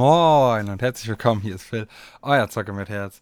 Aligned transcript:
Moin 0.00 0.66
und 0.70 0.80
herzlich 0.80 1.10
willkommen, 1.10 1.42
hier 1.42 1.56
ist 1.56 1.64
Phil, 1.64 1.86
euer 2.22 2.48
Zocker 2.48 2.72
mit 2.72 2.88
Herz. 2.88 3.20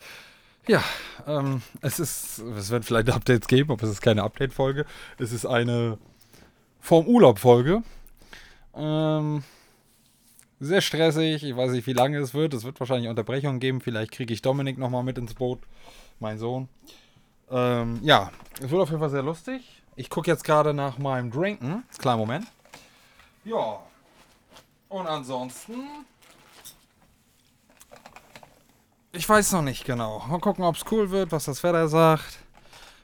Ja, 0.68 0.80
ähm, 1.26 1.60
es 1.80 1.98
ist, 1.98 2.38
es 2.38 2.70
wird 2.70 2.84
vielleicht 2.84 3.10
Updates 3.10 3.48
geben, 3.48 3.72
aber 3.72 3.82
es 3.82 3.90
ist 3.90 4.00
keine 4.00 4.22
Update-Folge. 4.22 4.86
Es 5.18 5.32
ist 5.32 5.44
eine 5.44 5.98
vorm 6.78 7.08
Urlaub-Folge. 7.08 7.82
Ähm, 8.76 9.42
sehr 10.60 10.80
stressig, 10.80 11.42
ich 11.42 11.56
weiß 11.56 11.72
nicht, 11.72 11.88
wie 11.88 11.94
lange 11.94 12.18
es 12.18 12.32
wird. 12.32 12.54
Es 12.54 12.62
wird 12.62 12.78
wahrscheinlich 12.78 13.10
Unterbrechungen 13.10 13.58
geben. 13.58 13.80
Vielleicht 13.80 14.12
kriege 14.12 14.32
ich 14.32 14.40
Dominik 14.40 14.78
nochmal 14.78 15.02
mit 15.02 15.18
ins 15.18 15.34
Boot, 15.34 15.58
mein 16.20 16.38
Sohn. 16.38 16.68
Ähm, 17.50 17.98
ja, 18.04 18.30
es 18.62 18.70
wird 18.70 18.80
auf 18.80 18.90
jeden 18.90 19.00
Fall 19.00 19.10
sehr 19.10 19.24
lustig. 19.24 19.82
Ich 19.96 20.10
gucke 20.10 20.30
jetzt 20.30 20.44
gerade 20.44 20.72
nach 20.72 20.96
meinem 20.96 21.32
Drinken. 21.32 21.82
Kleinen 21.98 22.20
Moment. 22.20 22.46
Ja, 23.44 23.80
und 24.88 25.08
ansonsten 25.08 26.06
ich 29.12 29.28
weiß 29.28 29.52
noch 29.52 29.62
nicht 29.62 29.84
genau. 29.84 30.24
Mal 30.28 30.40
gucken, 30.40 30.64
ob 30.64 30.76
es 30.76 30.84
cool 30.90 31.10
wird, 31.10 31.32
was 31.32 31.44
das 31.44 31.62
Wetter 31.62 31.88
sagt, 31.88 32.38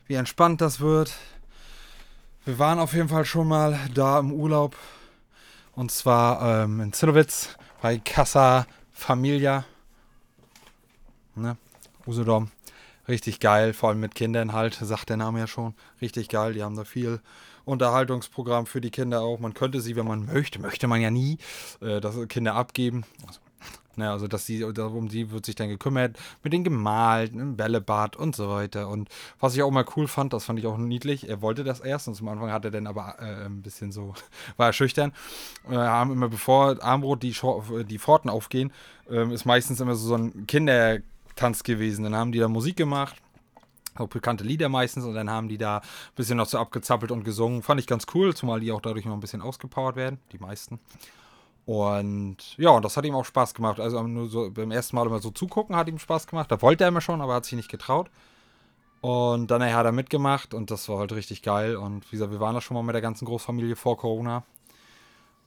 wie 0.07 0.15
entspannt 0.15 0.61
das 0.61 0.81
wird. 0.81 1.15
Wir 2.45 2.59
waren 2.59 2.79
auf 2.79 2.93
jeden 2.93 3.09
Fall 3.09 3.25
schon 3.25 3.49
mal 3.49 3.79
da 3.95 4.19
im 4.19 4.33
Urlaub. 4.33 4.77
Und 5.75 5.91
zwar 5.91 6.65
ähm, 6.65 6.81
in 6.81 6.93
Zinnowitz 6.93 7.57
bei 7.81 7.99
Casa 7.99 8.67
Familia. 8.93 9.65
Ne? 11.35 11.57
Usedom. 12.07 12.51
Richtig 13.09 13.41
geil, 13.41 13.73
vor 13.75 13.91
allem 13.91 14.01
mit 14.01 14.15
Kindern 14.15 14.53
halt, 14.53 14.75
sagt 14.75 15.09
der 15.11 15.17
Name 15.17 15.41
ja 15.41 15.47
schon. 15.47 15.75
Richtig 16.01 16.29
geil, 16.29 16.55
die 16.55 16.63
haben 16.63 16.77
da 16.77 16.85
viel 16.85 17.21
Unterhaltungsprogramm 17.65 18.67
für 18.67 18.81
die 18.81 18.91
Kinder 18.91 19.23
auch. 19.23 19.41
Man 19.41 19.53
könnte 19.53 19.81
sie, 19.81 19.97
wenn 19.97 20.07
man 20.07 20.27
möchte, 20.27 20.59
möchte 20.59 20.87
man 20.87 21.01
ja 21.01 21.11
nie, 21.11 21.39
äh, 21.81 22.01
das 22.01 22.17
Kinder 22.29 22.55
abgeben. 22.55 23.05
Also 23.27 23.41
Ne, 23.97 24.11
also 24.11 24.27
dass 24.27 24.45
sie, 24.47 24.65
um 24.65 25.09
sie 25.09 25.31
wird 25.31 25.47
sich 25.47 25.55
dann 25.55 25.69
gekümmert, 25.69 26.19
mit 26.43 26.53
den 26.53 26.65
gemalt, 26.65 27.33
im 27.33 27.57
Bällebad 27.57 28.17
und 28.17 28.35
so 28.35 28.49
weiter. 28.49 28.89
Und 28.89 29.09
was 29.39 29.55
ich 29.55 29.63
auch 29.63 29.71
mal 29.71 29.85
cool 29.97 30.09
fand, 30.09 30.33
das 30.33 30.45
fand 30.45 30.59
ich 30.59 30.67
auch 30.67 30.79
niedlich, 30.79 31.29
er 31.29 31.43
wollte 31.43 31.63
das 31.63 31.81
erst 31.81 32.09
und 32.09 32.15
zum 32.15 32.29
Anfang 32.29 32.51
hat 32.51 32.65
er 32.65 32.71
dann 32.71 32.87
aber 32.87 33.17
äh, 33.21 33.47
ein 33.47 33.63
bisschen 33.63 33.93
so, 33.93 34.15
war 34.57 34.69
er 34.69 34.73
schüchtern. 34.73 35.13
Wir 35.69 35.79
haben 35.79 36.13
immer, 36.13 36.29
bevor 36.29 36.83
Armbrot 36.83 37.23
die, 37.23 37.37
die 37.89 37.99
Pforten 37.99 38.31
aufgehen, 38.31 38.73
äh, 39.09 39.33
ist 39.33 39.45
meistens 39.45 39.81
immer 39.81 39.95
so, 39.95 40.09
so 40.09 40.17
ein 40.17 40.47
Kindertanz 40.47 41.63
gewesen. 41.63 42.05
Dann 42.05 42.17
haben 42.17 42.33
die 42.33 42.41
da 42.41 42.49
Musik 42.49 42.77
gemacht 42.77 43.17
auch 43.97 44.09
bekannte 44.09 44.43
Lieder 44.43 44.69
meistens 44.69 45.05
und 45.05 45.15
dann 45.15 45.31
haben 45.31 45.49
die 45.49 45.59
da 45.59 45.79
ein 45.79 45.83
bisschen 46.17 46.37
noch 46.37 46.47
so 46.49 46.59
abgezappelt 46.59 47.13
und 47.13 47.25
gesungen. 47.25 47.63
Fand 47.63 47.81
ich 47.81 47.87
ganz 47.87 48.07
cool, 48.15 48.35
zumal 48.35 48.61
die 48.61 48.73
auch 48.73 48.81
dadurch 48.81 49.05
noch 49.05 49.15
ein 49.15 49.21
bisschen 49.21 49.41
ausgepowert 49.41 49.97
werden, 49.97 50.19
die 50.33 50.39
meisten. 50.39 50.81
Und 51.67 52.59
ja, 52.59 52.71
und 52.71 52.85
das 52.85 52.97
hat 52.97 53.05
ihm 53.05 53.15
auch 53.15 53.25
Spaß 53.25 53.55
gemacht. 53.55 53.81
Also 53.81 54.03
nur 54.03 54.29
so 54.29 54.51
beim 54.51 54.71
ersten 54.71 54.97
Mal 54.97 55.07
immer 55.07 55.21
so 55.21 55.31
zugucken 55.31 55.77
hat 55.77 55.89
ihm 55.89 55.99
Spaß 55.99 56.27
gemacht. 56.27 56.51
Da 56.51 56.61
wollte 56.61 56.85
er 56.85 56.89
immer 56.89 57.01
schon, 57.01 57.21
aber 57.21 57.35
hat 57.35 57.47
sich 57.47 57.57
nicht 57.57 57.71
getraut. 57.71 58.11
Und 59.01 59.51
dann 59.51 59.63
hat 59.63 59.85
er 59.85 59.93
mitgemacht 59.93 60.55
und 60.55 60.71
das 60.71 60.89
war 60.89 60.99
halt 60.99 61.13
richtig 61.13 61.43
geil. 61.43 61.77
Und 61.77 62.07
wie 62.11 62.17
gesagt, 62.17 62.33
wir 62.33 62.41
waren 62.41 62.55
da 62.55 62.61
schon 62.61 62.75
mal 62.75 62.83
mit 62.83 62.95
der 62.95 63.03
ganzen 63.03 63.27
Großfamilie 63.27 63.77
vor 63.77 63.97
Corona. 63.97 64.45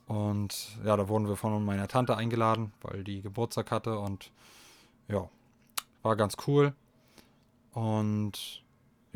Und 0.07 0.77
ja, 0.85 0.95
da 0.95 1.07
wurden 1.09 1.27
wir 1.27 1.35
von 1.35 1.66
meiner 1.66 1.88
Tante 1.88 2.16
eingeladen, 2.16 2.72
weil 2.81 3.03
die 3.03 3.22
Geburtstag 3.22 3.72
hatte. 3.72 4.00
Und 4.00 4.31
ja, 5.07 5.27
war 6.01 6.16
ganz 6.16 6.35
cool. 6.47 6.73
Und 7.73 8.63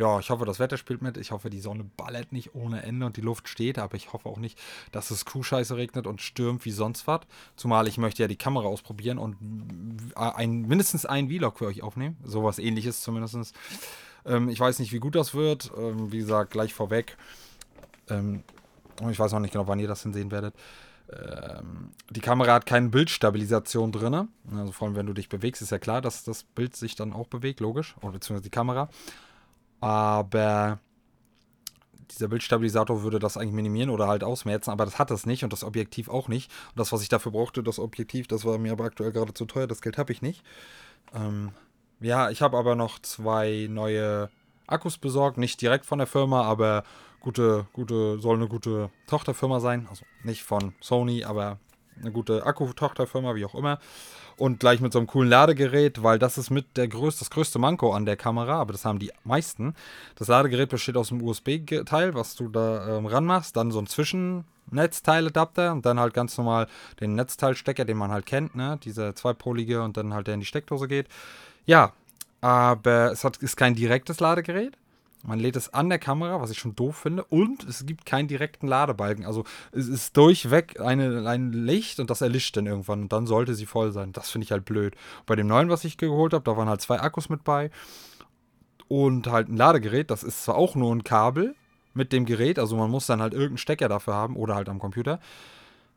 ja, 0.02 0.20
ich 0.20 0.32
hoffe, 0.32 0.46
das 0.46 0.58
Wetter 0.58 0.78
spielt 0.78 1.04
mit. 1.04 1.16
Ich 1.18 1.30
hoffe, 1.30 1.52
die 1.52 1.60
Sonne 1.60 1.84
ballert 1.96 2.32
nicht 2.32 2.56
ohne 2.56 2.82
Ende 2.82 3.06
und 3.06 3.18
die 3.18 3.22
Luft 3.22 3.48
steht. 3.48 3.78
Aber 3.78 3.96
ich 3.96 4.14
hoffe 4.14 4.28
auch 4.28 4.40
nicht, 4.40 4.60
dass 4.92 5.12
es 5.12 5.26
Kuhscheiße 5.26 5.78
regnet 5.78 6.08
und 6.08 6.22
stürmt 6.22 6.66
wie 6.66 6.72
sonst 6.72 7.06
was. 7.06 7.22
Zumal 7.56 7.88
ich 7.88 8.00
möchte 8.00 8.24
ja 8.24 8.28
die 8.28 8.36
Kamera 8.36 8.66
ausprobieren 8.66 9.20
und 9.20 9.38
ein, 10.16 10.64
mindestens 10.64 11.06
einen 11.06 11.30
Vlog 11.30 11.60
für 11.60 11.68
euch 11.68 11.84
aufnehmen. 11.84 12.18
Sowas 12.24 12.58
ähnliches 12.58 13.02
zumindest. 13.02 13.54
Ähm, 14.26 14.50
ich 14.50 14.60
weiß 14.60 14.80
nicht, 14.80 14.92
wie 14.92 15.00
gut 15.00 15.14
das 15.14 15.36
wird. 15.36 15.72
Ähm, 15.78 16.12
wie 16.12 16.18
gesagt, 16.18 16.50
gleich 16.50 16.74
vorweg. 16.74 17.16
Ähm, 18.10 18.42
ich 19.08 19.20
weiß 19.20 19.32
noch 19.34 19.40
nicht 19.40 19.52
genau, 19.52 19.68
wann 19.68 19.80
ihr 19.80 19.88
das 19.88 20.02
sehen 20.02 20.32
werdet. 20.32 20.56
Ähm, 21.12 21.92
die 22.10 22.22
Kamera 22.22 22.56
hat 22.56 22.66
keine 22.66 22.90
Bildstabilisation 22.90 23.92
drin. 23.92 24.30
Also 24.52 24.72
vor 24.72 24.88
allem, 24.88 24.96
wenn 24.96 25.06
du 25.06 25.14
dich 25.14 25.30
bewegst, 25.30 25.62
ist 25.62 25.70
ja 25.70 25.78
klar, 25.78 26.02
dass 26.02 26.24
das 26.24 26.44
Bild 26.44 26.76
sich 26.76 26.96
dann 26.96 27.14
auch 27.14 27.28
bewegt, 27.28 27.60
logisch. 27.60 27.96
Oder 28.02 28.14
beziehungsweise 28.14 28.44
die 28.44 28.50
Kamera. 28.50 28.90
Aber 29.82 30.80
dieser 32.12 32.28
Bildstabilisator 32.28 33.04
würde 33.04 33.20
das 33.20 33.38
eigentlich 33.38 33.54
minimieren 33.54 33.90
oder 33.90 34.08
halt 34.08 34.24
ausmerzen, 34.24 34.70
aber 34.70 34.86
das 34.86 35.00
hat 35.00 35.12
das 35.12 35.26
nicht 35.26 35.44
und 35.44 35.52
das 35.52 35.64
Objektiv 35.64 36.10
auch 36.10 36.28
nicht. 36.28 36.52
Und 36.70 36.80
das, 36.80 36.92
was 36.92 37.02
ich 37.02 37.10
dafür 37.10 37.32
brauchte, 37.32 37.64
das 37.64 37.80
Objektiv, 37.80 38.28
das 38.28 38.46
war 38.46 38.58
mir 38.58 38.72
aber 38.72 38.86
aktuell 38.86 39.12
gerade 39.12 39.34
zu 39.34 39.46
teuer, 39.46 39.68
das 39.68 39.82
Geld 39.82 39.98
habe 39.98 40.12
ich 40.12 40.22
nicht. 40.22 40.44
Ähm, 41.14 41.52
ja, 42.00 42.30
ich 42.30 42.42
habe 42.42 42.58
aber 42.58 42.76
noch 42.76 43.00
zwei 43.00 43.68
neue 43.70 44.30
Akkus 44.68 44.98
besorgt, 44.98 45.38
nicht 45.38 45.62
direkt 45.62 45.86
von 45.86 45.98
der 45.98 46.08
Firma, 46.08 46.44
aber 46.44 46.84
gute, 47.20 47.68
gute, 47.74 48.20
soll 48.20 48.38
eine 48.38 48.48
gute 48.48 48.90
Tochterfirma 49.08 49.60
sein. 49.60 49.88
Also 49.90 50.06
nicht 50.24 50.44
von 50.44 50.74
Sony, 50.82 51.24
aber 51.24 51.60
eine 52.00 52.12
gute 52.12 52.46
Akku-Tochterfirma, 52.46 53.36
wie 53.36 53.46
auch 53.46 53.56
immer 53.56 53.80
und 54.42 54.60
gleich 54.60 54.82
mit 54.82 54.92
so 54.92 54.98
einem 54.98 55.08
coolen 55.08 55.30
Ladegerät, 55.30 56.02
weil 56.02 56.18
das 56.18 56.40
ist 56.40 56.50
mit 56.50 56.76
der 56.76 56.88
größte, 56.88 57.20
das 57.20 57.30
größte 57.30 57.60
Manko 57.60 57.94
an 57.94 58.06
der 58.08 58.18
Kamera, 58.18 58.60
aber 58.60 58.72
das 58.72 58.86
haben 58.86 58.98
die 58.98 59.12
meisten. 59.24 59.76
Das 60.16 60.30
Ladegerät 60.30 60.70
besteht 60.70 60.98
aus 60.98 61.12
einem 61.12 61.22
USB-Teil, 61.22 62.16
was 62.16 62.36
du 62.36 62.50
da 62.50 62.98
ähm, 62.98 63.06
ranmachst, 63.06 63.56
dann 63.56 63.70
so 63.70 63.78
ein 63.78 63.86
Zwischennetzteiladapter 63.86 65.72
und 65.72 65.86
dann 65.86 66.00
halt 66.00 66.16
ganz 66.16 66.40
normal 66.40 66.66
den 67.00 67.14
Netzteilstecker, 67.14 67.86
den 67.86 67.98
man 67.98 68.10
halt 68.10 68.26
kennt, 68.26 68.56
ne? 68.56 68.80
Dieser 68.84 69.16
zweipolige 69.16 69.84
und 69.84 69.96
dann 69.96 70.12
halt 70.12 70.26
der 70.26 70.34
in 70.34 70.40
die 70.40 70.48
Steckdose 70.48 70.88
geht. 70.88 71.08
Ja, 71.68 71.94
aber 72.42 73.12
es 73.12 73.24
hat, 73.24 73.38
ist 73.38 73.58
kein 73.58 73.76
direktes 73.76 74.20
Ladegerät. 74.20 74.76
Man 75.24 75.40
lädt 75.40 75.56
es 75.56 75.74
an 75.74 75.90
der 75.90 76.00
Kamera, 76.00 76.42
was 76.42 76.50
ich 76.50 76.58
schon 76.58 76.76
doof 76.76 76.98
finde. 76.98 77.24
Und 77.26 77.64
es 77.64 77.86
gibt 77.86 78.06
keinen 78.06 78.28
direkten 78.28 78.68
Ladebalken. 78.68 79.26
Also 79.26 79.44
es 79.72 79.88
ist 79.88 80.18
durchweg 80.18 80.80
eine, 80.80 81.28
ein 81.30 81.52
Licht 81.52 82.00
und 82.00 82.10
das 82.10 82.22
erlischt 82.22 82.58
dann 82.58 82.66
irgendwann. 82.66 83.04
Und 83.04 83.14
dann 83.14 83.28
sollte 83.28 83.54
sie 83.54 83.66
voll 83.66 83.92
sein. 83.92 84.14
Das 84.14 84.30
finde 84.30 84.46
ich 84.46 84.52
halt 84.52 84.66
blöd. 84.66 84.96
Bei 85.26 85.36
dem 85.36 85.48
neuen, 85.48 85.70
was 85.70 85.84
ich 85.84 85.98
geholt 85.98 86.34
habe, 86.34 86.44
da 86.44 86.58
waren 86.58 86.70
halt 86.70 86.82
zwei 86.82 87.00
Akkus 87.00 87.30
mit 87.30 87.44
bei. 87.44 87.70
Und 88.88 89.28
halt 89.28 89.50
ein 89.50 89.58
Ladegerät. 89.58 90.10
Das 90.10 90.24
ist 90.24 90.44
zwar 90.44 90.56
auch 90.56 90.76
nur 90.76 90.94
ein 90.94 91.04
Kabel 91.04 91.56
mit 91.94 92.14
dem 92.14 92.26
Gerät. 92.26 92.58
Also 92.58 92.76
man 92.76 92.90
muss 92.90 93.06
dann 93.06 93.22
halt 93.22 93.34
irgendeinen 93.34 93.58
Stecker 93.58 93.90
dafür 93.90 94.16
haben 94.16 94.36
oder 94.36 94.56
halt 94.56 94.70
am 94.70 94.80
Computer. 94.80 95.20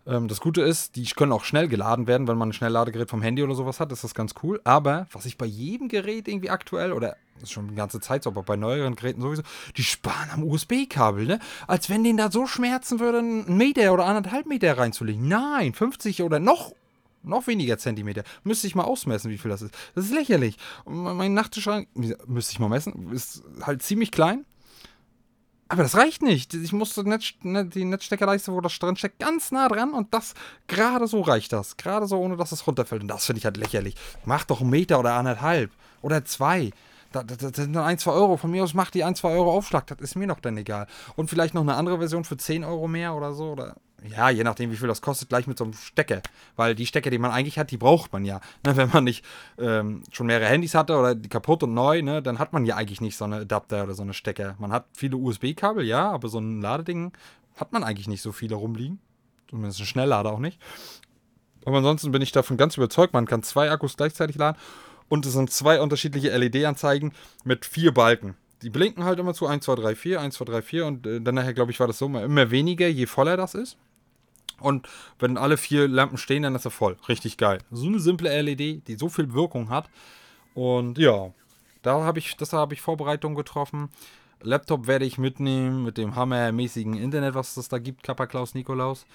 Ähm, 0.06 0.28
das 0.28 0.40
Gute 0.40 0.62
ist, 0.62 0.96
die 0.96 1.04
können 1.04 1.32
auch 1.32 1.44
schnell 1.44 1.68
geladen 1.68 2.06
werden, 2.06 2.28
wenn 2.28 2.36
man 2.36 2.50
ein 2.50 2.52
Schnellladegerät 2.52 3.10
vom 3.10 3.22
Handy 3.22 3.42
oder 3.42 3.54
sowas 3.54 3.80
hat, 3.80 3.92
ist 3.92 4.04
das 4.04 4.14
ganz 4.14 4.34
cool. 4.42 4.60
Aber 4.64 5.06
was 5.12 5.26
ich 5.26 5.38
bei 5.38 5.46
jedem 5.46 5.88
Gerät 5.88 6.28
irgendwie 6.28 6.50
aktuell, 6.50 6.92
oder 6.92 7.16
ist 7.42 7.52
schon 7.52 7.68
die 7.68 7.74
ganze 7.74 8.00
Zeit 8.00 8.22
so, 8.22 8.30
aber 8.30 8.42
bei 8.42 8.56
neueren 8.56 8.96
Geräten 8.96 9.20
sowieso, 9.20 9.42
die 9.76 9.84
sparen 9.84 10.30
am 10.30 10.44
USB-Kabel, 10.44 11.26
ne? 11.26 11.38
Als 11.66 11.90
wenn 11.90 12.04
denen 12.04 12.18
da 12.18 12.30
so 12.30 12.46
schmerzen 12.46 13.00
würde, 13.00 13.18
einen 13.18 13.56
Meter 13.56 13.92
oder 13.92 14.06
anderthalb 14.06 14.46
Meter 14.46 14.76
reinzulegen. 14.76 15.28
Nein, 15.28 15.74
50 15.74 16.22
oder 16.22 16.38
noch 16.38 16.72
noch 17.26 17.46
weniger 17.46 17.78
Zentimeter. 17.78 18.22
Müsste 18.42 18.66
ich 18.66 18.75
mal 18.75 18.84
ausmessen, 18.84 19.31
wie 19.31 19.38
viel 19.38 19.50
das 19.50 19.62
ist. 19.62 19.75
Das 19.94 20.04
ist 20.04 20.12
lächerlich. 20.12 20.58
mein 20.84 21.32
Nachttischschrank, 21.32 21.88
müsste 21.94 22.52
ich 22.52 22.58
mal 22.58 22.69
messen, 22.69 23.10
ist 23.12 23.42
halt 23.62 23.82
ziemlich 23.82 24.10
klein. 24.10 24.44
Aber 25.69 25.82
das 25.82 25.96
reicht 25.96 26.22
nicht. 26.22 26.52
Ich 26.52 26.72
musste 26.72 27.08
Netz, 27.08 27.32
ne, 27.42 27.64
die 27.64 27.84
Netzsteckerleiste, 27.84 28.52
wo 28.52 28.60
das 28.60 28.78
drin 28.78 28.96
steckt, 28.96 29.19
ganz 29.19 29.50
nah 29.50 29.69
dran 29.69 29.94
und 29.94 30.12
das 30.12 30.34
gerade 30.66 31.06
so 31.06 31.22
reicht 31.22 31.52
das. 31.52 31.76
Gerade 31.76 32.06
so, 32.06 32.19
ohne 32.19 32.37
dass 32.37 32.52
es 32.52 32.66
runterfällt. 32.66 33.02
Und 33.02 33.08
das 33.08 33.25
finde 33.25 33.38
ich 33.38 33.44
halt 33.46 33.56
lächerlich. 33.56 33.94
Mach 34.26 34.44
doch 34.44 34.60
einen 34.60 34.70
Meter 34.70 35.00
oder 35.00 35.14
anderthalb. 35.14 35.70
Oder 36.02 36.25
zwei. 36.25 36.70
Das, 37.14 37.26
das, 37.26 37.38
das 37.38 37.56
sind 37.56 37.72
nur 37.72 37.84
ein, 37.84 37.99
zwei 37.99 38.12
Euro. 38.12 38.37
Von 38.37 38.50
mir 38.50 38.64
aus 38.64 38.75
macht 38.75 38.94
die 38.94 39.05
ein, 39.05 39.14
zwei 39.14 39.31
Euro 39.31 39.52
Aufschlag. 39.52 39.87
Das 39.87 39.99
ist 40.00 40.16
mir 40.16 40.26
noch 40.26 40.40
dann 40.40 40.56
egal. 40.56 40.87
Und 41.16 41.31
vielleicht 41.31 41.55
noch 41.55 41.62
eine 41.62 41.75
andere 41.75 41.99
Version 41.99 42.25
für 42.25 42.37
10 42.37 42.64
Euro 42.64 42.88
mehr 42.88 43.14
oder 43.14 43.32
so. 43.32 43.52
Oder 43.52 43.76
ja, 44.06 44.28
je 44.28 44.44
nachdem, 44.44 44.70
wie 44.70 44.76
viel 44.76 44.88
das 44.88 45.00
kostet, 45.00 45.28
gleich 45.28 45.46
mit 45.46 45.56
so 45.56 45.64
einem 45.64 45.72
Stecker. 45.72 46.20
Weil 46.56 46.75
die 46.75 46.87
Stecker, 46.87 47.11
die 47.11 47.19
man 47.19 47.31
eigentlich 47.31 47.58
hat, 47.58 47.70
die 47.70 47.76
braucht 47.76 48.12
man 48.12 48.25
ja. 48.25 48.40
Ne, 48.66 48.76
wenn 48.76 48.90
man 48.90 49.05
nicht 49.05 49.25
ähm, 49.58 50.02
schon 50.11 50.26
mehrere 50.26 50.49
Handys 50.49 50.75
hatte 50.75 50.96
oder 50.96 51.14
die 51.14 51.28
kaputt 51.28 51.62
und 51.62 51.72
neu, 51.72 52.02
ne, 52.02 52.20
dann 52.22 52.38
hat 52.38 52.52
man 52.52 52.66
ja 52.66 52.76
eigentlich 52.76 53.00
nicht 53.00 53.16
so 53.16 53.25
eine 53.25 53.37
Adapter 53.37 53.84
oder 53.84 53.94
so 53.94 54.02
eine 54.02 54.12
Stecker. 54.12 54.56
Man 54.58 54.72
hat 54.72 54.87
viele 54.93 55.16
USB-Kabel, 55.16 55.84
ja, 55.84 56.11
aber 56.11 56.28
so 56.28 56.38
ein 56.38 56.61
Ladeding 56.61 57.12
hat 57.56 57.72
man 57.72 57.84
eigentlich 57.84 58.08
nicht 58.08 58.22
so 58.22 58.32
viele 58.32 58.56
rumliegen. 58.56 58.99
Zumindest 59.49 59.81
ein 59.81 59.87
Schnelllader 59.87 60.32
auch 60.32 60.38
nicht. 60.38 60.61
Aber 61.64 61.78
ansonsten 61.78 62.12
bin 62.12 62.20
ich 62.20 62.32
davon 62.32 62.56
ganz 62.56 62.76
überzeugt, 62.76 63.14
man 63.14 63.26
kann 63.26 63.43
zwei 63.43 63.70
Akkus 63.70 63.96
gleichzeitig 63.96 64.37
laden 64.37 64.58
und 65.14 65.25
es 65.26 65.32
sind 65.32 65.49
zwei 65.50 65.81
unterschiedliche 65.81 66.37
LED-Anzeigen 66.37 67.12
mit 67.44 67.64
vier 67.64 67.94
Balken. 67.94 68.34
Die 68.62 68.70
blinken 68.70 69.05
halt 69.05 69.20
immer 69.20 69.32
zu 69.32 69.46
1, 69.46 69.64
2, 69.64 69.76
3, 69.76 69.94
4, 69.94 70.20
1, 70.20 70.34
2, 70.34 70.44
3, 70.44 70.62
4 70.62 70.87
und 70.87 71.06
äh, 71.06 71.20
dann 71.20 71.37
nachher, 71.37 71.55
glaube 71.55 71.70
ich, 71.70 71.78
war 71.78 71.87
das 71.87 71.99
so 71.99 72.06
immer 72.06 72.50
weniger, 72.50 72.88
je 72.88 73.06
voller 73.06 73.37
das 73.37 73.55
ist. 73.55 73.76
Und 74.58 74.88
wenn 75.20 75.38
alle 75.38 75.56
vier 75.56 75.87
Lampen 75.87 76.19
stehen, 76.19 76.43
dann 76.43 76.56
ist 76.56 76.64
er 76.64 76.72
voll. 76.72 76.96
Richtig 77.08 77.37
geil. 77.37 77.58
So 77.70 77.87
eine 77.87 78.00
simple 78.00 78.43
LED, 78.43 78.88
die 78.88 78.96
so 78.96 79.08
viel 79.08 79.32
Wirkung 79.34 79.69
hat. 79.69 79.88
Und 80.55 80.99
ja, 80.99 81.32
da 81.82 82.02
habe 82.02 82.19
ich, 82.19 82.37
das 82.37 82.52
habe 82.52 82.75
ich 82.75 82.81
Vorbereitungen 82.81 83.37
getroffen. 83.37 83.90
Laptop 84.43 84.88
werde 84.88 85.05
ich 85.05 85.16
mitnehmen 85.16 85.84
mit 85.84 85.96
dem 85.96 86.16
hammermäßigen 86.16 86.94
Internet, 86.94 87.34
was 87.34 87.56
es 87.56 87.69
da 87.69 87.78
gibt, 87.78 88.02
Kappa 88.02 88.26
Klaus 88.26 88.55
Nikolaus. 88.55 89.06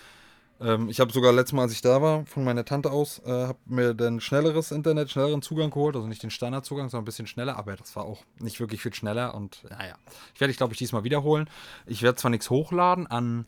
Ähm, 0.61 0.89
ich 0.89 0.99
habe 0.99 1.11
sogar 1.11 1.31
letztes 1.31 1.53
Mal, 1.53 1.63
als 1.63 1.71
ich 1.71 1.81
da 1.81 2.01
war, 2.01 2.25
von 2.25 2.43
meiner 2.43 2.65
Tante 2.65 2.91
aus, 2.91 3.19
äh, 3.25 3.29
habe 3.47 3.59
mir 3.65 3.93
dann 3.93 4.19
schnelleres 4.19 4.71
Internet, 4.71 5.09
schnelleren 5.09 5.41
Zugang 5.41 5.69
geholt. 5.69 5.95
Also 5.95 6.07
nicht 6.07 6.23
den 6.23 6.31
Standardzugang, 6.31 6.89
sondern 6.89 7.03
ein 7.03 7.05
bisschen 7.05 7.27
schneller. 7.27 7.57
Aber 7.57 7.75
das 7.75 7.95
war 7.95 8.05
auch 8.05 8.23
nicht 8.39 8.59
wirklich 8.59 8.81
viel 8.81 8.93
schneller. 8.93 9.35
Und 9.35 9.63
naja, 9.69 9.95
ich 10.33 10.41
werde 10.41 10.51
ich 10.51 10.57
glaube 10.57 10.73
ich 10.73 10.79
diesmal 10.79 11.03
wiederholen. 11.03 11.49
Ich 11.85 12.01
werde 12.01 12.17
zwar 12.17 12.31
nichts 12.31 12.49
hochladen 12.49 13.07
an 13.07 13.45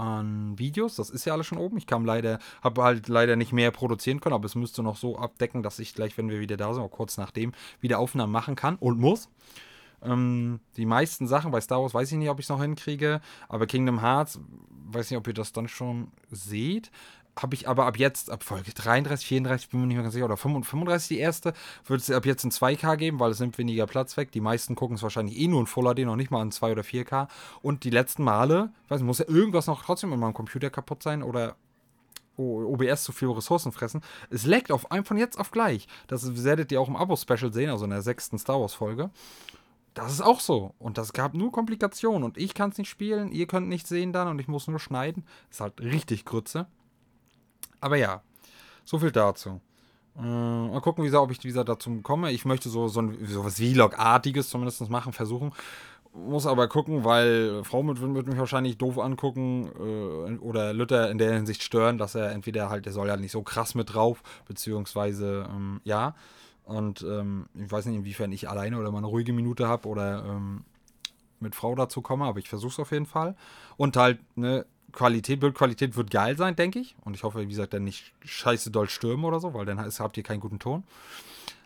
an 0.00 0.58
Videos. 0.58 0.96
Das 0.96 1.10
ist 1.10 1.26
ja 1.26 1.34
alles 1.34 1.46
schon 1.46 1.58
oben. 1.58 1.76
Ich 1.76 1.86
kam 1.86 2.04
leider, 2.04 2.38
habe 2.62 2.82
halt 2.82 3.08
leider 3.08 3.36
nicht 3.36 3.52
mehr 3.52 3.70
produzieren 3.70 4.20
können, 4.20 4.34
aber 4.34 4.46
es 4.46 4.54
müsste 4.54 4.82
noch 4.82 4.96
so 4.96 5.18
abdecken, 5.18 5.62
dass 5.62 5.78
ich 5.78 5.94
gleich, 5.94 6.16
wenn 6.16 6.30
wir 6.30 6.40
wieder 6.40 6.56
da 6.56 6.72
sind, 6.72 6.82
auch 6.82 6.90
kurz 6.90 7.18
nachdem, 7.18 7.52
wieder 7.80 7.98
Aufnahmen 7.98 8.32
machen 8.32 8.56
kann 8.56 8.76
und 8.76 8.98
muss. 8.98 9.28
Ähm, 10.02 10.60
die 10.76 10.86
meisten 10.86 11.26
Sachen 11.26 11.50
bei 11.50 11.60
Star 11.60 11.82
Wars 11.82 11.94
weiß 11.94 12.10
ich 12.12 12.18
nicht, 12.18 12.30
ob 12.30 12.38
ich 12.38 12.46
es 12.46 12.50
noch 12.50 12.60
hinkriege, 12.60 13.20
aber 13.48 13.66
Kingdom 13.66 14.00
Hearts, 14.00 14.40
weiß 14.86 15.10
nicht, 15.10 15.18
ob 15.18 15.26
ihr 15.26 15.34
das 15.34 15.52
dann 15.52 15.68
schon 15.68 16.08
seht 16.30 16.90
habe 17.38 17.54
ich 17.54 17.68
aber 17.68 17.86
ab 17.86 17.98
jetzt, 17.98 18.30
ab 18.30 18.42
Folge 18.42 18.72
33, 18.72 19.26
34, 19.26 19.70
bin 19.70 19.80
mir 19.80 19.86
nicht 19.86 19.96
mehr 19.96 20.02
ganz 20.02 20.14
sicher, 20.14 20.26
oder 20.26 20.36
35 20.36 21.08
die 21.08 21.18
erste, 21.18 21.54
wird 21.86 22.00
es 22.00 22.10
ab 22.10 22.26
jetzt 22.26 22.44
in 22.44 22.50
2K 22.50 22.96
geben, 22.96 23.20
weil 23.20 23.30
es 23.30 23.40
nimmt 23.40 23.58
weniger 23.58 23.86
Platz 23.86 24.16
weg. 24.16 24.32
Die 24.32 24.40
meisten 24.40 24.74
gucken 24.74 24.96
es 24.96 25.02
wahrscheinlich 25.02 25.38
eh 25.38 25.48
nur 25.48 25.60
in 25.60 25.66
Full 25.66 25.94
HD, 25.94 26.00
noch 26.00 26.16
nicht 26.16 26.30
mal 26.30 26.42
in 26.42 26.52
2 26.52 26.72
oder 26.72 26.82
4K. 26.82 27.28
Und 27.62 27.84
die 27.84 27.90
letzten 27.90 28.24
Male, 28.24 28.70
ich 28.84 28.90
weiß 28.90 29.00
nicht, 29.00 29.06
muss 29.06 29.18
ja 29.18 29.28
irgendwas 29.28 29.66
noch 29.66 29.82
trotzdem 29.82 30.12
in 30.12 30.20
meinem 30.20 30.34
Computer 30.34 30.70
kaputt 30.70 31.02
sein 31.02 31.22
oder 31.22 31.56
OBS 32.36 33.04
zu 33.04 33.12
viele 33.12 33.36
Ressourcen 33.36 33.70
fressen. 33.70 34.02
Es 34.30 34.46
leckt 34.46 34.72
auf 34.72 34.90
einem 34.90 35.04
von 35.04 35.18
jetzt 35.18 35.38
auf 35.38 35.50
gleich. 35.50 35.86
Das 36.06 36.44
werdet 36.44 36.72
ihr 36.72 36.80
auch 36.80 36.88
im 36.88 36.96
Abo-Special 36.96 37.52
sehen, 37.52 37.70
also 37.70 37.84
in 37.84 37.90
der 37.90 38.02
sechsten 38.02 38.38
Star 38.38 38.60
Wars-Folge. 38.60 39.10
Das 39.94 40.12
ist 40.12 40.20
auch 40.20 40.40
so. 40.40 40.74
Und 40.78 40.98
das 40.98 41.12
gab 41.12 41.34
nur 41.34 41.52
Komplikationen. 41.52 42.22
Und 42.22 42.38
ich 42.38 42.54
kann 42.54 42.70
es 42.70 42.78
nicht 42.78 42.88
spielen, 42.88 43.32
ihr 43.32 43.46
könnt 43.46 43.68
nicht 43.68 43.86
sehen 43.86 44.12
dann 44.12 44.28
und 44.28 44.40
ich 44.40 44.48
muss 44.48 44.68
nur 44.68 44.78
schneiden. 44.78 45.24
Ist 45.50 45.60
halt 45.60 45.80
richtig 45.80 46.24
Grütze. 46.24 46.66
Aber 47.80 47.96
ja, 47.96 48.22
so 48.84 48.98
viel 48.98 49.10
dazu. 49.10 49.60
Äh, 50.16 50.22
mal 50.22 50.80
gucken, 50.80 51.04
wie 51.04 51.14
ob 51.16 51.30
ich 51.30 51.42
wieder 51.44 51.64
dazu 51.64 52.00
komme. 52.02 52.30
Ich 52.32 52.44
möchte 52.44 52.68
so, 52.68 52.88
so, 52.88 53.00
ein, 53.00 53.18
so 53.26 53.44
was 53.44 53.56
Vlog-artiges 53.56 54.50
zumindest 54.50 54.88
machen, 54.90 55.12
versuchen. 55.12 55.52
Muss 56.12 56.46
aber 56.46 56.66
gucken, 56.66 57.04
weil 57.04 57.62
Frau 57.62 57.86
wird, 57.86 58.00
wird 58.00 58.26
mich 58.26 58.38
wahrscheinlich 58.38 58.76
doof 58.78 58.98
angucken 58.98 59.70
äh, 59.78 60.38
oder 60.38 60.72
Luther 60.72 61.08
in 61.10 61.18
der 61.18 61.34
Hinsicht 61.34 61.62
stören, 61.62 61.98
dass 61.98 62.16
er 62.16 62.32
entweder 62.32 62.68
halt, 62.68 62.84
der 62.84 62.92
soll 62.92 63.06
ja 63.06 63.16
nicht 63.16 63.30
so 63.30 63.42
krass 63.42 63.76
mit 63.76 63.94
drauf, 63.94 64.22
beziehungsweise 64.46 65.48
ähm, 65.48 65.80
ja. 65.84 66.14
Und 66.70 67.02
ähm, 67.02 67.46
ich 67.54 67.68
weiß 67.68 67.86
nicht, 67.86 67.96
inwiefern 67.96 68.30
ich 68.30 68.48
alleine 68.48 68.78
oder 68.78 68.92
mal 68.92 68.98
eine 68.98 69.08
ruhige 69.08 69.32
Minute 69.32 69.66
habe 69.66 69.88
oder 69.88 70.24
ähm, 70.24 70.62
mit 71.40 71.56
Frau 71.56 71.74
dazu 71.74 72.00
komme, 72.00 72.26
aber 72.26 72.38
ich 72.38 72.48
versuche 72.48 72.70
es 72.70 72.78
auf 72.78 72.92
jeden 72.92 73.06
Fall. 73.06 73.34
Und 73.76 73.96
halt, 73.96 74.20
ne, 74.36 74.64
Qualität, 74.92 75.40
Bildqualität 75.40 75.96
wird 75.96 76.12
geil 76.12 76.36
sein, 76.36 76.54
denke 76.54 76.78
ich. 76.78 76.94
Und 77.00 77.14
ich 77.16 77.24
hoffe, 77.24 77.40
wie 77.40 77.48
gesagt, 77.48 77.74
dann 77.74 77.82
nicht 77.82 78.12
scheiße 78.24 78.70
doll 78.70 78.88
stürmen 78.88 79.24
oder 79.24 79.40
so, 79.40 79.52
weil 79.52 79.66
dann 79.66 79.80
habt 79.80 80.16
ihr 80.16 80.22
keinen 80.22 80.38
guten 80.38 80.60
Ton. 80.60 80.84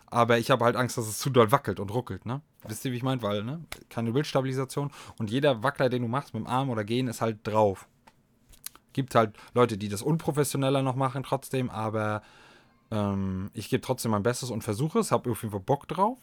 Aber 0.07 0.39
ich 0.39 0.49
habe 0.49 0.65
halt 0.65 0.75
Angst, 0.75 0.97
dass 0.97 1.07
es 1.07 1.19
zu 1.19 1.29
doll 1.29 1.51
wackelt 1.51 1.79
und 1.79 1.93
ruckelt, 1.93 2.25
ne? 2.25 2.41
Wisst 2.67 2.83
ihr, 2.85 2.91
wie 2.91 2.97
ich 2.97 3.03
meine? 3.03 3.21
Weil, 3.21 3.43
ne? 3.43 3.63
Keine 3.89 4.11
Bildstabilisation. 4.11 4.89
Und 5.19 5.29
jeder 5.29 5.61
Wackler, 5.61 5.89
den 5.89 6.01
du 6.01 6.07
machst 6.07 6.33
mit 6.33 6.41
dem 6.41 6.47
Arm 6.47 6.71
oder 6.71 6.83
Gehen, 6.83 7.07
ist 7.07 7.21
halt 7.21 7.39
drauf. 7.43 7.87
Gibt 8.93 9.13
halt 9.13 9.37
Leute, 9.53 9.77
die 9.77 9.89
das 9.89 10.01
unprofessioneller 10.01 10.81
noch 10.81 10.95
machen 10.95 11.21
trotzdem, 11.21 11.69
aber 11.69 12.23
ähm, 12.91 13.51
ich 13.53 13.69
gebe 13.69 13.81
trotzdem 13.81 14.11
mein 14.11 14.23
Bestes 14.23 14.51
und 14.51 14.63
versuche 14.63 14.99
es. 14.99 15.11
Habe 15.11 15.31
auf 15.31 15.41
jeden 15.41 15.51
Fall 15.51 15.61
Bock 15.61 15.87
drauf. 15.87 16.19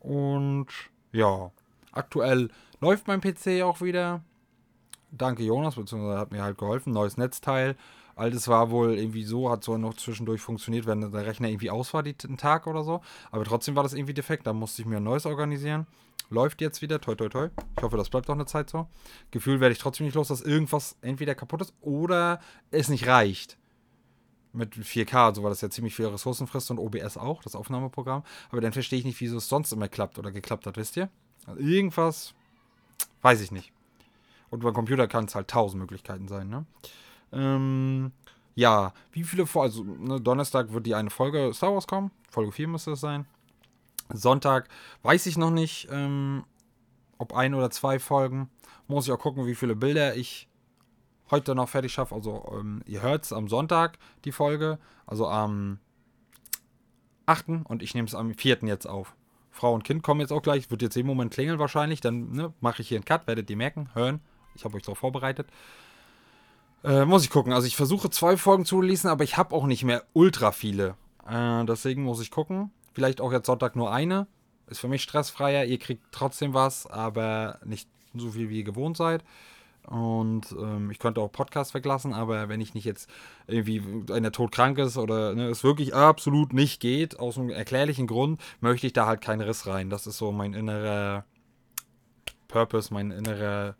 Und 0.00 0.66
ja, 1.12 1.50
aktuell 1.92 2.50
läuft 2.80 3.06
mein 3.06 3.20
PC 3.20 3.62
auch 3.62 3.80
wieder 3.80 4.22
danke 5.12 5.44
Jonas, 5.44 5.76
beziehungsweise 5.76 6.18
hat 6.18 6.32
mir 6.32 6.42
halt 6.42 6.58
geholfen, 6.58 6.92
neues 6.92 7.16
Netzteil. 7.16 7.76
Altes 8.16 8.48
war 8.48 8.70
wohl 8.70 8.98
irgendwie 8.98 9.24
so, 9.24 9.50
hat 9.50 9.64
so 9.64 9.78
noch 9.78 9.94
zwischendurch 9.94 10.40
funktioniert, 10.40 10.86
wenn 10.86 11.00
der 11.00 11.26
Rechner 11.26 11.48
irgendwie 11.48 11.70
aus 11.70 11.94
war, 11.94 12.02
den 12.02 12.36
Tag 12.36 12.66
oder 12.66 12.82
so. 12.82 13.00
Aber 13.30 13.44
trotzdem 13.44 13.74
war 13.76 13.82
das 13.82 13.94
irgendwie 13.94 14.14
defekt, 14.14 14.46
da 14.46 14.52
musste 14.52 14.82
ich 14.82 14.88
mir 14.88 14.96
ein 14.96 15.04
neues 15.04 15.24
organisieren. 15.24 15.86
Läuft 16.28 16.60
jetzt 16.60 16.82
wieder, 16.82 17.00
toi 17.00 17.14
toi 17.14 17.28
toi. 17.28 17.48
Ich 17.76 17.82
hoffe, 17.82 17.96
das 17.96 18.10
bleibt 18.10 18.28
auch 18.28 18.34
eine 18.34 18.46
Zeit 18.46 18.70
so. 18.70 18.86
Gefühl 19.30 19.60
werde 19.60 19.72
ich 19.72 19.78
trotzdem 19.78 20.06
nicht 20.06 20.14
los, 20.14 20.28
dass 20.28 20.40
irgendwas 20.40 20.96
entweder 21.02 21.34
kaputt 21.34 21.62
ist 21.62 21.74
oder 21.80 22.40
es 22.70 22.88
nicht 22.88 23.06
reicht. 23.06 23.58
Mit 24.54 24.74
4K, 24.74 25.26
also 25.26 25.42
weil 25.42 25.50
das 25.50 25.62
ja 25.62 25.70
ziemlich 25.70 25.94
viele 25.94 26.12
Ressourcen 26.12 26.46
frisst 26.46 26.70
und 26.70 26.78
OBS 26.78 27.16
auch, 27.16 27.42
das 27.42 27.54
Aufnahmeprogramm. 27.54 28.22
Aber 28.50 28.60
dann 28.60 28.72
verstehe 28.72 28.98
ich 28.98 29.04
nicht, 29.04 29.20
wieso 29.20 29.38
es 29.38 29.48
sonst 29.48 29.72
immer 29.72 29.88
klappt 29.88 30.18
oder 30.18 30.30
geklappt 30.30 30.66
hat, 30.66 30.76
wisst 30.76 30.96
ihr? 30.96 31.08
Also 31.46 31.60
irgendwas, 31.60 32.34
weiß 33.22 33.40
ich 33.40 33.50
nicht. 33.50 33.72
Und 34.50 34.62
beim 34.62 34.74
Computer 34.74 35.08
kann 35.08 35.24
es 35.24 35.34
halt 35.34 35.48
tausend 35.48 35.80
Möglichkeiten 35.80 36.28
sein, 36.28 36.50
ne? 36.50 36.66
Ähm, 37.32 38.12
ja, 38.54 38.92
wie 39.12 39.24
viele 39.24 39.46
Folgen, 39.46 39.70
also 39.70 39.84
ne, 39.84 40.20
Donnerstag 40.20 40.72
wird 40.72 40.84
die 40.84 40.94
eine 40.94 41.08
Folge 41.08 41.52
Star 41.54 41.72
Wars 41.72 41.86
kommen. 41.86 42.10
Folge 42.28 42.52
4 42.52 42.68
müsste 42.68 42.92
es 42.92 43.00
sein. 43.00 43.26
Sonntag 44.12 44.68
weiß 45.02 45.26
ich 45.26 45.38
noch 45.38 45.50
nicht, 45.50 45.88
ähm, 45.90 46.44
ob 47.16 47.34
ein 47.34 47.54
oder 47.54 47.70
zwei 47.70 47.98
Folgen. 47.98 48.50
Muss 48.88 49.06
ich 49.06 49.12
auch 49.12 49.18
gucken, 49.18 49.46
wie 49.46 49.54
viele 49.54 49.74
Bilder 49.74 50.16
ich 50.16 50.48
heute 51.32 51.56
noch 51.56 51.68
fertig 51.68 51.92
schaffe. 51.92 52.14
Also, 52.14 52.44
ähm, 52.56 52.82
ihr 52.86 53.02
hört 53.02 53.24
es 53.24 53.32
am 53.32 53.48
Sonntag, 53.48 53.98
die 54.24 54.30
Folge. 54.30 54.78
Also 55.06 55.26
am 55.26 55.78
8. 57.26 57.64
und 57.64 57.82
ich 57.82 57.94
nehme 57.94 58.06
es 58.06 58.14
am 58.14 58.34
4. 58.34 58.58
jetzt 58.62 58.86
auf. 58.86 59.16
Frau 59.50 59.74
und 59.74 59.82
Kind 59.84 60.02
kommen 60.02 60.20
jetzt 60.20 60.32
auch 60.32 60.42
gleich. 60.42 60.70
Wird 60.70 60.82
jetzt 60.82 60.96
im 60.96 61.06
Moment 61.06 61.32
klingeln 61.32 61.58
wahrscheinlich. 61.58 62.00
Dann 62.00 62.32
ne, 62.32 62.54
mache 62.60 62.82
ich 62.82 62.88
hier 62.88 62.98
einen 62.98 63.04
Cut, 63.04 63.26
werdet 63.26 63.50
ihr 63.50 63.56
merken, 63.56 63.90
hören. 63.94 64.20
Ich 64.54 64.64
habe 64.64 64.76
euch 64.76 64.82
darauf 64.82 64.98
vorbereitet. 64.98 65.48
Äh, 66.84 67.04
muss 67.04 67.24
ich 67.24 67.30
gucken. 67.30 67.52
Also 67.52 67.66
ich 67.66 67.76
versuche 67.76 68.10
zwei 68.10 68.36
Folgen 68.36 68.64
zu 68.64 68.80
releasen, 68.80 69.10
aber 69.10 69.24
ich 69.24 69.36
habe 69.36 69.54
auch 69.54 69.66
nicht 69.66 69.84
mehr 69.84 70.04
ultra 70.12 70.52
viele. 70.52 70.96
Äh, 71.28 71.64
deswegen 71.64 72.02
muss 72.02 72.20
ich 72.20 72.30
gucken. 72.30 72.70
Vielleicht 72.92 73.20
auch 73.20 73.32
jetzt 73.32 73.46
Sonntag 73.46 73.76
nur 73.76 73.92
eine. 73.92 74.26
Ist 74.66 74.80
für 74.80 74.88
mich 74.88 75.02
stressfreier. 75.02 75.64
Ihr 75.64 75.78
kriegt 75.78 76.02
trotzdem 76.12 76.54
was, 76.54 76.86
aber 76.86 77.58
nicht 77.64 77.88
so 78.14 78.30
viel, 78.30 78.48
wie 78.48 78.58
ihr 78.58 78.64
gewohnt 78.64 78.96
seid. 78.96 79.22
Und 79.86 80.52
ähm, 80.52 80.90
ich 80.90 80.98
könnte 80.98 81.20
auch 81.20 81.32
Podcast 81.32 81.74
weglassen, 81.74 82.14
aber 82.14 82.48
wenn 82.48 82.60
ich 82.60 82.74
nicht 82.74 82.84
jetzt 82.84 83.10
irgendwie 83.46 83.82
einer 84.12 84.30
todkrank 84.30 84.78
ist 84.78 84.96
oder 84.96 85.34
ne, 85.34 85.48
es 85.48 85.64
wirklich 85.64 85.94
absolut 85.94 86.52
nicht 86.52 86.80
geht, 86.80 87.18
aus 87.18 87.36
einem 87.36 87.50
erklärlichen 87.50 88.06
Grund, 88.06 88.40
möchte 88.60 88.86
ich 88.86 88.92
da 88.92 89.06
halt 89.06 89.20
keinen 89.20 89.40
Riss 89.40 89.66
rein. 89.66 89.90
Das 89.90 90.06
ist 90.06 90.18
so 90.18 90.30
mein 90.30 90.54
innerer 90.54 91.24
Purpose, 92.46 92.94
mein 92.94 93.10
innerer 93.10 93.74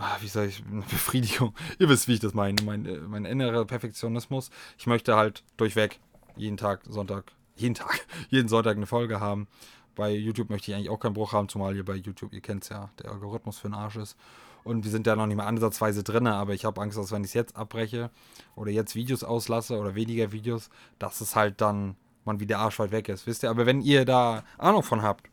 ah, 0.00 0.16
wie 0.20 0.28
sage 0.28 0.48
ich, 0.48 0.64
Befriedigung. 0.64 1.54
Ihr 1.78 1.88
wisst, 1.88 2.08
wie 2.08 2.14
ich 2.14 2.20
das 2.20 2.34
meine. 2.34 2.60
Mein, 2.62 2.86
äh, 2.86 2.98
mein 2.98 3.24
innerer 3.24 3.64
Perfektionismus. 3.64 4.50
Ich 4.78 4.86
möchte 4.86 5.14
halt 5.14 5.44
durchweg 5.56 6.00
jeden 6.36 6.56
Tag, 6.56 6.80
Sonntag, 6.88 7.32
jeden 7.54 7.74
Tag, 7.74 8.06
jeden 8.30 8.48
Sonntag 8.48 8.76
eine 8.76 8.86
Folge 8.86 9.20
haben. 9.20 9.46
Bei 9.94 10.10
YouTube 10.10 10.50
möchte 10.50 10.70
ich 10.70 10.76
eigentlich 10.76 10.88
auch 10.88 11.00
keinen 11.00 11.14
Bruch 11.14 11.32
haben, 11.32 11.48
zumal 11.48 11.74
hier 11.74 11.84
bei 11.84 11.94
YouTube, 11.94 12.32
ihr 12.32 12.40
kennt 12.40 12.62
es 12.62 12.70
ja, 12.70 12.90
der 13.02 13.10
Algorithmus 13.10 13.58
für 13.58 13.68
den 13.68 13.74
Arsch 13.74 13.96
ist. 13.96 14.16
Und 14.64 14.84
wir 14.84 14.90
sind 14.90 15.06
ja 15.06 15.16
noch 15.16 15.26
nicht 15.26 15.36
mal 15.36 15.46
ansatzweise 15.46 16.02
drin, 16.02 16.26
aber 16.26 16.54
ich 16.54 16.64
habe 16.64 16.80
Angst, 16.80 16.98
dass 16.98 17.12
wenn 17.12 17.22
ich 17.22 17.30
es 17.30 17.34
jetzt 17.34 17.56
abbreche 17.56 18.10
oder 18.54 18.70
jetzt 18.70 18.94
Videos 18.94 19.24
auslasse 19.24 19.78
oder 19.78 19.94
weniger 19.94 20.32
Videos, 20.32 20.70
dass 20.98 21.20
es 21.20 21.36
halt 21.36 21.60
dann 21.60 21.96
man 22.24 22.40
wieder 22.40 22.58
arschweit 22.58 22.92
weg 22.92 23.08
ist. 23.08 23.26
Wisst 23.26 23.42
ihr, 23.42 23.50
aber 23.50 23.66
wenn 23.66 23.80
ihr 23.80 24.04
da 24.04 24.44
Ahnung 24.58 24.82
von 24.82 25.02
habt, 25.02 25.28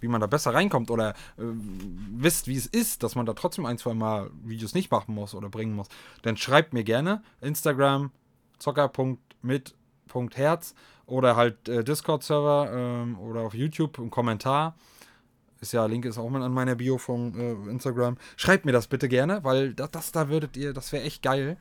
wie 0.00 0.08
man 0.08 0.20
da 0.20 0.26
besser 0.26 0.52
reinkommt 0.52 0.90
oder 0.90 1.10
äh, 1.10 1.14
wisst, 1.38 2.48
wie 2.48 2.56
es 2.56 2.66
ist, 2.66 3.02
dass 3.02 3.14
man 3.14 3.26
da 3.26 3.32
trotzdem 3.32 3.66
ein, 3.66 3.78
zwei 3.78 3.94
Mal 3.94 4.30
Videos 4.42 4.74
nicht 4.74 4.90
machen 4.90 5.14
muss 5.14 5.34
oder 5.34 5.48
bringen 5.48 5.74
muss, 5.74 5.88
dann 6.22 6.36
schreibt 6.36 6.74
mir 6.74 6.84
gerne 6.84 7.22
Instagram 7.40 8.10
zocker.mit.herz 8.58 10.74
oder 11.06 11.36
halt 11.36 11.68
äh, 11.68 11.84
Discord-Server 11.84 12.70
ähm, 12.72 13.18
oder 13.18 13.42
auf 13.42 13.54
YouTube 13.54 13.98
einen 13.98 14.10
Kommentar. 14.10 14.74
Ist 15.60 15.72
ja, 15.72 15.86
Link 15.86 16.04
ist 16.04 16.18
auch 16.18 16.28
mal 16.28 16.42
an 16.42 16.52
meiner 16.52 16.74
Bio 16.74 16.98
von 16.98 17.34
äh, 17.34 17.70
Instagram. 17.70 18.16
Schreibt 18.36 18.66
mir 18.66 18.72
das 18.72 18.88
bitte 18.88 19.08
gerne, 19.08 19.42
weil 19.42 19.74
das, 19.74 19.90
das 19.90 20.12
da 20.12 20.28
würdet 20.28 20.56
ihr, 20.56 20.72
das 20.72 20.92
wäre 20.92 21.04
echt 21.04 21.22
geil 21.22 21.56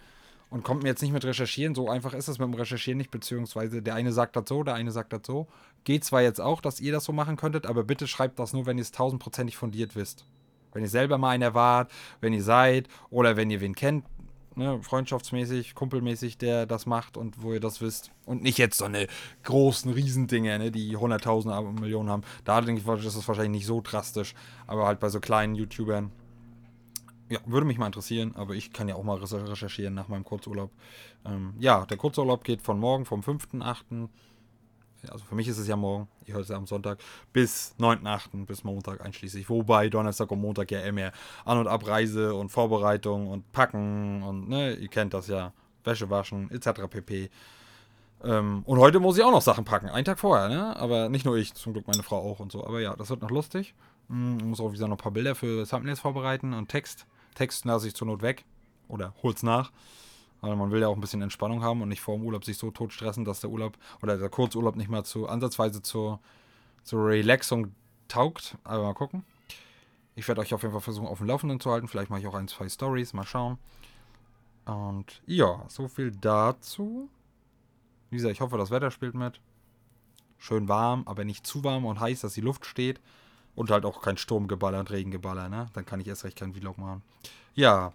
und 0.50 0.64
kommt 0.64 0.84
mir 0.84 0.90
jetzt 0.90 1.02
nicht 1.02 1.12
mit 1.12 1.26
Recherchieren. 1.26 1.76
So 1.76 1.90
einfach 1.90 2.14
ist 2.14 2.28
es 2.28 2.40
mit 2.40 2.48
dem 2.48 2.54
Recherchieren 2.54 2.98
nicht, 2.98 3.12
beziehungsweise 3.12 3.82
der 3.82 3.96
eine 3.96 4.12
sagt 4.12 4.36
das 4.36 4.46
so, 4.48 4.64
der 4.64 4.76
eine 4.76 4.92
sagt 4.92 5.14
das 5.14 5.22
so. 5.26 5.48
Geht 5.84 6.04
zwar 6.04 6.22
jetzt 6.22 6.42
auch, 6.42 6.62
dass 6.62 6.80
ihr 6.80 6.92
das 6.92 7.06
so 7.06 7.14
machen 7.14 7.36
könntet, 7.38 7.66
aber 7.66 7.84
bitte 7.84 8.08
schreibt 8.08 8.40
das 8.40 8.54
nur, 8.54 8.66
wenn 8.66 8.78
ihr 8.78 8.84
es 8.84 8.92
tausendprozentig 8.92 9.58
fundiert 9.58 9.96
wisst. 9.96 10.26
Wenn 10.74 10.84
ihr 10.84 10.90
selber 10.90 11.18
mal 11.18 11.30
einer 11.30 11.54
wart, 11.54 11.92
wenn 12.22 12.34
ihr 12.34 12.44
seid 12.44 12.88
oder 13.10 13.38
wenn 13.38 13.50
ihr 13.50 13.62
wen 13.62 13.76
kennt, 13.76 14.06
ne, 14.56 14.82
freundschaftsmäßig, 14.82 15.76
kumpelmäßig, 15.76 16.38
der 16.38 16.66
das 16.66 16.86
macht 16.86 17.18
und 17.18 17.42
wo 17.42 17.54
ihr 17.54 17.60
das 17.60 17.82
wisst. 17.82 18.12
Und 18.26 18.42
nicht 18.42 18.58
jetzt 18.58 18.78
so 18.78 18.86
eine 18.86 19.08
großen 19.44 19.92
Riesendinge, 19.92 20.58
ne, 20.60 20.72
die 20.72 20.96
hunderttausende 20.96 21.62
Millionen 21.80 22.10
haben. 22.10 22.24
Da 22.44 22.62
denke 22.62 22.82
ich, 22.82 23.06
ist 23.06 23.18
das 23.18 23.28
wahrscheinlich 23.28 23.60
nicht 23.60 23.66
so 23.66 23.82
drastisch. 23.82 24.34
Aber 24.68 24.86
halt 24.86 25.00
bei 25.00 25.10
so 25.10 25.20
kleinen 25.20 25.56
YouTubern. 25.56 26.12
Ja, 27.30 27.40
würde 27.46 27.66
mich 27.66 27.80
mal 27.80 27.88
interessieren, 27.88 28.36
aber 28.36 28.54
ich 28.54 28.72
kann 28.72 28.88
ja 28.88 28.96
auch 28.96 29.04
mal 29.04 29.18
recherchieren 29.18 29.96
nach 29.96 30.08
meinem 30.08 30.24
Kurzurlaub. 30.24 30.70
Ähm, 31.26 31.56
ja, 31.58 31.86
der 31.86 31.98
Kurzurlaub 31.98 32.44
geht 32.44 32.62
von 32.62 32.80
morgen, 32.80 33.06
vom 33.06 33.22
5.8 33.22 34.10
also 35.12 35.24
für 35.26 35.36
mich 35.36 35.48
ist 35.48 35.58
es 35.58 35.68
ja 35.68 35.76
morgen, 35.76 36.08
ich 36.26 36.34
höre 36.34 36.42
es 36.42 36.50
ja 36.50 36.58
am 36.58 36.68
Sonntag, 36.68 37.00
bis 37.34 37.76
9.8., 37.80 38.46
bis 38.46 38.64
Montag 38.64 39.04
einschließlich. 39.04 39.50
Wobei 39.50 39.90
Donnerstag 39.90 40.32
und 40.32 40.42
Montag 40.42 40.72
ja 40.72 40.92
mehr 40.92 41.12
An- 41.46 41.60
und 41.60 41.68
Abreise 41.68 42.34
und 42.34 42.50
Vorbereitung 42.50 43.28
und 43.28 43.52
Packen 43.52 44.24
und, 44.24 44.50
ne, 44.50 44.74
ihr 44.74 44.88
kennt 44.88 45.14
das 45.14 45.28
ja, 45.28 45.54
Wäsche 45.84 46.10
waschen, 46.10 46.50
etc. 46.52 46.88
pp. 46.90 47.30
Ähm, 48.24 48.64
und 48.66 48.80
heute 48.80 49.00
muss 49.00 49.18
ich 49.18 49.24
auch 49.24 49.32
noch 49.32 49.42
Sachen 49.42 49.66
packen, 49.66 49.90
einen 49.90 50.06
Tag 50.06 50.20
vorher, 50.20 50.50
ne? 50.50 50.76
Aber 50.78 51.10
nicht 51.10 51.26
nur 51.26 51.36
ich, 51.38 51.54
zum 51.54 51.74
Glück 51.74 51.88
meine 51.88 52.04
Frau 52.04 52.18
auch 52.18 52.40
und 52.40 52.52
so. 52.52 52.66
Aber 52.66 52.80
ja, 52.80 52.96
das 52.96 53.10
wird 53.10 53.22
noch 53.22 53.30
lustig. 53.30 53.76
Hm, 54.10 54.38
muss 54.50 54.60
auch 54.60 54.72
wieder 54.72 54.88
noch 54.88 54.96
ein 54.96 55.02
paar 55.02 55.12
Bilder 55.12 55.36
für 55.36 55.68
Thumbnails 55.68 56.00
vorbereiten 56.00 56.54
und 56.54 56.70
Text. 56.70 57.06
Text 57.36 57.66
lasse 57.66 57.88
ich 57.88 57.94
zur 57.94 58.08
Not 58.08 58.22
weg 58.22 58.46
oder 58.88 59.14
hol's 59.22 59.44
nach. 59.44 59.72
Weil 60.46 60.56
man 60.56 60.70
will 60.70 60.82
ja 60.82 60.88
auch 60.88 60.96
ein 60.96 61.02
bisschen 61.02 61.24
Entspannung 61.24 61.64
haben 61.64 61.82
und 61.82 61.90
nicht 61.90 62.02
vor 62.02 62.16
dem 62.16 62.24
Urlaub 62.24 62.46
sich 62.46 62.60
so 62.60 62.70
tot 62.70 62.94
stressen, 62.94 63.26
dass 63.26 63.40
der 63.40 63.50
Urlaub 63.50 63.78
oder 64.04 64.16
der 64.16 64.30
Kurzurlaub 64.30 64.76
nicht 64.76 64.90
mal 64.90 65.04
zu 65.04 65.28
ansatzweise 65.28 65.82
zur, 65.82 66.20
zur 66.84 67.08
Relaxung 67.08 67.74
taugt. 68.08 68.56
Aber 68.64 68.84
mal 68.84 68.94
gucken. 68.94 69.24
Ich 70.14 70.28
werde 70.28 70.42
euch 70.42 70.54
auf 70.54 70.62
jeden 70.62 70.72
Fall 70.72 70.82
versuchen, 70.82 71.08
auf 71.08 71.18
dem 71.18 71.28
Laufenden 71.28 71.60
zu 71.60 71.72
halten. 71.72 71.88
Vielleicht 71.88 72.12
mache 72.12 72.20
ich 72.20 72.28
auch 72.28 72.36
ein, 72.36 72.48
zwei 72.48 72.70
Stories. 72.70 73.14
Mal 73.14 73.26
schauen. 73.26 73.58
Und 74.66 75.24
ja, 75.26 75.66
so 75.68 75.88
viel 75.88 76.12
dazu. 76.12 77.10
Wie 78.12 78.18
gesagt, 78.18 78.34
ich 78.34 78.42
hoffe, 78.42 78.60
das 78.60 78.70
Wetter 78.70 78.92
spielt 78.92 79.16
mit. 79.16 79.42
Schön 80.38 80.68
warm, 80.68 81.04
aber 81.08 81.26
nicht 81.26 81.48
zu 81.48 81.64
warm 81.64 81.86
und 81.86 82.00
heiß, 82.00 82.22
dass 82.22 82.34
die 82.36 82.42
Luft 82.42 82.68
steht. 82.68 83.02
Und 83.56 83.72
halt 83.72 83.84
auch 83.84 84.02
kein 84.02 84.18
Sturmgeballer 84.18 84.80
und 84.80 84.92
Regengeballer, 84.92 85.50
ne? 85.50 85.70
Dann 85.74 85.86
kann 85.86 86.00
ich 86.02 86.08
erst 86.08 86.24
recht 86.24 86.38
keinen 86.38 86.54
Vlog 86.54 86.78
machen. 86.78 87.02
Ja. 87.56 87.94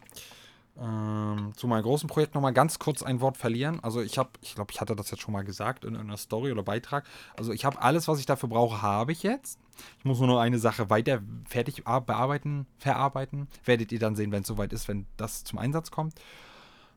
Ähm, 0.81 1.53
zu 1.57 1.67
meinem 1.67 1.83
großen 1.83 2.09
Projekt 2.09 2.35
nochmal 2.35 2.55
ganz 2.55 2.79
kurz 2.79 3.03
ein 3.03 3.21
Wort 3.21 3.37
verlieren. 3.37 3.81
Also 3.85 4.01
ich 4.01 4.17
habe, 4.17 4.31
ich 4.41 4.55
glaube, 4.55 4.73
ich 4.73 4.81
hatte 4.81 4.97
das 4.97 5.11
jetzt 5.11 5.21
schon 5.21 5.33
mal 5.33 5.45
gesagt 5.45 5.85
in 5.85 5.95
einer 5.95 6.17
Story 6.17 6.51
oder 6.53 6.63
Beitrag. 6.63 7.05
Also 7.37 7.53
ich 7.53 7.67
habe 7.67 7.83
alles, 7.83 8.09
was 8.09 8.19
ich 8.19 8.25
dafür 8.25 8.49
brauche, 8.49 8.81
habe 8.81 9.13
ich 9.13 9.23
jetzt. 9.23 9.59
Ich 9.99 10.05
muss 10.07 10.19
nur 10.19 10.29
noch 10.29 10.39
eine 10.39 10.59
Sache 10.59 10.89
weiter 10.89 11.21
fertig 11.47 11.85
bearbeiten, 11.85 12.67
verarbeiten. 12.79 13.47
Werdet 13.65 13.93
ihr 13.93 13.99
dann 13.99 14.17
sehen, 14.17 14.33
wenn 14.33 14.41
es 14.41 14.49
soweit 14.49 14.73
ist, 14.73 14.89
wenn 14.89 15.07
das 15.19 15.45
zum 15.45 15.59
Einsatz 15.59 15.91
kommt. 15.91 16.15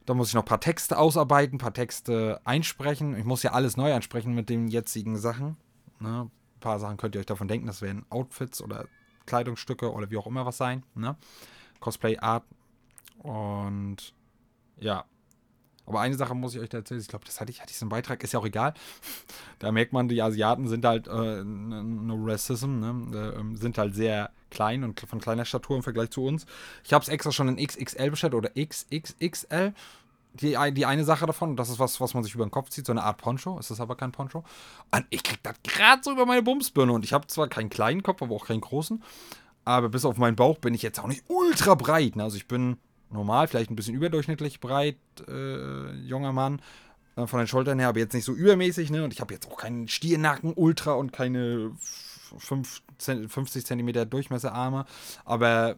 Da 0.05 0.13
muss 0.13 0.29
ich 0.29 0.33
noch 0.33 0.43
ein 0.43 0.47
paar 0.47 0.61
Texte 0.61 0.97
ausarbeiten, 0.97 1.55
ein 1.55 1.59
paar 1.59 1.73
Texte 1.73 2.39
einsprechen. 2.45 3.17
Ich 3.17 3.25
muss 3.25 3.43
ja 3.43 3.51
alles 3.51 3.75
neu 3.75 3.93
einsprechen 3.93 4.33
mit 4.33 4.49
den 4.49 4.69
jetzigen 4.69 5.17
Sachen. 5.17 5.57
Ne? 5.99 6.29
Ein 6.55 6.59
paar 6.61 6.79
Sachen 6.79 6.95
könnt 6.95 7.15
ihr 7.15 7.19
euch 7.19 7.25
davon 7.25 7.49
denken, 7.49 7.67
das 7.67 7.81
werden 7.81 8.05
Outfits 8.09 8.61
oder 8.61 8.85
Kleidungsstücke 9.25 9.91
oder 9.91 10.09
wie 10.09 10.17
auch 10.17 10.27
immer 10.27 10.45
was 10.45 10.55
sein. 10.55 10.83
Ne? 10.95 11.17
Cosplay, 11.81 12.17
Art, 12.17 12.43
und 13.19 14.13
ja. 14.79 15.05
Aber 15.85 15.99
eine 15.99 16.15
Sache 16.15 16.33
muss 16.33 16.55
ich 16.55 16.61
euch 16.61 16.69
da 16.69 16.77
erzählen. 16.77 17.01
Ich 17.01 17.09
glaube, 17.09 17.25
das 17.25 17.41
hatte 17.41 17.51
ich, 17.51 17.61
hatte 17.61 17.71
ich 17.71 17.77
so 17.77 17.83
einen 17.83 17.89
Beitrag, 17.89 18.23
ist 18.23 18.31
ja 18.33 18.39
auch 18.39 18.45
egal. 18.45 18.73
Da 19.59 19.71
merkt 19.71 19.93
man, 19.93 20.09
die 20.09 20.21
Asiaten 20.21 20.67
sind 20.67 20.83
halt, 20.83 21.07
äh, 21.07 21.43
no 21.43 22.15
racism, 22.19 22.79
ne? 22.79 23.17
Äh, 23.17 23.39
ähm, 23.39 23.55
sind 23.55 23.77
halt 23.77 23.95
sehr 23.95 24.31
klein 24.49 24.83
und 24.83 24.99
von 24.99 25.21
kleiner 25.21 25.45
Statur 25.45 25.77
im 25.77 25.83
Vergleich 25.83 26.09
zu 26.09 26.25
uns. 26.25 26.45
Ich 26.83 26.91
habe 26.91 27.01
es 27.01 27.07
extra 27.07 27.31
schon 27.31 27.47
in 27.47 27.65
XXL 27.65 28.11
bestellt 28.11 28.33
oder 28.33 28.49
XXXL. 28.49 29.73
Die, 30.33 30.57
die 30.73 30.85
eine 30.85 31.03
Sache 31.05 31.27
davon, 31.27 31.55
das 31.55 31.69
ist 31.69 31.79
was, 31.79 32.01
was 32.01 32.13
man 32.13 32.23
sich 32.23 32.33
über 32.33 32.45
den 32.45 32.51
Kopf 32.51 32.69
zieht, 32.69 32.87
so 32.87 32.91
eine 32.91 33.03
Art 33.03 33.19
Poncho, 33.19 33.57
ist 33.59 33.69
das 33.69 33.79
aber 33.79 33.95
kein 33.95 34.11
Poncho. 34.11 34.43
Und 34.91 35.05
ich 35.11 35.23
krieg 35.23 35.39
das 35.43 35.55
gerade 35.63 36.01
so 36.03 36.11
über 36.11 36.25
meine 36.25 36.41
Bumsbirne 36.41 36.91
und 36.91 37.05
ich 37.05 37.13
habe 37.13 37.27
zwar 37.27 37.47
keinen 37.47 37.69
kleinen 37.69 38.03
Kopf, 38.03 38.21
aber 38.21 38.35
auch 38.35 38.47
keinen 38.47 38.61
großen, 38.61 39.01
aber 39.63 39.89
bis 39.89 40.05
auf 40.05 40.17
meinen 40.17 40.35
Bauch 40.35 40.57
bin 40.57 40.73
ich 40.73 40.81
jetzt 40.81 40.99
auch 40.99 41.07
nicht 41.07 41.23
ultra 41.27 41.75
breit. 41.75 42.15
Ne? 42.15 42.23
Also 42.23 42.35
ich 42.35 42.47
bin 42.47 42.77
normal, 43.13 43.47
vielleicht 43.47 43.71
ein 43.71 43.75
bisschen 43.75 43.95
überdurchschnittlich 43.95 44.59
breit, 44.59 44.97
äh, 45.27 45.91
junger 45.93 46.33
Mann. 46.33 46.61
Äh, 47.15 47.27
von 47.27 47.39
den 47.39 47.47
Schultern 47.47 47.79
her, 47.79 47.89
aber 47.89 47.99
jetzt 47.99 48.13
nicht 48.13 48.25
so 48.25 48.33
übermäßig, 48.33 48.89
ne? 48.89 49.03
Und 49.03 49.13
ich 49.13 49.21
habe 49.21 49.33
jetzt 49.33 49.47
auch 49.47 49.57
keinen 49.57 49.87
Stiernacken 49.87 50.53
Ultra 50.55 50.93
und 50.93 51.13
keine 51.13 51.71
5, 52.37 52.81
50 53.27 53.65
cm 53.65 54.09
Durchmesserarme, 54.09 54.85
aber 55.25 55.75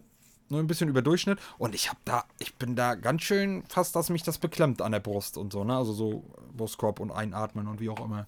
nur 0.50 0.60
ein 0.60 0.68
bisschen 0.68 0.90
über 0.90 1.02
Durchschnitt. 1.02 1.40
Und 1.58 1.76
ich 1.76 1.90
habe 1.90 2.00
da, 2.06 2.24
ich 2.40 2.56
bin 2.56 2.76
da 2.76 2.96
ganz 2.96 3.24
schön 3.24 3.64
fast, 3.68 3.96
dass 3.96 4.10
mich 4.10 4.24
das 4.24 4.38
beklemmt 4.38 4.82
an 4.82 4.92
der 4.92 5.00
Brust 5.00 5.38
und 5.38 5.52
so, 5.52 5.64
ne? 5.64 5.76
Also 5.76 5.94
so 5.94 6.24
Brustkorb 6.56 7.00
und 7.00 7.12
Einatmen 7.12 7.68
und 7.68 7.80
wie 7.80 7.90
auch 7.90 8.04
immer. 8.04 8.28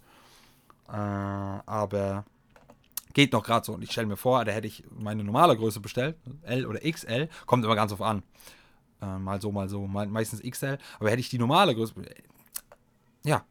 Äh, 0.89 0.91
aber 0.91 2.25
geht 3.13 3.33
noch 3.33 3.43
gerade 3.43 3.65
so. 3.65 3.73
Und 3.73 3.83
ich 3.83 3.91
stelle 3.91 4.07
mir 4.07 4.17
vor, 4.17 4.43
da 4.45 4.51
hätte 4.51 4.67
ich 4.67 4.83
meine 4.99 5.23
normale 5.23 5.55
Größe 5.55 5.79
bestellt, 5.79 6.17
L 6.43 6.65
oder 6.65 6.79
XL, 6.79 7.29
kommt 7.45 7.63
immer 7.63 7.75
ganz 7.75 7.91
auf 7.91 8.01
an. 8.01 8.23
Äh, 9.01 9.17
mal 9.17 9.41
so, 9.41 9.51
mal 9.51 9.69
so, 9.69 9.85
meistens 9.87 10.41
XL. 10.41 10.77
Aber 10.99 11.09
hätte 11.09 11.19
ich 11.19 11.29
die 11.29 11.37
normale 11.37 11.75
Größe. 11.75 11.93
Ja. 13.23 13.43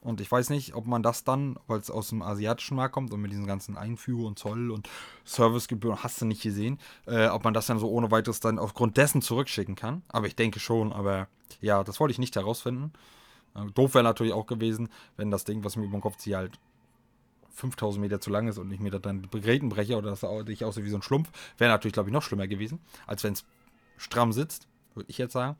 Und 0.00 0.20
ich 0.20 0.30
weiß 0.30 0.50
nicht, 0.50 0.74
ob 0.74 0.86
man 0.86 1.02
das 1.02 1.24
dann, 1.24 1.58
weil 1.66 1.80
es 1.80 1.90
aus 1.90 2.10
dem 2.10 2.20
asiatischen 2.20 2.76
Markt 2.76 2.92
kommt 2.92 3.10
und 3.14 3.22
mit 3.22 3.32
diesen 3.32 3.46
ganzen 3.46 3.78
Einführung 3.78 4.26
und 4.26 4.38
Zoll 4.38 4.70
und 4.70 4.86
Servicegebühren, 5.24 6.02
hast 6.02 6.20
du 6.20 6.26
nicht 6.26 6.42
gesehen, 6.42 6.78
äh, 7.06 7.28
ob 7.28 7.42
man 7.42 7.54
das 7.54 7.66
dann 7.66 7.78
so 7.78 7.88
ohne 7.88 8.10
weiteres 8.10 8.38
dann 8.38 8.58
aufgrund 8.58 8.98
dessen 8.98 9.22
zurückschicken 9.22 9.76
kann. 9.76 10.02
Aber 10.08 10.26
ich 10.26 10.36
denke 10.36 10.60
schon, 10.60 10.92
aber 10.92 11.26
ja, 11.62 11.82
das 11.84 12.00
wollte 12.00 12.12
ich 12.12 12.18
nicht 12.18 12.36
herausfinden. 12.36 12.92
Äh, 13.54 13.64
doof 13.72 13.94
wäre 13.94 14.04
natürlich 14.04 14.34
auch 14.34 14.46
gewesen, 14.46 14.90
wenn 15.16 15.30
das 15.30 15.44
Ding, 15.44 15.64
was 15.64 15.76
mir 15.76 15.84
über 15.84 15.96
den 15.96 16.02
Kopf 16.02 16.18
zieht, 16.18 16.34
halt 16.34 16.58
5000 17.54 18.02
Meter 18.02 18.20
zu 18.20 18.28
lang 18.28 18.46
ist 18.46 18.58
und 18.58 18.70
ich 18.72 18.80
mir 18.80 18.90
dann 18.90 19.26
die 19.32 19.40
Gräten 19.40 19.70
breche 19.70 19.96
oder 19.96 20.10
dass 20.10 20.22
ich 20.48 20.64
aussehe 20.66 20.84
wie 20.84 20.90
so 20.90 20.98
ein 20.98 21.02
Schlumpf, 21.02 21.30
wäre 21.56 21.70
natürlich, 21.70 21.94
glaube 21.94 22.10
ich, 22.10 22.12
noch 22.12 22.22
schlimmer 22.22 22.46
gewesen, 22.46 22.78
als 23.06 23.24
wenn 23.24 23.32
es 23.32 23.46
stramm 23.96 24.34
sitzt 24.34 24.68
würde 24.94 25.10
ich 25.10 25.18
jetzt 25.18 25.32
sagen. 25.32 25.56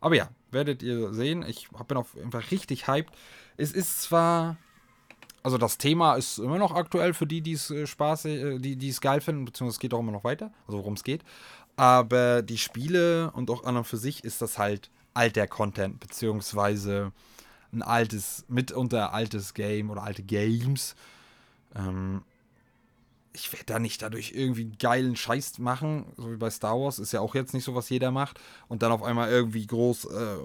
Aber 0.00 0.16
ja, 0.16 0.28
werdet 0.50 0.82
ihr 0.82 1.12
sehen. 1.14 1.44
Ich 1.46 1.68
bin 1.88 1.96
auf 1.96 2.14
jeden 2.14 2.32
Fall 2.32 2.42
richtig 2.50 2.86
hyped. 2.88 3.14
Es 3.56 3.72
ist 3.72 4.02
zwar. 4.02 4.56
Also 5.44 5.58
das 5.58 5.76
Thema 5.76 6.14
ist 6.14 6.38
immer 6.38 6.58
noch 6.58 6.72
aktuell 6.72 7.14
für 7.14 7.26
die, 7.26 7.40
die 7.40 7.54
es 7.54 7.68
äh, 7.68 7.84
Spaß, 7.84 8.26
äh, 8.26 8.58
die, 8.60 8.88
es 8.88 9.00
geil 9.00 9.20
finden, 9.20 9.44
beziehungsweise 9.44 9.74
es 9.74 9.80
geht 9.80 9.92
auch 9.92 9.98
immer 9.98 10.12
noch 10.12 10.22
weiter, 10.22 10.52
also 10.68 10.78
worum 10.78 10.94
es 10.94 11.02
geht. 11.02 11.22
Aber 11.74 12.42
die 12.42 12.58
Spiele 12.58 13.32
und 13.32 13.50
auch 13.50 13.64
an 13.64 13.76
und 13.76 13.84
für 13.84 13.96
sich 13.96 14.22
ist 14.22 14.40
das 14.40 14.58
halt 14.58 14.88
alter 15.14 15.48
Content, 15.48 15.98
beziehungsweise 15.98 17.10
ein 17.72 17.82
altes, 17.82 18.44
mitunter 18.48 19.12
altes 19.12 19.52
Game 19.52 19.90
oder 19.90 20.04
alte 20.04 20.22
Games. 20.22 20.94
Ähm, 21.74 22.22
ich 23.32 23.52
werde 23.52 23.66
da 23.66 23.78
nicht 23.78 24.02
dadurch 24.02 24.32
irgendwie 24.34 24.70
geilen 24.78 25.16
Scheiß 25.16 25.58
machen, 25.58 26.06
so 26.16 26.30
wie 26.30 26.36
bei 26.36 26.50
Star 26.50 26.78
Wars, 26.78 26.98
ist 26.98 27.12
ja 27.12 27.20
auch 27.20 27.34
jetzt 27.34 27.54
nicht 27.54 27.64
so, 27.64 27.74
was 27.74 27.88
jeder 27.88 28.10
macht, 28.10 28.40
und 28.68 28.82
dann 28.82 28.92
auf 28.92 29.02
einmal 29.02 29.30
irgendwie 29.30 29.66
groß 29.66 30.04
äh, 30.06 30.36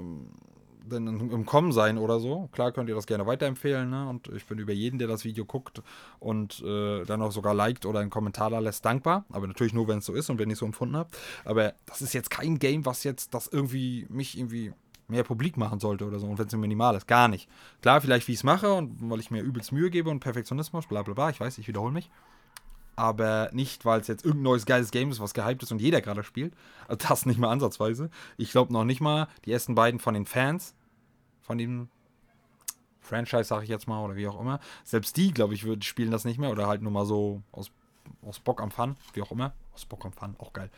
im 0.89 1.45
Kommen 1.45 1.73
sein 1.73 1.97
oder 1.97 2.19
so. 2.19 2.47
Klar 2.53 2.71
könnt 2.71 2.87
ihr 2.87 2.95
das 2.95 3.07
gerne 3.07 3.25
weiterempfehlen, 3.25 3.89
ne? 3.89 4.07
Und 4.07 4.29
ich 4.29 4.45
bin 4.45 4.57
über 4.57 4.71
jeden, 4.71 4.99
der 4.99 5.09
das 5.09 5.25
Video 5.25 5.43
guckt 5.43 5.81
und 6.19 6.61
äh, 6.61 7.03
dann 7.03 7.21
auch 7.21 7.31
sogar 7.33 7.53
liked 7.53 7.85
oder 7.85 7.99
einen 7.99 8.09
Kommentar 8.09 8.49
da 8.49 8.59
lässt, 8.59 8.85
dankbar. 8.85 9.25
Aber 9.29 9.47
natürlich 9.47 9.73
nur, 9.73 9.89
wenn 9.89 9.97
es 9.97 10.05
so 10.05 10.13
ist 10.13 10.29
und 10.29 10.39
wenn 10.39 10.49
ich 10.49 10.57
so 10.57 10.65
empfunden 10.65 10.95
habe. 10.95 11.09
Aber 11.43 11.73
das 11.85 12.01
ist 12.01 12.13
jetzt 12.13 12.29
kein 12.29 12.57
Game, 12.57 12.85
was 12.85 13.03
jetzt 13.03 13.33
das 13.33 13.47
irgendwie 13.47 14.05
mich 14.09 14.37
irgendwie 14.37 14.71
mehr 15.09 15.23
publik 15.23 15.57
machen 15.57 15.79
sollte 15.79 16.05
oder 16.05 16.19
so. 16.19 16.27
Und 16.27 16.39
wenn 16.39 16.47
es 16.47 16.55
minimal 16.55 16.95
ist, 16.95 17.07
gar 17.07 17.27
nicht. 17.27 17.49
Klar, 17.81 17.99
vielleicht 17.99 18.27
wie 18.27 18.33
ich 18.33 18.39
es 18.39 18.43
mache 18.43 18.73
und 18.73 19.09
weil 19.09 19.19
ich 19.19 19.29
mir 19.29 19.41
übelst 19.41 19.73
Mühe 19.73 19.89
gebe 19.89 20.09
und 20.09 20.21
Perfektionismus, 20.21 20.87
bla 20.87 21.01
bla 21.01 21.13
bla, 21.13 21.29
ich 21.29 21.39
weiß, 21.41 21.57
ich 21.57 21.67
wiederhole 21.67 21.91
mich 21.91 22.09
aber 22.97 23.49
nicht, 23.53 23.85
weil 23.85 24.01
es 24.01 24.07
jetzt 24.07 24.25
irgendein 24.25 24.43
neues 24.43 24.65
geiles 24.65 24.91
Game 24.91 25.11
ist, 25.11 25.19
was 25.19 25.33
gehypt 25.33 25.63
ist 25.63 25.71
und 25.71 25.81
jeder 25.81 26.01
gerade 26.01 26.23
spielt. 26.23 26.53
Also 26.87 27.07
das 27.07 27.25
nicht 27.25 27.39
mal 27.39 27.51
ansatzweise. 27.51 28.09
Ich 28.37 28.51
glaube 28.51 28.73
noch 28.73 28.83
nicht 28.83 29.01
mal, 29.01 29.27
die 29.45 29.51
ersten 29.51 29.75
beiden 29.75 29.99
von 29.99 30.15
den 30.15 30.25
Fans, 30.25 30.73
von 31.41 31.57
dem 31.57 31.89
Franchise, 32.99 33.45
sage 33.45 33.63
ich 33.63 33.69
jetzt 33.69 33.87
mal, 33.87 34.03
oder 34.03 34.15
wie 34.15 34.27
auch 34.27 34.39
immer, 34.39 34.59
selbst 34.83 35.15
die, 35.15 35.31
glaube 35.31 35.53
ich, 35.53 35.63
würden 35.63 35.83
spielen 35.83 36.11
das 36.11 36.25
nicht 36.25 36.39
mehr 36.39 36.49
oder 36.49 36.67
halt 36.67 36.81
nur 36.81 36.91
mal 36.91 37.05
so 37.05 37.43
aus, 37.51 37.71
aus 38.25 38.39
Bock 38.39 38.61
am 38.61 38.71
Fun, 38.71 38.97
wie 39.13 39.21
auch 39.21 39.31
immer. 39.31 39.53
Aus 39.73 39.85
Bock 39.85 40.03
am 40.03 40.11
Fun, 40.11 40.35
auch 40.39 40.51
geil. 40.51 40.71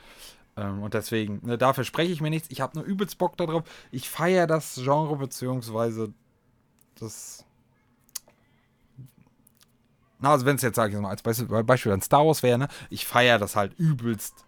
Ähm, 0.58 0.84
und 0.84 0.94
deswegen, 0.94 1.40
ne, 1.46 1.58
da 1.58 1.74
verspreche 1.74 2.12
ich 2.12 2.20
mir 2.20 2.30
nichts. 2.30 2.50
Ich 2.52 2.60
habe 2.60 2.78
nur 2.78 2.86
übelst 2.86 3.18
Bock 3.18 3.38
darauf. 3.38 3.64
Ich 3.92 4.10
feiere 4.10 4.46
das 4.46 4.76
Genre, 4.76 5.16
beziehungsweise 5.16 6.14
das 6.96 7.46
na, 10.20 10.32
also 10.32 10.46
wenn 10.46 10.56
es 10.58 10.62
jetzt, 10.62 10.76
sage 10.76 10.96
ich 10.96 11.02
mal, 11.02 11.10
als 11.10 11.22
Beispiel, 11.22 11.92
an 11.92 12.02
Star 12.02 12.26
Wars 12.26 12.44
wäre, 12.44 12.58
ne, 12.58 12.68
ich 12.90 13.06
feiere 13.06 13.40
das 13.40 13.56
halt 13.56 13.74
übelst. 13.80 14.46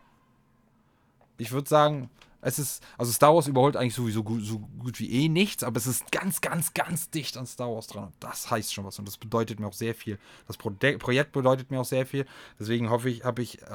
Ich 1.37 1.51
würde 1.51 1.67
sagen, 1.69 2.09
Es 2.43 2.57
ist, 2.57 2.83
also 2.97 3.11
Star 3.11 3.35
Wars 3.35 3.47
überholt 3.47 3.77
eigentlich 3.77 3.93
sowieso 3.93 4.23
gut, 4.23 4.43
so 4.43 4.59
gut 4.79 4.99
wie 4.99 5.11
eh 5.11 5.29
nichts, 5.29 5.63
aber 5.63 5.77
es 5.77 5.85
ist 5.85 6.11
ganz, 6.11 6.41
ganz, 6.41 6.73
ganz 6.73 7.11
dicht 7.11 7.37
an 7.37 7.45
Star 7.45 7.69
Wars 7.71 7.85
dran. 7.85 8.05
Und 8.05 8.15
das 8.19 8.49
heißt 8.49 8.73
schon 8.73 8.83
was 8.83 8.97
und 8.97 9.07
das 9.07 9.17
bedeutet 9.17 9.59
mir 9.59 9.67
auch 9.67 9.73
sehr 9.73 9.93
viel. 9.93 10.17
Das 10.47 10.57
Pro 10.57 10.71
Projekt 10.71 11.33
bedeutet 11.33 11.69
mir 11.69 11.79
auch 11.79 11.85
sehr 11.85 12.05
viel. 12.07 12.25
Deswegen 12.59 12.89
hoffe 12.89 13.09
ich, 13.11 13.23
habe 13.23 13.43
ich 13.43 13.61
äh, 13.61 13.65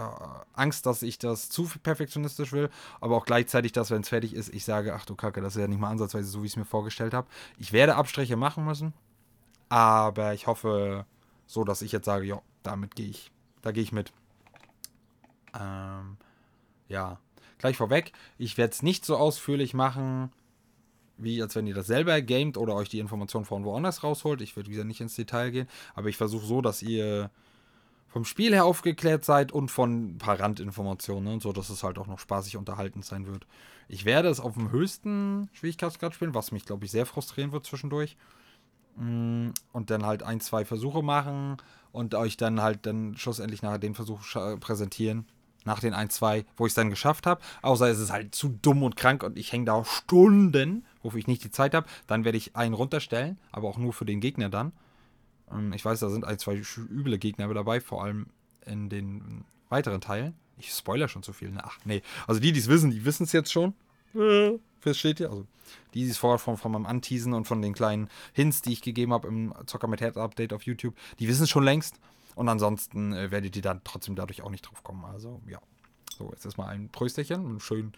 Angst, 0.55 0.85
dass 0.87 1.03
ich 1.03 1.19
das 1.19 1.49
zu 1.49 1.71
perfektionistisch 1.83 2.53
will, 2.53 2.69
aber 3.01 3.17
auch 3.17 3.25
gleichzeitig, 3.25 3.71
dass, 3.71 3.91
wenn 3.93 4.03
es 4.03 4.09
fertig 4.09 4.35
ist, 4.35 4.53
ich 4.53 4.65
sage, 4.65 4.95
ach 4.95 5.05
du 5.05 5.15
Kacke, 5.15 5.41
das 5.41 5.55
ist 5.55 5.61
ja 5.61 5.69
nicht 5.69 5.81
mal 5.81 5.91
ansatzweise 5.91 6.29
so, 6.29 6.43
wie 6.43 6.47
ich 6.47 6.53
es 6.53 6.57
mir 6.57 6.65
vorgestellt 6.65 7.15
habe. 7.15 7.29
Ich 7.59 7.73
werde 7.73 7.95
Abstriche 7.95 8.37
machen 8.37 8.65
müssen, 8.65 8.95
aber 9.69 10.35
ich 10.35 10.49
hoffe 10.49 11.07
so, 11.47 11.65
dass 11.65 11.83
ich 11.83 11.93
jetzt 11.93 12.05
sage, 12.05 12.27
ja, 12.27 12.43
damit 12.63 12.95
gehe 12.95 13.09
ich, 13.09 13.31
da 13.63 13.73
gehe 13.73 13.83
ich 13.83 13.93
mit. 13.93 14.13
Ähm, 15.59 16.17
ja, 16.89 17.19
gleich 17.59 17.77
vorweg, 17.77 18.13
ich 18.39 18.59
werde 18.59 18.73
es 18.73 18.83
nicht 18.83 19.05
so 19.05 19.17
ausführlich 19.17 19.75
machen, 19.75 20.31
wie 21.19 21.41
als 21.41 21.55
wenn 21.55 21.67
ihr 21.67 21.75
das 21.75 21.87
selber 21.87 22.21
gamet 22.21 22.59
oder 22.59 22.75
euch 22.75 22.89
die 22.89 22.99
Informationen 22.99 23.47
von 23.47 23.65
woanders 23.65 24.03
rausholt. 24.03 24.43
Ich 24.43 24.57
würde 24.57 24.71
wieder 24.71 24.85
nicht 24.85 25.01
ins 25.01 25.17
Detail 25.17 25.51
gehen, 25.51 25.69
aber 25.95 26.09
ich 26.09 26.17
versuche 26.17 26.45
so, 26.45 26.61
dass 26.61 26.83
ihr 26.83 27.31
vom 28.09 28.25
Spiel 28.25 28.53
her 28.53 28.65
aufgeklärt 28.65 29.25
seid 29.25 29.53
und 29.53 29.71
von 29.71 30.15
ein 30.15 30.19
paar 30.19 30.41
Randinformationen, 30.41 31.35
ne, 31.35 31.41
so 31.41 31.53
dass 31.53 31.71
es 31.71 31.83
halt 31.83 31.99
auch 31.99 32.07
noch 32.07 32.19
spaßig 32.19 32.57
unterhaltend 32.57 33.05
sein 33.05 33.27
wird. 33.27 33.47
Ich 33.89 34.05
werde 34.05 34.29
es 34.29 34.41
auf 34.41 34.55
dem 34.55 34.71
höchsten 34.71 35.49
Schwierigkeitsgrad 35.53 36.15
spielen, 36.15 36.35
was 36.35 36.51
mich, 36.51 36.65
glaube 36.65 36.85
ich, 36.85 36.91
sehr 36.91 37.07
frustrieren 37.07 37.53
wird 37.53 37.67
zwischendurch. 37.67 38.17
Mm, 38.97 39.51
und 39.73 39.91
dann 39.91 40.07
halt 40.07 40.23
ein, 40.23 40.41
zwei 40.41 40.65
Versuche 40.65 41.03
machen 41.03 41.59
und 41.93 42.15
euch 42.15 42.37
dann 42.37 42.61
halt 42.61 42.87
dann 42.87 43.17
schlussendlich 43.17 43.63
nachher 43.63 43.79
den 43.79 43.95
Versuch 43.95 44.21
präsentieren, 44.61 45.27
nach 45.65 45.81
den 45.81 45.95
1, 45.95 46.15
2, 46.15 46.45
wo 46.57 46.67
ich 46.67 46.71
es 46.71 46.75
dann 46.75 46.91
geschafft 46.91 47.27
habe. 47.27 47.41
Außer 47.63 47.89
es 47.89 47.99
ist 47.99 48.13
halt 48.13 48.35
zu 48.35 48.49
dumm 48.49 48.83
und 48.83 48.97
krank 48.97 49.23
und 49.23 49.37
ich 49.37 49.53
hänge 49.53 49.67
da 49.67 49.73
auch 49.75 49.87
Stunden, 49.87 50.85
wofür 51.03 51.19
ich 51.19 51.27
nicht 51.27 51.45
die 51.45 51.51
Zeit 51.51 51.75
habe. 51.75 51.87
Dann 52.07 52.25
werde 52.25 52.39
ich 52.39 52.57
einen 52.57 52.75
runterstellen, 52.75 53.39
aber 53.53 53.69
auch 53.69 53.79
nur 53.79 53.93
für 53.93 54.05
den 54.05 54.21
Gegner 54.21 54.49
dann. 54.49 54.73
Ähm, 55.51 55.73
ich 55.73 55.85
weiß, 55.85 56.01
da 56.01 56.09
sind 56.09 56.25
ein, 56.25 56.39
zwei 56.39 56.63
üble 56.79 57.19
Gegner 57.19 57.53
dabei, 57.53 57.81
vor 57.81 58.05
allem 58.05 58.27
in 58.65 58.89
den 58.89 59.45
weiteren 59.69 60.01
Teilen. 60.01 60.35
Ich 60.59 60.71
spoiler 60.73 61.09
schon 61.09 61.23
zu 61.23 61.33
viel. 61.33 61.51
Ne? 61.51 61.61
Ach, 61.63 61.79
nee. 61.85 62.03
Also 62.27 62.41
die, 62.41 62.53
die 62.53 62.61
es 62.61 62.69
wissen, 62.69 62.91
die 62.91 63.05
wissen 63.05 63.25
es 63.25 63.33
jetzt 63.33 63.53
schon. 63.53 63.75
Versteht 64.81 65.21
ihr? 65.21 65.31
Also 65.31 65.47
die, 65.95 66.05
die 66.05 66.11
es 66.11 66.19
vorher 66.19 66.39
von, 66.39 66.57
von 66.57 66.73
meinem 66.73 66.87
Anteasen 66.87 67.33
und 67.33 67.47
von 67.47 67.63
den 67.63 67.73
kleinen 67.73 68.09
Hints, 68.33 68.63
die 68.63 68.73
ich 68.73 68.83
gegeben 68.83 69.13
habe 69.13 69.29
im 69.29 69.55
Zocker 69.67 69.89
mit 69.89 70.01
Herz 70.01 70.17
Update 70.17 70.53
auf 70.53 70.63
YouTube, 70.63 70.95
die 71.19 71.29
wissen 71.29 71.45
es 71.45 71.51
schon 71.51 71.65
längst. 71.65 71.99
Und 72.35 72.49
ansonsten 72.49 73.13
äh, 73.15 73.31
werdet 73.31 73.57
ihr 73.57 73.63
dann 73.63 73.81
trotzdem 73.83 74.15
dadurch 74.15 74.43
auch 74.43 74.51
nicht 74.51 74.63
drauf 74.63 74.85
kommen. 74.85 75.05
Also, 75.05 75.41
ja. 75.49 75.59
So, 76.17 76.31
jetzt 76.33 76.45
erstmal 76.45 76.69
ein 76.69 76.89
Prösterchen 76.89 77.43
mit 77.43 77.51
einem 77.51 77.61
schönen 77.61 77.93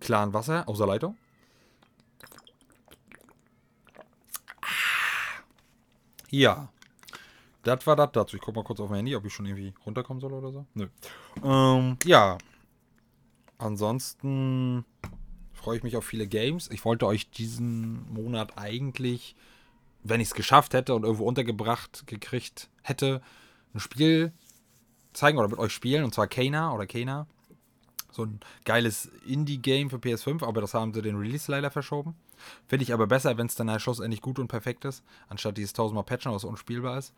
klaren 0.00 0.32
Wasser 0.32 0.68
aus 0.68 0.78
der 0.78 0.86
Leitung. 0.86 1.16
Ja. 6.30 6.68
Das 7.62 7.86
war 7.86 7.94
das 7.94 8.10
dazu. 8.12 8.36
Ich 8.36 8.42
guck 8.42 8.56
mal 8.56 8.64
kurz 8.64 8.80
auf 8.80 8.88
mein 8.88 8.98
Handy, 8.98 9.14
ob 9.14 9.24
ich 9.24 9.32
schon 9.32 9.46
irgendwie 9.46 9.72
runterkommen 9.86 10.20
soll 10.20 10.32
oder 10.32 10.50
so. 10.50 10.66
Nö. 10.74 10.88
Ähm, 11.42 11.96
ja. 12.04 12.38
Ansonsten 13.58 14.84
freue 15.62 15.76
ich 15.76 15.82
mich 15.82 15.96
auf 15.96 16.04
viele 16.04 16.26
Games. 16.26 16.68
Ich 16.72 16.84
wollte 16.84 17.06
euch 17.06 17.30
diesen 17.30 18.12
Monat 18.12 18.58
eigentlich, 18.58 19.36
wenn 20.02 20.20
ich 20.20 20.28
es 20.28 20.34
geschafft 20.34 20.74
hätte 20.74 20.94
und 20.94 21.04
irgendwo 21.04 21.24
untergebracht 21.24 22.06
gekriegt 22.06 22.68
hätte, 22.82 23.22
ein 23.72 23.80
Spiel 23.80 24.32
zeigen 25.12 25.38
oder 25.38 25.48
mit 25.48 25.58
euch 25.58 25.72
spielen, 25.72 26.04
und 26.04 26.14
zwar 26.14 26.26
Kana 26.26 26.74
oder 26.74 26.86
Kana. 26.86 27.26
So 28.10 28.24
ein 28.24 28.40
geiles 28.64 29.06
Indie-Game 29.26 29.88
für 29.88 29.96
PS5, 29.96 30.44
aber 30.44 30.60
das 30.60 30.74
haben 30.74 30.92
sie 30.92 31.00
den 31.00 31.16
Release 31.16 31.50
leider 31.50 31.70
verschoben. 31.70 32.14
Finde 32.66 32.82
ich 32.82 32.92
aber 32.92 33.06
besser, 33.06 33.38
wenn 33.38 33.46
es 33.46 33.54
dann 33.54 33.80
schlussendlich 33.80 34.20
gut 34.20 34.38
und 34.38 34.48
perfekt 34.48 34.84
ist, 34.84 35.02
anstatt 35.28 35.56
dieses 35.56 35.72
tausendmal 35.72 36.04
Patchen, 36.04 36.32
was 36.32 36.44
unspielbar 36.44 36.98
ist. 36.98 37.14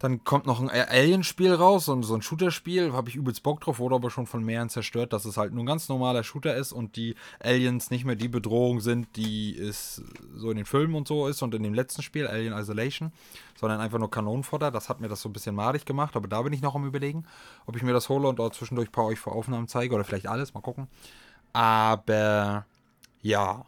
Dann 0.00 0.24
kommt 0.24 0.44
noch 0.44 0.60
ein 0.60 0.68
Alien-Spiel 0.68 1.54
raus 1.54 1.88
und 1.88 2.02
so 2.02 2.14
ein 2.14 2.22
Shooter-Spiel, 2.22 2.92
habe 2.92 3.08
ich 3.08 3.14
übelst 3.14 3.42
Bock 3.44 3.60
drauf, 3.60 3.78
wurde 3.78 3.94
aber 3.94 4.10
schon 4.10 4.26
von 4.26 4.44
mehreren 4.44 4.68
zerstört, 4.68 5.12
dass 5.12 5.24
es 5.24 5.36
halt 5.36 5.52
nur 5.52 5.62
ein 5.62 5.66
ganz 5.66 5.88
normaler 5.88 6.24
Shooter 6.24 6.56
ist 6.56 6.72
und 6.72 6.96
die 6.96 7.14
Aliens 7.40 7.90
nicht 7.90 8.04
mehr 8.04 8.16
die 8.16 8.28
Bedrohung 8.28 8.80
sind, 8.80 9.16
die 9.16 9.56
es 9.56 10.02
so 10.34 10.50
in 10.50 10.56
den 10.56 10.66
Filmen 10.66 10.96
und 10.96 11.06
so 11.06 11.28
ist 11.28 11.42
und 11.42 11.54
in 11.54 11.62
dem 11.62 11.74
letzten 11.74 12.02
Spiel, 12.02 12.26
Alien 12.26 12.54
Isolation, 12.54 13.12
sondern 13.54 13.80
einfach 13.80 13.98
nur 13.98 14.10
Kanonenfutter. 14.10 14.72
Das 14.72 14.88
hat 14.88 15.00
mir 15.00 15.08
das 15.08 15.22
so 15.22 15.28
ein 15.28 15.32
bisschen 15.32 15.54
madig 15.54 15.86
gemacht, 15.86 16.16
aber 16.16 16.26
da 16.26 16.42
bin 16.42 16.52
ich 16.52 16.60
noch 16.60 16.74
am 16.74 16.84
überlegen, 16.84 17.24
ob 17.64 17.76
ich 17.76 17.82
mir 17.84 17.92
das 17.92 18.08
hole 18.08 18.28
und 18.28 18.38
dort 18.40 18.54
zwischendurch 18.54 18.88
ein 18.88 18.92
paar 18.92 19.06
euch 19.06 19.20
vor 19.20 19.34
Aufnahmen 19.34 19.68
zeige 19.68 19.94
oder 19.94 20.04
vielleicht 20.04 20.26
alles, 20.26 20.54
mal 20.54 20.60
gucken. 20.60 20.88
Aber 21.52 22.66
ja, 23.22 23.64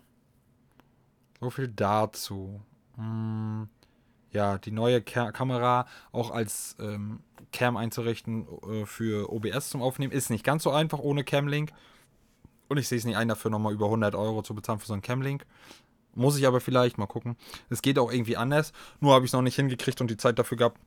so 1.40 1.50
viel 1.50 1.68
dazu. 1.68 2.60
Hm 2.96 3.68
ja, 4.36 4.58
die 4.58 4.70
neue 4.70 5.00
Ka 5.02 5.32
Kamera 5.32 5.86
auch 6.12 6.30
als 6.30 6.76
ähm, 6.78 7.20
Cam 7.52 7.76
einzurichten 7.76 8.46
äh, 8.68 8.86
für 8.86 9.32
OBS 9.32 9.70
zum 9.70 9.82
Aufnehmen. 9.82 10.12
Ist 10.12 10.30
nicht 10.30 10.44
ganz 10.44 10.62
so 10.62 10.70
einfach 10.70 10.98
ohne 10.98 11.24
Camlink. 11.24 11.72
Und 12.68 12.76
ich 12.76 12.86
sehe 12.86 12.98
es 12.98 13.04
nicht 13.04 13.16
ein, 13.16 13.28
dafür 13.28 13.50
nochmal 13.50 13.72
über 13.72 13.86
100 13.86 14.14
Euro 14.14 14.42
zu 14.42 14.54
bezahlen 14.54 14.78
für 14.78 14.86
so 14.86 14.92
einen 14.92 15.02
Camlink. 15.02 15.46
Muss 16.14 16.38
ich 16.38 16.46
aber 16.46 16.60
vielleicht 16.60 16.98
mal 16.98 17.06
gucken. 17.06 17.36
Es 17.70 17.82
geht 17.82 17.98
auch 17.98 18.12
irgendwie 18.12 18.36
anders. 18.36 18.72
Nur 19.00 19.14
habe 19.14 19.24
ich 19.24 19.30
es 19.30 19.32
noch 19.32 19.42
nicht 19.42 19.56
hingekriegt 19.56 20.00
und 20.00 20.10
die 20.10 20.16
Zeit 20.16 20.38
dafür 20.38 20.58
gehabt, 20.58 20.78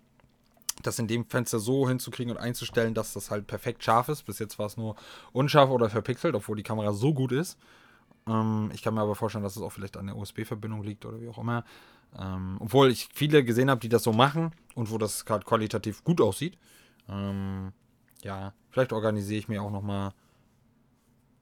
das 0.84 1.00
in 1.00 1.08
dem 1.08 1.26
Fenster 1.26 1.60
so 1.60 1.88
hinzukriegen 1.88 2.32
und 2.36 2.42
einzustellen, 2.42 2.94
dass 2.94 3.14
das 3.14 3.32
halt 3.32 3.48
perfekt 3.48 3.84
scharf 3.84 4.10
ist. 4.10 4.24
Bis 4.24 4.40
jetzt 4.40 4.60
war 4.60 4.68
es 4.68 4.78
nur 4.78 4.96
unscharf 5.32 5.70
oder 5.70 5.90
verpixelt, 5.90 6.36
obwohl 6.36 6.56
die 6.56 6.64
Kamera 6.64 6.94
so 6.94 7.14
gut 7.14 7.32
ist. 7.32 7.58
Ähm, 8.28 8.70
ich 8.74 8.82
kann 8.84 8.94
mir 8.94 9.02
aber 9.02 9.16
vorstellen, 9.16 9.44
dass 9.44 9.56
es 9.56 9.62
auch 9.62 9.72
vielleicht 9.72 9.98
an 9.98 10.08
der 10.08 10.18
USB-Verbindung 10.18 10.84
liegt 10.84 11.06
oder 11.06 11.20
wie 11.20 11.30
auch 11.30 11.38
immer. 11.40 11.64
Ähm, 12.18 12.58
obwohl 12.60 12.90
ich 12.90 13.10
viele 13.14 13.44
gesehen 13.44 13.70
habe, 13.70 13.82
die 13.82 13.90
das 13.90 14.04
so 14.04 14.14
machen 14.14 14.52
und 14.76 14.90
wo 14.90 14.98
das 14.98 15.26
gerade 15.26 15.46
qualitativ 15.46 16.04
gut 16.04 16.22
aussieht. 16.22 16.58
Ähm, 17.08 17.72
ja, 18.24 18.54
vielleicht 18.70 18.94
organisiere 18.94 19.40
ich 19.40 19.48
mir 19.48 19.62
auch 19.62 19.72
nochmal 19.72 20.14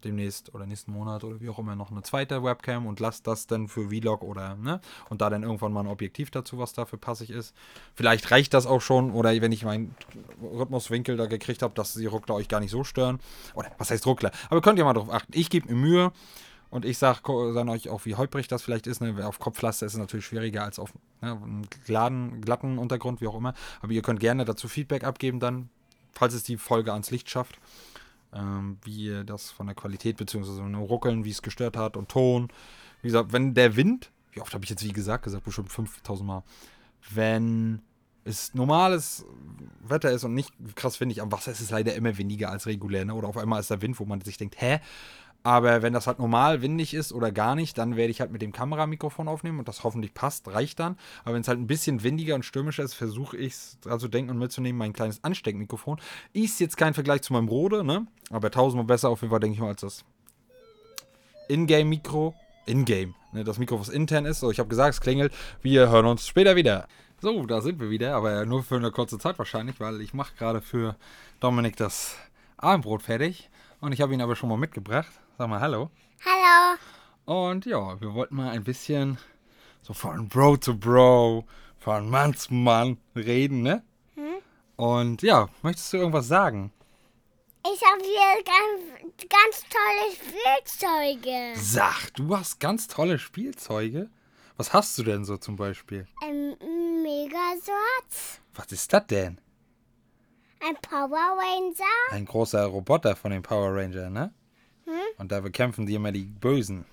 demnächst 0.04 0.54
oder 0.54 0.66
nächsten 0.66 0.92
Monat 0.92 1.24
oder 1.24 1.42
wie 1.42 1.50
auch 1.50 1.60
immer 1.60 1.76
noch 1.76 1.92
eine 1.92 2.02
zweite 2.04 2.44
Webcam 2.44 2.86
und 2.86 3.00
lasse 3.00 3.24
das 3.24 3.48
dann 3.48 3.68
für 3.68 3.90
Vlog 3.90 4.22
oder 4.22 4.56
ne 4.56 4.80
und 5.10 5.22
da 5.22 5.30
dann 5.30 5.44
irgendwann 5.44 5.74
mal 5.74 5.82
ein 5.82 5.88
Objektiv 5.88 6.32
dazu, 6.32 6.58
was 6.58 6.74
dafür 6.74 7.00
passig 7.00 7.30
ist. 7.30 7.56
Vielleicht 7.96 8.30
reicht 8.32 8.54
das 8.54 8.66
auch 8.66 8.82
schon 8.82 9.12
oder 9.12 9.30
wenn 9.42 9.52
ich 9.52 9.66
meinen 9.66 9.96
Rhythmuswinkel 10.42 11.18
da 11.18 11.26
gekriegt 11.26 11.62
habe, 11.62 11.74
dass 11.74 11.94
die 11.94 12.06
Ruckler 12.06 12.36
euch 12.36 12.48
gar 12.48 12.60
nicht 12.60 12.72
so 12.72 12.84
stören 12.84 13.20
oder 13.56 13.72
was 13.78 13.92
heißt 13.92 14.06
Ruckler, 14.06 14.32
aber 14.50 14.62
könnt 14.62 14.80
ihr 14.80 14.86
mal 14.86 14.94
drauf 14.94 15.12
achten. 15.12 15.32
Ich 15.36 15.50
gebe 15.50 15.74
mir 15.74 15.80
Mühe. 15.80 16.12
Und 16.70 16.86
ich 16.86 16.98
sage 16.98 17.20
sag 17.54 17.68
euch 17.68 17.90
auch, 17.90 18.06
wie 18.06 18.16
holprig 18.16 18.48
das 18.48 18.62
vielleicht 18.62 18.88
ist. 18.88 19.02
Ne? 19.02 19.26
Auf 19.26 19.40
Kopflaster 19.40 19.86
ist 19.86 19.94
es 19.94 20.00
natürlich 20.00 20.26
schwieriger 20.26 20.64
als 20.64 20.80
auf 20.80 20.94
ne, 21.22 21.32
einem 21.32 22.40
glatten, 22.42 22.78
Untergrund, 22.78 23.22
wie 23.22 23.28
auch 23.28 23.36
immer. 23.36 23.54
Aber 23.82 23.92
ihr 23.92 24.02
könnt 24.02 24.20
gerne 24.20 24.44
dazu 24.44 24.68
Feedback 24.68 25.04
abgeben 25.04 25.40
dann, 25.40 25.70
falls 26.12 26.34
es 26.34 26.44
die 26.44 26.58
Folge 26.58 26.92
ans 26.92 27.12
Licht 27.12 27.30
schafft. 27.30 27.60
Ähm, 28.34 28.78
wie 28.84 29.06
ihr 29.06 29.24
das 29.24 29.52
von 29.52 29.68
der 29.68 29.76
Qualität 29.76 30.18
bzw. 30.18 30.62
Ruckeln, 30.76 31.24
wie 31.24 31.32
es 31.32 31.42
gestört 31.42 31.78
hat 31.78 31.96
und 31.96 32.10
Ton. 32.10 32.50
Wie 33.02 33.08
gesagt, 33.08 33.32
wenn 33.32 33.54
der 33.54 33.78
Wind, 33.78 34.12
wie 34.34 34.42
oft 34.42 34.54
habe 34.54 34.66
ich 34.66 34.70
jetzt 34.70 34.84
wie 34.84 34.92
gesagt 34.92 35.24
gesagt, 35.24 35.46
bestimmt 35.46 35.72
5000 35.72 36.28
Mal, 36.28 36.44
wenn 37.12 37.82
es 38.26 38.54
normales 38.54 39.26
Wetter 39.82 40.12
ist 40.12 40.26
und 40.26 40.34
nicht 40.34 40.52
krass 40.76 41.00
windig, 41.00 41.22
am 41.22 41.32
Wasser 41.32 41.52
ist 41.52 41.62
es 41.62 41.70
leider 41.70 41.96
immer 41.96 42.18
weniger 42.18 42.52
als 42.52 42.66
regulär, 42.66 43.06
ne? 43.06 43.14
oder 43.14 43.30
auf 43.30 43.38
einmal 43.38 43.60
ist 43.60 43.70
der 43.70 43.82
Wind, 43.82 44.00
wo 44.00 44.06
man 44.06 44.20
sich 44.22 44.38
denkt, 44.38 44.60
hä, 44.60 44.80
aber 45.48 45.82
wenn 45.82 45.94
das 45.94 46.08
halt 46.08 46.20
normal 46.20 46.62
windig 46.62 46.94
ist 46.94 47.14
oder 47.14 47.32
gar 47.32 47.56
nicht, 47.56 47.78
dann 47.78 47.96
werde 47.96 48.12
ich 48.12 48.20
halt 48.20 48.32
mit 48.32 48.42
dem 48.42 48.52
Kameramikrofon 48.52 49.30
aufnehmen 49.30 49.60
und 49.60 49.70
das 49.70 49.86
hoffentlich 49.86 50.14
passt, 50.14 50.46
reicht 50.50 50.78
dann. 50.78 50.98
Aber 51.24 51.36
wenn 51.36 51.42
es 51.42 51.48
halt 51.48 51.58
ein 51.58 51.68
bisschen 51.68 52.04
windiger 52.04 52.36
und 52.36 52.44
stürmischer 52.44 52.84
ist, 52.84 52.96
versuche 52.96 53.38
ich 53.38 53.54
es 53.54 53.80
dran 53.80 53.98
zu 53.98 54.10
denken 54.10 54.32
und 54.32 54.40
mitzunehmen, 54.40 54.78
mein 54.78 54.92
kleines 54.92 55.24
Ansteckmikrofon. 55.24 56.02
Ist 56.34 56.60
jetzt 56.60 56.76
kein 56.76 56.94
Vergleich 56.94 57.22
zu 57.22 57.32
meinem 57.32 57.48
Rode, 57.48 57.86
ne? 57.86 58.08
Aber 58.30 58.52
tausendmal 58.52 58.88
besser 58.88 59.08
auf 59.08 59.22
jeden 59.22 59.32
Fall, 59.32 59.40
denke 59.40 59.54
ich 59.54 59.62
mal, 59.62 59.70
als 59.70 59.80
das 59.80 60.04
Ingame-Mikro. 61.48 62.36
Ingame, 62.66 63.14
ne? 63.32 63.46
Das 63.46 63.58
Mikro, 63.58 63.80
was 63.80 63.88
intern 63.88 64.26
ist. 64.26 64.42
So, 64.42 64.52
ich 64.52 64.60
habe 64.60 64.68
gesagt, 64.68 64.96
es 64.96 65.00
klingelt. 65.00 65.32
Wir 65.62 65.90
hören 65.90 66.08
uns 66.08 66.28
später 66.28 66.58
wieder. 66.58 66.90
So, 67.22 67.46
da 67.46 67.62
sind 67.62 67.80
wir 67.80 67.90
wieder, 67.90 68.18
aber 68.18 68.46
nur 68.46 68.64
für 68.64 68.76
eine 68.76 68.92
kurze 68.92 69.18
Zeit 69.18 69.40
wahrscheinlich, 69.40 69.80
weil 69.80 70.02
ich 70.02 70.14
mache 70.14 70.36
gerade 70.38 70.60
für 70.60 70.98
Dominik 71.40 71.78
das 71.78 72.18
Abendbrot 72.58 73.02
fertig. 73.02 73.50
Und 73.80 73.92
ich 73.92 74.02
habe 74.02 74.14
ihn 74.14 74.22
aber 74.22 74.36
schon 74.36 74.50
mal 74.50 74.58
mitgebracht. 74.58 75.12
Sag 75.38 75.50
mal 75.50 75.60
Hallo. 75.60 75.92
Hallo. 76.26 76.78
Und 77.26 77.66
ja, 77.66 78.00
wir 78.02 78.14
wollten 78.14 78.36
mal 78.36 78.50
ein 78.50 78.64
bisschen 78.64 79.18
so 79.82 79.94
von 79.94 80.28
Bro 80.28 80.58
zu 80.58 80.78
Bro, 80.78 81.46
von 81.78 82.10
Mann 82.10 82.34
zu 82.36 82.54
Mann 82.54 82.98
reden, 83.16 83.62
ne? 83.62 83.84
Hm? 84.16 84.38
Und 84.78 85.22
ja, 85.22 85.48
möchtest 85.62 85.94
du 85.94 85.98
irgendwas 85.98 86.28
sagen? 86.28 86.72
Ich 87.64 87.82
habe 87.84 88.02
hier 88.02 88.44
ganz, 88.44 89.30
ganz 89.30 89.64
tolle 89.70 90.16
Spielzeuge. 90.16 91.60
Sag, 91.60 92.14
du 92.16 92.36
hast 92.36 92.60
ganz 92.60 92.88
tolle 92.88 93.20
Spielzeuge? 93.20 94.10
Was 94.56 94.74
hast 94.74 94.98
du 94.98 95.04
denn 95.04 95.24
so 95.26 95.38
zum 95.38 95.56
Beispiel? 95.56 96.08
Ein 96.24 96.58
Megasort. 97.04 98.42
Was 98.56 98.72
ist 98.72 98.92
das 98.92 99.06
denn? 99.08 99.40
Ein 100.60 100.76
Power 100.82 101.38
Ranger. 101.38 102.12
Ein 102.12 102.26
großer 102.26 102.66
Roboter 102.66 103.16
von 103.16 103.32
den 103.32 103.44
Power 103.44 103.76
Rangers, 103.76 104.10
ne? 104.10 104.34
Und 105.18 105.32
da 105.32 105.42
bekämpfen 105.42 105.86
die 105.86 105.96
immer 105.96 106.12
die 106.12 106.26
Bösen. 106.26 106.86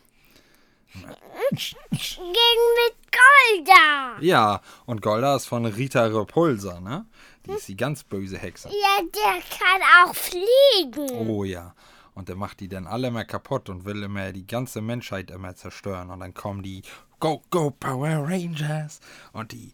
Gegen 0.92 1.74
mit 1.90 2.96
Golda. 3.10 4.20
Ja, 4.20 4.60
und 4.86 5.02
Golda 5.02 5.36
ist 5.36 5.46
von 5.46 5.64
Rita 5.64 6.04
Repulsa, 6.06 6.80
ne? 6.80 7.06
Die 7.46 7.52
ist 7.52 7.68
die 7.68 7.76
ganz 7.76 8.04
böse 8.04 8.38
Hexe. 8.38 8.68
Ja, 8.68 9.00
der 9.02 9.42
kann 9.58 9.82
auch 10.04 10.14
fliegen. 10.14 11.28
Oh 11.28 11.44
ja. 11.44 11.74
Und 12.14 12.28
der 12.28 12.36
macht 12.36 12.60
die 12.60 12.68
dann 12.68 12.86
alle 12.86 13.08
immer 13.08 13.24
kaputt 13.24 13.68
und 13.68 13.84
will 13.84 14.02
immer 14.02 14.32
die 14.32 14.46
ganze 14.46 14.80
Menschheit 14.80 15.30
immer 15.30 15.54
zerstören. 15.56 16.10
Und 16.10 16.20
dann 16.20 16.32
kommen 16.32 16.62
die 16.62 16.82
Go, 17.18 17.42
Go 17.50 17.70
Power 17.70 18.28
Rangers 18.28 19.00
und 19.32 19.52
die 19.52 19.72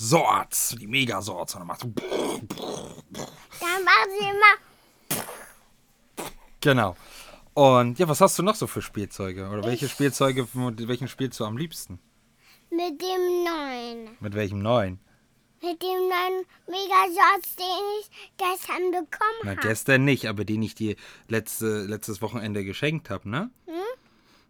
Swords, 0.00 0.76
die 0.80 0.86
Megasorts. 0.86 1.54
Und 1.54 1.60
dann 1.60 1.66
macht 1.68 1.80
so. 1.82 1.88
Dann 3.60 3.84
machen 3.84 4.10
sie 4.18 4.26
immer 4.26 4.56
Genau. 6.60 6.96
Und 7.54 7.98
ja, 7.98 8.08
was 8.08 8.20
hast 8.20 8.38
du 8.38 8.42
noch 8.42 8.54
so 8.54 8.66
für 8.66 8.80
Spielzeuge? 8.82 9.48
Oder 9.48 9.64
welche 9.64 9.88
Spielzeuge, 9.88 10.46
mit 10.54 10.88
welchen 10.88 11.08
spielst 11.08 11.38
du 11.40 11.44
am 11.44 11.56
liebsten? 11.56 11.98
mit 12.70 13.02
dem 13.02 13.44
neuen. 13.44 14.16
Mit 14.20 14.34
welchem 14.34 14.60
neuen? 14.60 15.00
Mit 15.62 15.82
dem 15.82 15.88
neuen 15.88 16.46
Megasatz, 16.68 17.56
den 17.56 17.66
ich 18.00 18.10
gestern 18.38 18.90
bekommen 18.92 19.40
Na, 19.42 19.50
habe. 19.50 19.60
gestern 19.60 20.04
nicht, 20.04 20.26
aber 20.28 20.44
den 20.44 20.62
ich 20.62 20.74
dir 20.74 20.96
letzte, 21.28 21.82
letztes 21.82 22.22
Wochenende 22.22 22.64
geschenkt 22.64 23.10
habe, 23.10 23.28
ne? 23.28 23.50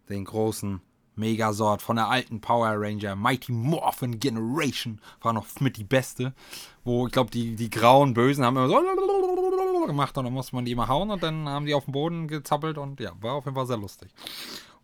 Den 0.07 0.23
großen 0.23 0.81
Megasort 1.21 1.81
von 1.81 1.95
der 1.95 2.09
alten 2.09 2.41
Power 2.41 2.73
Ranger 2.75 3.15
Mighty 3.15 3.53
Morphin 3.53 4.19
Generation. 4.19 4.99
War 5.21 5.31
noch 5.31 5.45
mit 5.59 5.77
die 5.77 5.83
beste. 5.83 6.33
Wo, 6.83 7.05
ich 7.05 7.13
glaube, 7.13 7.29
die, 7.29 7.55
die 7.55 7.69
grauen 7.69 8.13
Bösen 8.13 8.43
haben 8.43 8.57
immer 8.57 8.67
so 8.67 8.81
gemacht 9.85 10.17
und 10.17 10.25
dann 10.25 10.33
musste 10.33 10.55
man 10.55 10.65
die 10.65 10.71
immer 10.71 10.87
hauen 10.87 11.11
und 11.11 11.21
dann 11.21 11.47
haben 11.47 11.65
die 11.65 11.73
auf 11.73 11.85
den 11.85 11.91
Boden 11.91 12.27
gezappelt 12.27 12.77
und 12.77 12.99
ja, 12.99 13.11
war 13.21 13.35
auf 13.35 13.45
jeden 13.45 13.55
Fall 13.55 13.67
sehr 13.67 13.77
lustig. 13.77 14.09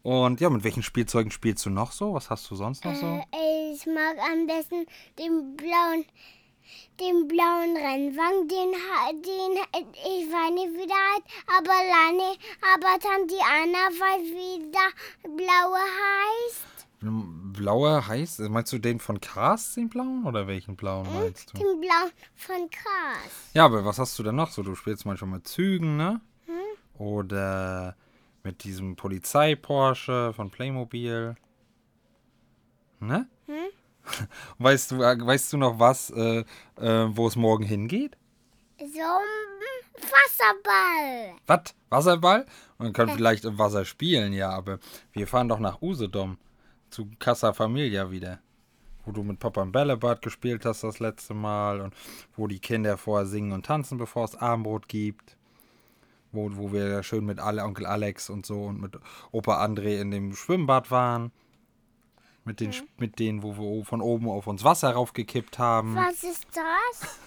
Und 0.04 0.40
ja, 0.40 0.50
mit 0.50 0.64
welchen 0.64 0.84
Spielzeugen 0.84 1.32
spielst 1.32 1.66
du 1.66 1.70
noch 1.70 1.92
so? 1.92 2.14
Was 2.14 2.30
hast 2.30 2.50
du 2.50 2.56
sonst 2.56 2.86
noch 2.86 2.96
so? 2.96 3.06
Äh, 3.06 3.74
ich 3.74 3.86
mag 3.88 4.16
am 4.32 4.48
besten 4.48 4.86
den 5.20 5.58
blauen, 5.58 6.06
den 7.00 7.28
blauen 7.28 7.76
Rennwagen, 7.76 8.48
den, 8.48 8.72
den 9.22 9.58
ich 9.94 10.32
weiß 10.32 10.52
nicht, 10.54 10.74
wie 10.74 10.88
der 10.88 10.96
heißt, 10.96 11.26
aber 11.58 11.74
Lani, 11.74 12.38
aber 12.74 12.98
dann 13.02 13.28
die 13.28 13.42
Anna 13.42 13.90
weiß, 13.90 14.24
wie 14.32 14.72
der 14.72 14.90
blaue 15.36 15.80
heißt. 15.80 16.78
Blauer 17.00 18.08
heißt, 18.08 18.40
meinst 18.50 18.74
du 18.74 18.80
den 18.80 19.00
von 19.00 19.22
Cars, 19.22 19.76
den 19.76 19.88
blauen? 19.88 20.26
Oder 20.26 20.48
welchen 20.48 20.76
blauen 20.76 21.08
meinst 21.14 21.54
du? 21.54 21.58
Den 21.58 21.80
blauen 21.80 22.12
von 22.36 22.70
Cars. 22.72 23.52
Ja, 23.54 23.66
aber 23.66 23.86
was 23.86 24.00
hast 24.00 24.18
du 24.18 24.24
denn 24.24 24.36
noch 24.36 24.50
so? 24.50 24.64
Du 24.64 24.74
spielst 24.74 25.06
manchmal 25.06 25.30
mit 25.32 25.48
Zügen, 25.48 25.96
ne? 25.96 26.22
Oder 26.98 27.96
mit 28.44 28.64
diesem 28.64 28.96
Polizei-Porsche 28.96 30.34
von 30.36 30.50
Playmobil. 30.50 31.36
Ne? 33.00 33.28
Weißt 34.60 34.92
du, 34.92 35.04
äh, 35.04 35.18
weißt 35.20 35.54
du 35.54 35.58
noch 35.58 35.80
was, 35.80 36.10
äh, 36.10 36.44
äh, 36.80 37.08
wo 37.10 37.28
es 37.28 37.36
morgen 37.36 37.64
hingeht? 37.64 38.18
So 38.80 38.86
ein 38.86 40.02
Wasserball. 40.02 41.36
Was? 41.46 41.76
Wasserball? 41.90 42.46
Man 42.78 42.94
kann 42.94 43.10
vielleicht 43.10 43.46
im 43.46 43.58
Wasser 43.58 43.86
spielen, 43.86 44.34
ja, 44.34 44.50
aber 44.50 44.80
wir 45.14 45.28
fahren 45.28 45.50
doch 45.50 45.60
nach 45.60 45.82
Usedom 45.82 46.38
zu 46.90 47.10
Casa 47.20 47.54
Familia 47.54 48.12
wieder. 48.12 48.40
Wo 49.06 49.12
du 49.12 49.24
mit 49.24 49.40
Papa 49.40 49.62
im 49.62 49.72
Bällebad 49.72 50.22
gespielt 50.22 50.66
hast 50.66 50.84
das 50.84 51.00
letzte 51.00 51.34
Mal 51.34 51.82
und 51.82 51.94
wo 52.36 52.48
die 52.48 52.60
Kinder 52.60 52.98
vorher 52.98 53.26
singen 53.26 53.54
und 53.54 53.66
tanzen, 53.66 53.98
bevor 53.98 54.26
es 54.26 54.36
Abendbrot 54.36 54.88
gibt. 54.90 55.38
Wo, 56.32 56.50
wo 56.56 56.74
wir 56.74 57.04
schön 57.04 57.26
mit 57.26 57.40
Onkel 57.40 57.86
Alex 57.86 58.30
und 58.30 58.46
so 58.46 58.66
und 58.66 58.82
mit 58.82 58.98
Opa 59.32 59.64
André 59.64 60.02
in 60.02 60.12
dem 60.12 60.36
Schwimmbad 60.36 60.92
waren. 60.92 61.32
Mit 62.48 62.62
den, 62.62 62.74
mit 62.98 63.20
denen, 63.20 63.44
wo 63.44 63.58
wir 63.58 63.86
von 63.86 64.02
oben 64.02 64.30
auf 64.30 64.48
uns 64.48 64.64
Wasser 64.64 64.92
raufgekippt 64.92 65.60
haben. 65.60 65.96
Was 65.96 66.24
ist 66.24 66.48
das? 66.54 67.10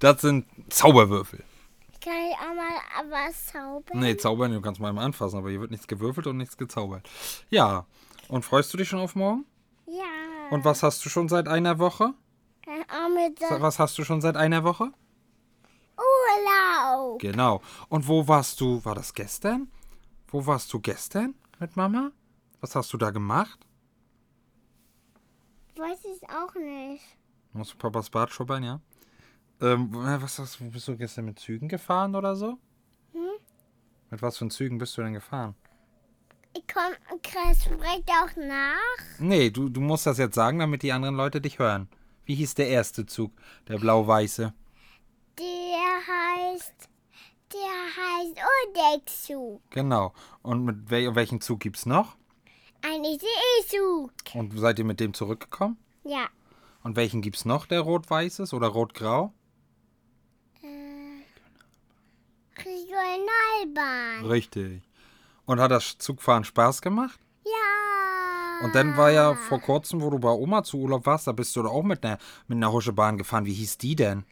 Das 0.00 0.20
sind 0.20 0.44
Zauberwürfel. 0.70 1.44
Kann 2.02 2.14
ich 2.14 2.34
auch 2.34 2.52
mal 2.52 3.10
was 3.10 3.46
zaubern? 3.46 4.00
Nee, 4.00 4.16
zaubern, 4.16 4.50
du 4.50 4.60
kannst 4.60 4.80
mal 4.80 4.88
einmal 4.88 5.04
anfassen, 5.04 5.38
aber 5.38 5.50
hier 5.50 5.60
wird 5.60 5.70
nichts 5.70 5.86
gewürfelt 5.86 6.26
und 6.26 6.36
nichts 6.36 6.56
gezaubert. 6.56 7.08
Ja, 7.48 7.86
und 8.26 8.44
freust 8.44 8.72
du 8.72 8.78
dich 8.78 8.88
schon 8.88 8.98
auf 8.98 9.14
morgen? 9.14 9.44
Ja. 9.86 10.02
Und 10.50 10.64
was 10.64 10.82
hast 10.82 11.04
du 11.04 11.08
schon 11.08 11.28
seit 11.28 11.46
einer 11.46 11.78
Woche? 11.78 12.12
Was 13.50 13.78
hast 13.78 13.96
du 13.98 14.04
schon 14.04 14.20
seit 14.20 14.36
einer 14.36 14.64
Woche? 14.64 14.90
Urlaub. 15.96 17.20
Genau. 17.20 17.60
Und 17.88 18.08
wo 18.08 18.26
warst 18.26 18.60
du? 18.60 18.84
War 18.84 18.96
das 18.96 19.14
gestern? 19.14 19.70
Wo 20.28 20.44
warst 20.46 20.72
du 20.72 20.80
gestern 20.80 21.34
mit 21.60 21.76
Mama? 21.76 22.10
Was 22.60 22.74
hast 22.74 22.92
du 22.92 22.96
da 22.96 23.10
gemacht? 23.10 23.60
Weiß 25.76 26.04
ich 26.04 26.28
auch 26.28 26.54
nicht. 26.54 27.04
Musst 27.52 27.72
du 27.74 27.78
Papas 27.78 28.10
Bad 28.10 28.30
schubbern, 28.30 28.62
ja? 28.62 28.80
Ähm, 29.60 29.88
was 29.92 30.38
hast 30.38 30.60
du, 30.60 30.70
bist 30.70 30.88
du 30.88 30.96
gestern 30.96 31.26
mit 31.26 31.38
Zügen 31.38 31.68
gefahren 31.68 32.14
oder 32.14 32.34
so? 32.34 32.58
Mit 34.12 34.20
was 34.20 34.36
für 34.36 34.46
Zügen 34.48 34.76
bist 34.76 34.94
du 34.98 35.02
denn 35.02 35.14
gefahren? 35.14 35.54
Ich 36.54 36.64
komm, 36.70 36.92
Chris 37.22 37.64
spricht 37.64 38.10
auch 38.10 38.36
nach. 38.36 39.18
Nee, 39.18 39.48
du, 39.48 39.70
du 39.70 39.80
musst 39.80 40.04
das 40.04 40.18
jetzt 40.18 40.34
sagen, 40.34 40.58
damit 40.58 40.82
die 40.82 40.92
anderen 40.92 41.16
Leute 41.16 41.40
dich 41.40 41.58
hören. 41.58 41.88
Wie 42.26 42.34
hieß 42.34 42.54
der 42.54 42.68
erste 42.68 43.06
Zug? 43.06 43.32
Der 43.68 43.78
blau-weiße. 43.78 44.52
Der 45.38 45.46
heißt, 45.46 46.90
der 47.54 47.60
heißt 47.96 48.36
Odexu. 48.68 49.60
Genau. 49.70 50.12
Und 50.42 50.66
mit 50.66 50.90
wel 50.90 51.14
welchen 51.14 51.40
Zug 51.40 51.60
gibt's 51.60 51.86
noch? 51.86 52.16
Ein 52.82 53.04
Isu. 53.04 54.10
Und 54.34 54.58
seid 54.58 54.78
ihr 54.78 54.84
mit 54.84 55.00
dem 55.00 55.14
zurückgekommen? 55.14 55.78
Ja. 56.04 56.28
Und 56.82 56.96
welchen 56.96 57.22
gibt's 57.22 57.44
noch, 57.44 57.66
der 57.66 57.80
rot-weißes 57.80 58.52
oder 58.54 58.68
rot-grau? 58.68 59.32
Regionalbahn. 62.58 64.26
Richtig. 64.26 64.82
Und 65.46 65.60
hat 65.60 65.70
das 65.70 65.98
Zugfahren 65.98 66.44
Spaß 66.44 66.82
gemacht? 66.82 67.18
Ja. 67.44 68.66
Und 68.66 68.74
dann 68.74 68.96
war 68.96 69.10
ja 69.10 69.34
vor 69.34 69.60
kurzem, 69.60 70.00
wo 70.00 70.10
du 70.10 70.18
bei 70.18 70.30
Oma 70.30 70.62
zu 70.62 70.78
Urlaub 70.78 71.06
warst, 71.06 71.26
da 71.26 71.32
bist 71.32 71.54
du 71.56 71.62
doch 71.62 71.72
auch 71.72 71.82
mit 71.82 72.04
einer, 72.04 72.18
mit 72.46 72.56
einer 72.56 72.72
Huschebahn 72.72 73.18
gefahren. 73.18 73.44
Wie 73.44 73.52
hieß 73.52 73.78
die 73.78 73.96
denn? 73.96 74.24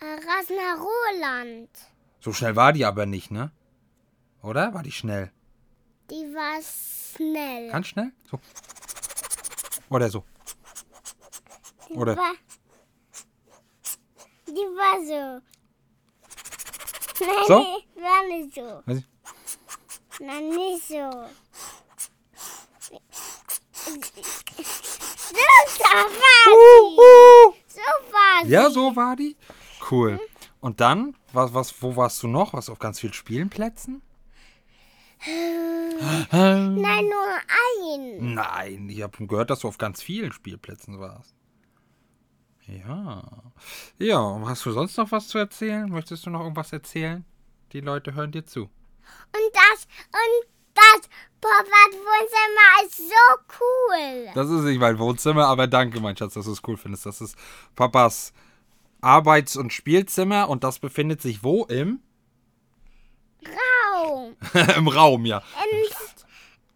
Äh, 0.00 0.04
Rasner 0.04 0.78
Roland. 0.78 1.70
So 2.20 2.32
schnell 2.32 2.56
war 2.56 2.72
die 2.72 2.84
aber 2.84 3.06
nicht, 3.06 3.30
ne? 3.30 3.50
Oder? 4.42 4.74
War 4.74 4.82
die 4.82 4.92
schnell? 4.92 5.32
Die 6.10 6.34
war 6.34 6.60
schnell. 7.16 7.70
Ganz 7.70 7.86
schnell? 7.88 8.12
So. 8.30 8.38
Oder 9.90 10.10
so. 10.10 10.24
Die 11.88 11.94
Oder? 11.94 12.16
War, 12.16 12.32
die 14.46 14.52
war 14.52 15.00
so. 15.04 15.40
Nein, 17.24 17.34
So? 17.46 17.60
die 17.60 18.00
war 18.02 18.26
nicht 18.28 18.54
so. 18.54 18.82
Ich. 18.92 19.04
Nein, 20.20 20.48
nicht 20.48 20.86
so. 20.88 20.94
So 25.68 25.84
war 25.84 26.44
sie. 26.46 27.58
So 27.68 28.12
war 28.12 28.44
sie. 28.44 28.50
Ja, 28.50 28.70
so 28.70 28.96
war 28.96 29.16
die. 29.16 29.36
Cool. 29.90 30.20
Und 30.60 30.80
dann, 30.80 31.16
was, 31.32 31.52
was, 31.52 31.82
wo 31.82 31.94
warst 31.96 32.22
du 32.22 32.28
noch? 32.28 32.52
Was 32.54 32.70
auf 32.70 32.78
ganz 32.78 33.00
vielen 33.00 33.12
Spielenplätzen? 33.12 34.02
Nein, 35.26 37.04
nur 37.06 37.34
ein. 37.92 38.34
Nein, 38.34 38.88
ich 38.88 39.02
habe 39.02 39.26
gehört, 39.26 39.50
dass 39.50 39.60
du 39.60 39.68
auf 39.68 39.78
ganz 39.78 40.02
vielen 40.02 40.32
Spielplätzen 40.32 40.98
warst. 40.98 41.34
Ja. 42.66 43.22
Ja, 43.98 44.40
hast 44.46 44.64
du 44.64 44.72
sonst 44.72 44.96
noch 44.96 45.12
was 45.12 45.28
zu 45.28 45.38
erzählen? 45.38 45.88
Möchtest 45.90 46.26
du 46.26 46.30
noch 46.30 46.40
irgendwas 46.40 46.72
erzählen? 46.72 47.24
Die 47.72 47.80
Leute 47.80 48.14
hören 48.14 48.32
dir 48.32 48.46
zu. 48.46 48.62
Und 48.62 49.52
das, 49.52 49.86
und 50.12 50.48
das 50.74 51.08
Papas 51.40 51.92
Wohnzimmer 51.92 52.86
ist 52.86 52.96
so 52.96 53.60
cool. 53.60 54.30
Das 54.34 54.48
ist 54.48 54.64
nicht 54.64 54.80
mein 54.80 54.98
Wohnzimmer, 54.98 55.46
aber 55.46 55.66
danke, 55.66 56.00
mein 56.00 56.16
Schatz, 56.16 56.34
dass 56.34 56.46
du 56.46 56.52
es 56.52 56.62
cool 56.66 56.76
findest. 56.76 57.06
Das 57.06 57.20
ist 57.20 57.36
Papas 57.76 58.32
Arbeits- 59.00 59.56
und 59.56 59.72
Spielzimmer 59.72 60.48
und 60.48 60.64
das 60.64 60.78
befindet 60.78 61.20
sich 61.20 61.44
wo? 61.44 61.64
Im? 61.64 62.00
Raum. 63.46 64.36
Im 64.76 64.88
Raum, 64.88 65.24
ja. 65.26 65.38
Ins, 65.38 65.90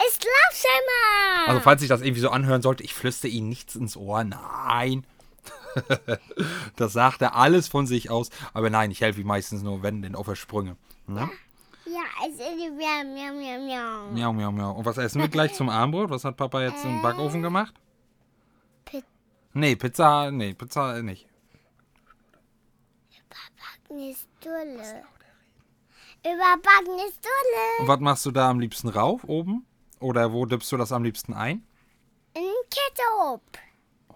ins 0.04 0.16
Schlafzimmer. 0.16 1.48
Also 1.48 1.60
falls 1.60 1.82
ich 1.82 1.88
das 1.88 2.00
irgendwie 2.02 2.20
so 2.20 2.30
anhören 2.30 2.62
sollte, 2.62 2.82
ich 2.82 2.94
flüstere 2.94 3.30
Ihnen 3.30 3.48
nichts 3.48 3.74
ins 3.76 3.96
Ohr. 3.96 4.24
Nein. 4.24 5.06
das 6.76 6.92
sagt 6.92 7.22
er 7.22 7.36
alles 7.36 7.68
von 7.68 7.86
sich 7.86 8.10
aus. 8.10 8.30
Aber 8.52 8.70
nein, 8.70 8.90
ich 8.90 9.00
helfe 9.00 9.20
ihm 9.20 9.26
meistens 9.26 9.62
nur, 9.62 9.82
wenn 9.82 10.02
denn 10.02 10.14
auf 10.14 10.26
der 10.26 10.34
Sprünge. 10.34 10.76
Ne? 11.06 11.28
ja, 11.86 12.26
es 12.26 12.34
ist 12.34 12.40
miau, 12.40 13.04
miau, 13.14 13.32
miau, 13.32 13.66
miau. 13.66 14.10
Miau, 14.12 14.32
miau, 14.32 14.52
miau. 14.52 14.72
Und 14.72 14.84
was 14.84 14.98
essen 14.98 15.20
wir 15.20 15.28
gleich 15.28 15.54
zum 15.54 15.68
Abendbrot? 15.68 16.10
Was 16.10 16.24
hat 16.24 16.36
Papa 16.36 16.62
jetzt 16.62 16.84
im 16.84 17.00
Backofen 17.02 17.42
gemacht? 17.42 17.74
Pit- 18.84 19.04
Nee, 19.54 19.76
Pizza, 19.76 20.30
nee, 20.30 20.54
Pizza 20.54 21.00
nicht. 21.02 21.26
Eine 23.90 24.14
Stulle. 26.20 26.34
Überbackene 26.34 27.10
Stulle. 27.12 27.80
Und 27.80 27.88
was 27.88 28.00
machst 28.00 28.26
du 28.26 28.30
da 28.30 28.50
am 28.50 28.60
liebsten 28.60 28.88
rauf, 28.88 29.24
oben? 29.24 29.66
Oder 30.00 30.32
wo 30.32 30.46
dippst 30.46 30.70
du 30.72 30.76
das 30.76 30.92
am 30.92 31.04
liebsten 31.04 31.34
ein? 31.34 31.64
In 32.34 32.42
Ketchup. 32.70 33.42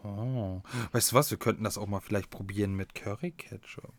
Oh. 0.05 0.61
Weißt 0.93 1.13
du 1.13 1.17
was, 1.17 1.31
wir 1.31 1.39
könnten 1.39 1.65
das 1.65 1.79
auch 1.79 1.87
mal 1.87 2.01
vielleicht 2.01 2.31
probieren 2.31 2.75
mit 2.75 2.95
Curry 2.95 3.33
Ketchup. 3.33 3.93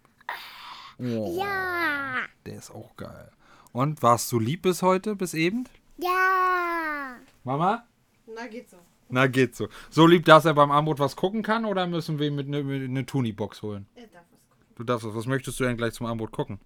Oh, 0.99 1.33
Ja. 1.37 2.17
Der 2.45 2.55
ist 2.55 2.71
auch 2.71 2.95
geil. 2.97 3.31
Und 3.71 4.03
warst 4.03 4.31
du 4.31 4.39
lieb 4.39 4.61
bis 4.63 4.81
heute, 4.81 5.15
bis 5.15 5.33
eben? 5.33 5.63
Ja. 5.97 7.15
Mama? 7.43 7.85
Na, 8.27 8.47
geht 8.47 8.69
so. 8.69 8.77
Na, 9.09 9.27
geht 9.27 9.55
so. 9.55 9.67
So 9.89 10.05
lieb, 10.05 10.25
dass 10.25 10.45
er 10.45 10.53
beim 10.53 10.71
Armut 10.71 10.99
was 10.99 11.15
gucken 11.15 11.41
kann 11.41 11.65
oder 11.65 11.87
müssen 11.87 12.19
wir 12.19 12.27
ihm 12.27 12.35
mit 12.35 12.47
einer 12.47 12.63
ne, 12.63 12.87
ne 12.87 13.05
Tuni-Box 13.05 13.61
holen? 13.61 13.87
Er 13.95 14.07
darf 14.07 14.23
was 14.31 14.39
gucken. 14.49 14.73
Du 14.75 14.83
darfst 14.83 15.07
was. 15.07 15.15
Was 15.15 15.25
möchtest 15.25 15.59
du 15.59 15.63
denn 15.63 15.77
gleich 15.77 15.93
zum 15.93 16.05
Armut 16.05 16.31
gucken? 16.31 16.59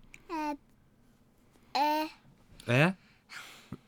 Äh, 2.68 2.82
äh, 2.84 2.88
Äh? 2.88 2.92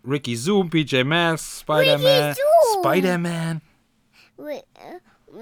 Ricky 0.08 0.36
Zoom, 0.36 0.70
PJ 0.70 1.04
Masks, 1.04 1.62
Spider-Man. 1.62 2.34
Zoom. 2.36 2.84
Spider-Man. 2.84 3.62
Äh, 4.38 4.62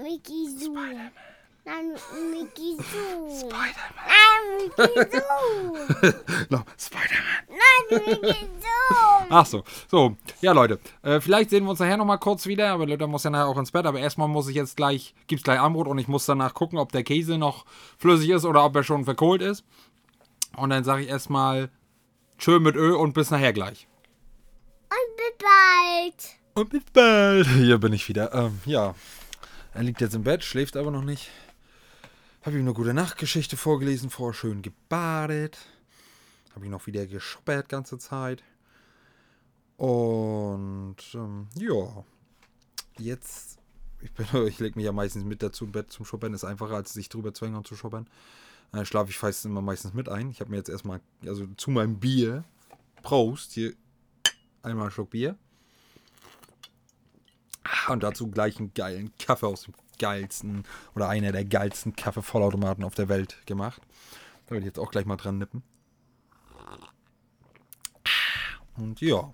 Mickey 0.02 0.46
Zoom. 0.58 0.74
Nein, 1.64 1.92
Mickey 2.30 2.76
Zoom. 2.76 3.30
Spider-Man. 3.30 4.06
Nein, 4.06 4.70
Mickey 4.78 5.10
Zoom. 5.10 6.14
No, 6.50 6.62
Spider-Man. 6.78 7.44
Nein, 7.48 8.00
Mickey 8.20 8.46
Zoom. 8.60 9.26
Ach 9.30 9.46
so, 9.46 9.62
so. 9.88 10.16
Ja, 10.40 10.52
Leute. 10.52 10.78
Äh, 11.02 11.20
vielleicht 11.20 11.50
sehen 11.50 11.64
wir 11.64 11.70
uns 11.70 11.80
nachher 11.80 11.96
nochmal 11.96 12.18
kurz 12.18 12.46
wieder, 12.46 12.70
aber 12.70 12.86
Leute 12.86 13.06
muss 13.06 13.24
ja 13.24 13.30
nachher 13.30 13.46
auch 13.48 13.58
ins 13.58 13.70
Bett. 13.70 13.86
Aber 13.86 14.00
erstmal 14.00 14.28
muss 14.28 14.48
ich 14.48 14.56
jetzt 14.56 14.76
gleich, 14.76 15.14
gibt's 15.26 15.44
gleich 15.44 15.60
Armbrot 15.60 15.88
und 15.88 15.98
ich 15.98 16.08
muss 16.08 16.26
danach 16.26 16.54
gucken, 16.54 16.78
ob 16.78 16.92
der 16.92 17.04
Käse 17.04 17.38
noch 17.38 17.64
flüssig 17.98 18.30
ist 18.30 18.44
oder 18.44 18.64
ob 18.64 18.74
er 18.76 18.84
schon 18.84 19.04
verkohlt 19.04 19.42
ist. 19.42 19.64
Und 20.56 20.70
dann 20.70 20.84
sage 20.84 21.02
ich 21.02 21.08
erstmal 21.08 21.70
Tschö 22.38 22.60
mit 22.60 22.76
Ö 22.76 22.94
und 22.94 23.14
bis 23.14 23.30
nachher 23.30 23.52
gleich. 23.52 23.88
Und 24.88 25.16
bis 25.16 25.32
bald. 25.38 26.38
Und 26.54 26.70
bis 26.70 26.84
bald. 26.92 27.46
Hier 27.56 27.78
bin 27.78 27.92
ich 27.92 28.08
wieder. 28.08 28.32
Ähm, 28.32 28.60
ja. 28.64 28.94
Er 29.74 29.82
liegt 29.82 30.00
jetzt 30.00 30.14
im 30.14 30.22
Bett, 30.22 30.44
schläft 30.44 30.76
aber 30.76 30.90
noch 30.90 31.02
nicht. 31.02 31.30
Habe 32.42 32.56
ihm 32.56 32.62
eine 32.62 32.74
gute 32.74 32.94
Nachtgeschichte 32.94 33.56
vorgelesen, 33.56 34.08
vorher 34.08 34.34
schön 34.34 34.62
gebadet. 34.62 35.58
Habe 36.54 36.66
ihn 36.66 36.70
noch 36.70 36.86
wieder 36.86 37.06
geschoppert 37.06 37.68
ganze 37.68 37.98
Zeit. 37.98 38.42
Und 39.76 40.96
ähm, 41.14 41.48
ja. 41.56 42.04
Jetzt. 42.98 43.58
Ich, 44.00 44.12
bin, 44.12 44.26
ich 44.46 44.60
lege 44.60 44.78
mich 44.78 44.84
ja 44.84 44.92
meistens 44.92 45.24
mit 45.24 45.42
dazu 45.42 45.64
im 45.64 45.72
Bett 45.72 45.90
zum 45.90 46.04
Shoppern. 46.04 46.34
Ist 46.34 46.44
einfacher, 46.44 46.76
als 46.76 46.92
sich 46.92 47.08
drüber 47.08 47.34
zwängen 47.34 47.56
und 47.56 47.66
zu 47.66 47.74
shoppern. 47.74 48.08
Äh, 48.72 48.84
schlafe 48.84 49.10
ich 49.10 49.18
fast 49.18 49.44
immer 49.44 49.62
meistens 49.62 49.94
mit 49.94 50.08
ein. 50.08 50.30
Ich 50.30 50.40
habe 50.40 50.50
mir 50.50 50.56
jetzt 50.56 50.68
erstmal, 50.68 51.00
also 51.26 51.46
zu 51.56 51.70
meinem 51.70 51.98
Bier, 51.98 52.44
Prost, 53.02 53.52
hier 53.52 53.74
einmal 54.62 54.84
einen 54.84 54.90
Schluck 54.92 55.10
Bier. 55.10 55.36
Und 57.88 58.02
dazu 58.02 58.30
gleich 58.30 58.58
einen 58.58 58.74
geilen 58.74 59.12
Kaffee 59.18 59.46
aus 59.46 59.62
dem 59.62 59.74
geilsten 59.98 60.64
oder 60.94 61.08
einer 61.08 61.32
der 61.32 61.44
geilsten 61.44 61.96
Kaffee-Vollautomaten 61.96 62.84
auf 62.84 62.94
der 62.94 63.08
Welt 63.08 63.36
gemacht. 63.46 63.82
Da 64.46 64.52
werde 64.52 64.60
ich 64.60 64.66
jetzt 64.66 64.78
auch 64.78 64.90
gleich 64.90 65.06
mal 65.06 65.16
dran 65.16 65.38
nippen. 65.38 65.62
Und 68.76 69.00
ja, 69.00 69.32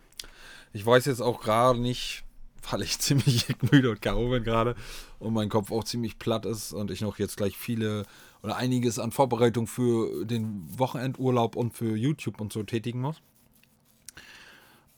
ich 0.72 0.84
weiß 0.84 1.04
jetzt 1.04 1.20
auch 1.20 1.40
gerade 1.40 1.78
nicht, 1.78 2.24
weil 2.70 2.82
ich 2.82 2.98
ziemlich 3.00 3.46
müde 3.70 3.90
und 3.90 4.02
K.O. 4.02 4.30
bin 4.30 4.44
gerade 4.44 4.74
und 5.18 5.34
mein 5.34 5.48
Kopf 5.48 5.70
auch 5.70 5.84
ziemlich 5.84 6.18
platt 6.18 6.46
ist 6.46 6.72
und 6.72 6.90
ich 6.90 7.00
noch 7.00 7.18
jetzt 7.18 7.36
gleich 7.36 7.56
viele 7.56 8.04
oder 8.44 8.56
einiges 8.56 9.00
an 9.00 9.10
Vorbereitung 9.10 9.66
für 9.66 10.24
den 10.24 10.62
Wochenendurlaub 10.78 11.56
und 11.56 11.74
für 11.74 11.96
YouTube 11.96 12.40
und 12.40 12.52
so 12.52 12.62
tätigen 12.62 13.00
muss 13.00 13.20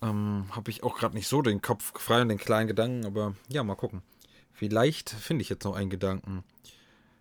ähm, 0.03 0.47
habe 0.51 0.71
ich 0.71 0.83
auch 0.83 0.97
gerade 0.97 1.15
nicht 1.15 1.29
so 1.29 1.43
den 1.43 1.63
Kopf 1.63 1.99
frei 1.99 2.23
und 2.23 2.29
den 2.29 2.39
kleinen 2.39 2.69
Gedanken, 2.69 3.07
aber 3.07 3.35
ja, 3.49 3.63
mal 3.63 3.75
gucken. 3.75 4.03
Vielleicht 4.53 5.11
finde 5.11 5.43
ich 5.43 5.49
jetzt 5.49 5.65
noch 5.65 5.77
einen 5.77 5.91
Gedanken. 5.91 6.43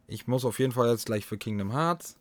Ich 0.07 0.27
muss 0.27 0.45
auf 0.45 0.59
jeden 0.59 0.71
Fall 0.71 0.89
jetzt 0.89 1.05
gleich 1.05 1.25
für 1.25 1.37
Kingdom 1.37 1.71
Hearts 1.71 2.15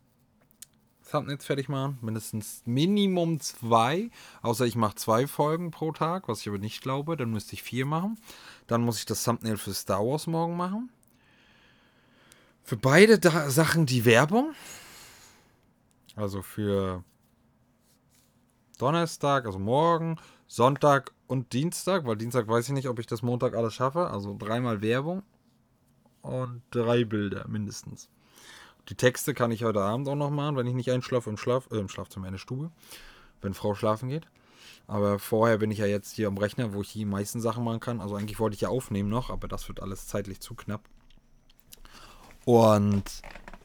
Thumbnails 1.09 1.45
fertig 1.45 1.69
machen. 1.69 1.99
Mindestens 2.01 2.63
Minimum 2.65 3.39
zwei. 3.39 4.09
Außer 4.41 4.65
ich 4.65 4.75
mache 4.75 4.95
zwei 4.95 5.27
Folgen 5.27 5.69
pro 5.69 5.91
Tag, 5.91 6.27
was 6.27 6.41
ich 6.41 6.47
aber 6.47 6.57
nicht 6.57 6.81
glaube. 6.81 7.15
Dann 7.15 7.29
müsste 7.29 7.53
ich 7.53 7.61
vier 7.61 7.85
machen. 7.85 8.17
Dann 8.65 8.81
muss 8.81 8.97
ich 8.97 9.05
das 9.05 9.23
Thumbnail 9.23 9.57
für 9.57 9.73
Star 9.73 10.03
Wars 10.03 10.25
morgen 10.25 10.57
machen. 10.57 10.89
Für 12.65 12.77
beide 12.77 13.19
da 13.19 13.51
Sachen 13.51 13.85
die 13.85 14.05
Werbung. 14.05 14.55
Also 16.15 16.41
für 16.41 17.03
Donnerstag, 18.79 19.45
also 19.45 19.59
morgen, 19.59 20.17
Sonntag 20.47 21.11
und 21.27 21.53
Dienstag, 21.53 22.07
weil 22.07 22.15
Dienstag 22.15 22.47
weiß 22.47 22.67
ich 22.67 22.73
nicht, 22.73 22.89
ob 22.89 22.97
ich 22.97 23.05
das 23.05 23.21
Montag 23.21 23.53
alles 23.53 23.75
schaffe. 23.75 24.09
Also 24.09 24.35
dreimal 24.35 24.81
Werbung 24.81 25.21
und 26.23 26.63
drei 26.71 27.05
Bilder 27.05 27.47
mindestens. 27.47 28.09
Die 28.89 28.95
Texte 28.95 29.35
kann 29.35 29.51
ich 29.51 29.63
heute 29.63 29.81
Abend 29.81 30.07
auch 30.07 30.15
noch 30.15 30.31
machen, 30.31 30.55
wenn 30.55 30.65
ich 30.65 30.73
nicht 30.73 30.91
einschlafe 30.91 31.29
im, 31.29 31.37
Schlaf, 31.37 31.69
äh, 31.71 31.77
im 31.77 31.87
Schlafzimmer 31.87 32.25
in 32.25 32.33
der 32.33 32.39
Stube, 32.39 32.71
wenn 33.41 33.53
Frau 33.53 33.75
schlafen 33.75 34.09
geht. 34.09 34.27
Aber 34.87 35.19
vorher 35.19 35.59
bin 35.59 35.69
ich 35.69 35.77
ja 35.77 35.85
jetzt 35.85 36.15
hier 36.15 36.29
am 36.29 36.37
Rechner, 36.39 36.73
wo 36.73 36.81
ich 36.81 36.93
die 36.93 37.05
meisten 37.05 37.41
Sachen 37.41 37.63
machen 37.63 37.79
kann. 37.79 38.01
Also 38.01 38.15
eigentlich 38.15 38.39
wollte 38.39 38.55
ich 38.55 38.61
ja 38.61 38.69
aufnehmen 38.69 39.09
noch, 39.09 39.29
aber 39.29 39.47
das 39.47 39.67
wird 39.67 39.83
alles 39.83 40.07
zeitlich 40.07 40.39
zu 40.39 40.55
knapp. 40.55 40.81
Und 42.45 43.03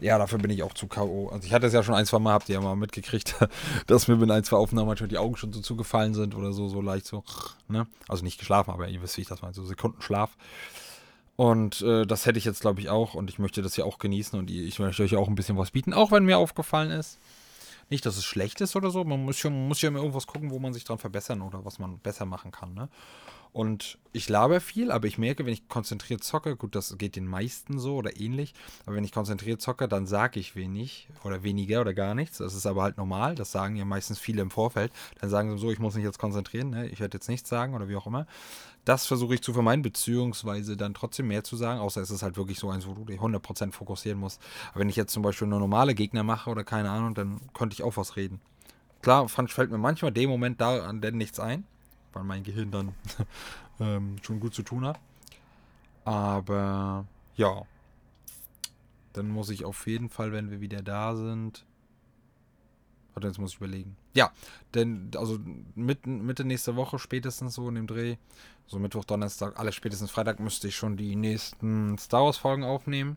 ja, 0.01 0.19
dafür 0.19 0.39
bin 0.39 0.51
ich 0.51 0.63
auch 0.63 0.73
zu 0.73 0.87
K.O. 0.87 1.29
Also 1.29 1.47
ich 1.47 1.53
hatte 1.53 1.67
es 1.67 1.73
ja 1.73 1.83
schon 1.83 1.95
ein, 1.95 2.07
zwei 2.07 2.19
Mal, 2.19 2.33
habt 2.33 2.49
ihr 2.49 2.55
ja 2.55 2.61
mal 2.61 2.75
mitgekriegt, 2.75 3.37
dass 3.87 4.09
mir 4.09 4.17
mit 4.17 4.31
ein, 4.31 4.45
zwei 4.45 4.57
Aufnahmen 4.57 4.89
manchmal 4.89 5.09
die 5.09 5.19
Augen 5.19 5.37
schon 5.37 5.53
so 5.53 5.61
zugefallen 5.61 6.15
sind 6.15 6.35
oder 6.35 6.53
so, 6.53 6.69
so 6.69 6.81
leicht 6.81 7.07
so, 7.07 7.23
ne? 7.69 7.87
Also 8.09 8.25
nicht 8.25 8.39
geschlafen, 8.39 8.71
aber 8.71 8.89
ihr 8.89 9.03
wisst, 9.03 9.19
wie 9.19 9.23
ich 9.23 9.29
das 9.29 9.43
meine, 9.43 9.55
so 9.55 9.65
Sekundenschlaf. 9.65 10.37
Und 11.37 11.81
äh, 11.83 12.07
das 12.07 12.27
hätte 12.27 12.39
ich 12.39 12.45
jetzt, 12.45 12.61
glaube 12.61 12.81
ich, 12.81 12.89
auch. 12.89 13.15
Und 13.15 13.31
ich 13.31 13.39
möchte 13.39 13.63
das 13.63 13.77
ja 13.77 13.85
auch 13.85 13.99
genießen 13.99 14.39
und 14.39 14.51
ich 14.51 14.79
möchte 14.79 15.03
euch 15.03 15.17
auch 15.17 15.29
ein 15.29 15.35
bisschen 15.35 15.57
was 15.57 15.71
bieten, 15.71 15.95
auch 15.95 16.13
wenn 16.13 16.25
mir 16.25 16.39
aufgefallen 16.39 16.91
ist. 16.91 17.19
Nicht, 17.89 18.07
dass 18.07 18.17
es 18.17 18.25
schlecht 18.25 18.61
ist 18.61 18.77
oder 18.77 18.91
so, 18.91 19.05
man 19.05 19.25
muss 19.25 19.43
ja, 19.43 19.51
muss 19.51 19.83
ja 19.83 19.89
immer 19.89 19.99
irgendwas 19.99 20.27
gucken, 20.27 20.51
wo 20.51 20.59
man 20.59 20.73
sich 20.73 20.85
dran 20.85 20.99
verbessern 20.99 21.43
oder 21.43 21.65
was 21.65 21.79
man 21.79 21.99
besser 21.99 22.25
machen 22.25 22.53
kann, 22.53 22.73
ne? 22.75 22.89
Und 23.53 23.99
ich 24.13 24.29
laber 24.29 24.61
viel, 24.61 24.93
aber 24.93 25.09
ich 25.09 25.19
merke, 25.19 25.45
wenn 25.45 25.53
ich 25.53 25.69
konzentriert 25.69 26.23
zocke, 26.23 26.57
gut, 26.57 26.77
das 26.77 26.97
geht 26.99 27.17
den 27.17 27.27
meisten 27.27 27.81
so 27.81 27.97
oder 27.97 28.21
ähnlich, 28.21 28.55
aber 28.87 28.97
wenn 28.97 29.05
ich 29.05 29.13
konzentriert 29.13 29.61
zocke, 29.61 29.89
dann 29.89 30.07
sage 30.07 30.39
ich 30.39 30.55
wenig 30.55 31.09
oder 31.25 31.43
weniger 31.43 31.81
oder 31.81 31.93
gar 31.93 32.15
nichts. 32.15 32.39
Das 32.39 32.55
ist 32.55 32.67
aber 32.67 32.83
halt 32.83 32.97
normal, 32.97 33.35
das 33.35 33.51
sagen 33.51 33.75
ja 33.75 33.85
meistens 33.85 34.21
viele 34.21 34.43
im 34.43 34.51
Vorfeld. 34.51 34.93
Dann 35.21 35.31
sagen 35.31 35.51
sie 35.51 35.59
so, 35.59 35.71
ich 35.73 35.81
muss 35.81 35.95
mich 35.95 36.05
jetzt 36.05 36.19
konzentrieren, 36.19 36.71
ne? 36.71 36.89
ich 36.89 37.01
werde 37.01 37.17
jetzt 37.17 37.29
nichts 37.29 37.49
sagen 37.49 37.75
oder 37.75 37.89
wie 37.89 37.97
auch 37.97 38.07
immer. 38.07 38.27
Das 38.85 39.07
versuche 39.07 39.35
ich 39.35 39.43
zu 39.43 39.53
vermeiden, 39.53 39.83
beziehungsweise 39.83 40.77
dann 40.77 40.95
trotzdem 40.95 41.29
mehr 41.29 41.43
zu 41.43 41.57
sagen, 41.57 41.81
außer 41.81 42.01
es 42.01 42.11
ist 42.11 42.23
halt 42.23 42.37
wirklich 42.37 42.59
so 42.59 42.71
eins, 42.71 42.87
wo 42.87 42.95
du 42.95 43.05
dich 43.05 43.21
100% 43.21 43.73
fokussieren 43.73 44.19
musst. 44.19 44.41
Aber 44.71 44.81
wenn 44.81 44.89
ich 44.89 44.97
jetzt 44.97 45.13
zum 45.13 45.23
Beispiel 45.23 45.49
nur 45.49 45.59
normale 45.59 45.95
Gegner 45.95 46.23
mache 46.23 46.51
oder 46.51 46.63
keine 46.63 46.91
Ahnung, 46.91 47.15
dann 47.15 47.41
könnte 47.53 47.75
ich 47.75 47.83
auch 47.83 47.97
was 47.97 48.17
reden. 48.17 48.41
Klar, 49.03 49.29
fällt 49.29 49.71
mir 49.71 49.79
manchmal 49.79 50.13
dem 50.13 50.31
Moment 50.31 50.61
da 50.61 50.85
an 50.85 51.01
denn 51.01 51.17
nichts 51.17 51.41
ein, 51.41 51.65
weil 52.13 52.25
mein 52.25 52.43
Gehirn 52.43 52.71
dann 52.71 52.95
ähm, 53.81 54.17
schon 54.23 54.41
gut 54.41 54.55
zu 54.55 54.63
tun 54.63 54.85
hat. 54.85 54.99
Aber 56.05 57.07
ja, 57.37 57.63
dann 59.13 59.29
muss 59.29 59.51
ich 59.51 59.65
auf 59.65 59.87
jeden 59.87 60.09
Fall, 60.09 60.33
wenn 60.33 60.51
wir 60.51 60.61
wieder 60.61 60.83
da 60.83 61.15
sind. 61.15 61.65
Warte, 63.15 63.29
jetzt 63.29 63.39
muss 63.39 63.53
ich 63.53 63.57
überlegen. 63.59 63.97
Ja, 64.15 64.31
denn 64.75 65.11
also 65.17 65.39
mitten, 65.75 66.25
Mitte 66.25 66.45
nächste 66.45 66.77
Woche 66.77 66.99
spätestens 66.99 67.55
so 67.55 67.69
in 67.69 67.75
dem 67.75 67.87
Dreh, 67.87 68.17
so 68.67 68.79
Mittwoch, 68.79 69.05
Donnerstag, 69.05 69.59
alles 69.59 69.75
spätestens 69.75 70.11
Freitag 70.11 70.39
müsste 70.39 70.69
ich 70.69 70.77
schon 70.77 70.97
die 70.97 71.17
nächsten 71.17 71.99
Star 71.99 72.25
Wars 72.25 72.37
Folgen 72.37 72.63
aufnehmen, 72.65 73.17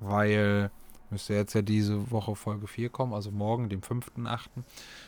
weil 0.00 0.70
müsste 1.10 1.34
jetzt 1.34 1.54
ja 1.54 1.62
diese 1.62 2.10
Woche 2.10 2.34
Folge 2.34 2.66
4 2.66 2.88
kommen, 2.90 3.12
also 3.12 3.30
morgen, 3.30 3.68
dem 3.68 3.80
5.8. 3.80 4.48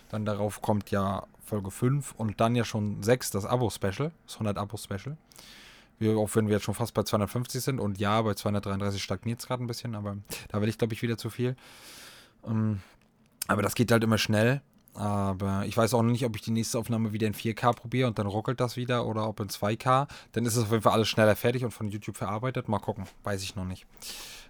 Dann 0.09 0.25
darauf 0.25 0.63
kommt 0.63 0.91
ja 0.91 1.27
Folge 1.47 1.71
5 1.71 2.13
und 2.17 2.41
dann 2.41 2.55
ja 2.57 2.65
schon 2.65 3.03
6, 3.03 3.31
das 3.31 3.47
Abo-Special, 3.47 4.13
das 4.27 4.35
100 4.35 4.59
Abo-Special. 4.59 5.17
Wir, 5.99 6.19
auch 6.19 6.35
wenn 6.35 6.49
wir 6.49 6.55
jetzt 6.55 6.65
schon 6.65 6.75
fast 6.75 6.93
bei 6.93 7.05
250 7.05 7.63
sind 7.63 7.81
und 7.81 7.99
ja, 7.99 8.21
bei 8.21 8.35
233 8.35 9.03
stagniert 9.03 9.41
es 9.41 9.47
gerade 9.47 9.65
ein 9.65 9.67
bisschen, 9.67 9.95
aber 9.95 10.19
da 10.49 10.61
will 10.61 10.69
ich, 10.69 10.77
glaube 10.77 10.93
ich, 10.93 11.01
wieder 11.01 11.17
zu 11.17 11.31
viel. 11.31 11.57
Ähm, 12.47 12.81
aber 13.47 13.63
das 13.63 13.75
geht 13.75 13.91
halt 13.91 14.05
immer 14.05 14.19
schnell. 14.19 14.61
Aber 14.95 15.65
ich 15.67 15.77
weiß 15.77 15.93
auch 15.93 16.03
noch 16.03 16.11
nicht, 16.11 16.25
ob 16.25 16.35
ich 16.37 16.43
die 16.43 16.51
nächste 16.51 16.79
Aufnahme 16.79 17.13
wieder 17.13 17.27
in 17.27 17.35
4K 17.35 17.75
probiere 17.75 18.09
und 18.09 18.19
dann 18.19 18.27
ruckelt 18.27 18.61
das 18.61 18.77
wieder 18.77 19.07
oder 19.07 19.29
ob 19.29 19.41
in 19.41 19.49
2K. 19.49 20.09
Dann 20.33 20.47
ist 20.47 20.57
es 20.57 20.65
auf 20.65 20.71
jeden 20.71 20.83
Fall 20.83 20.95
alles 20.95 21.09
schneller 21.09 21.37
fertig 21.37 21.65
und 21.65 21.71
von 21.71 21.89
YouTube 21.89 22.17
verarbeitet. 22.17 22.69
Mal 22.69 22.79
gucken, 22.79 23.05
weiß 23.23 23.43
ich 23.43 23.57
noch 23.57 23.67
nicht. 23.67 23.87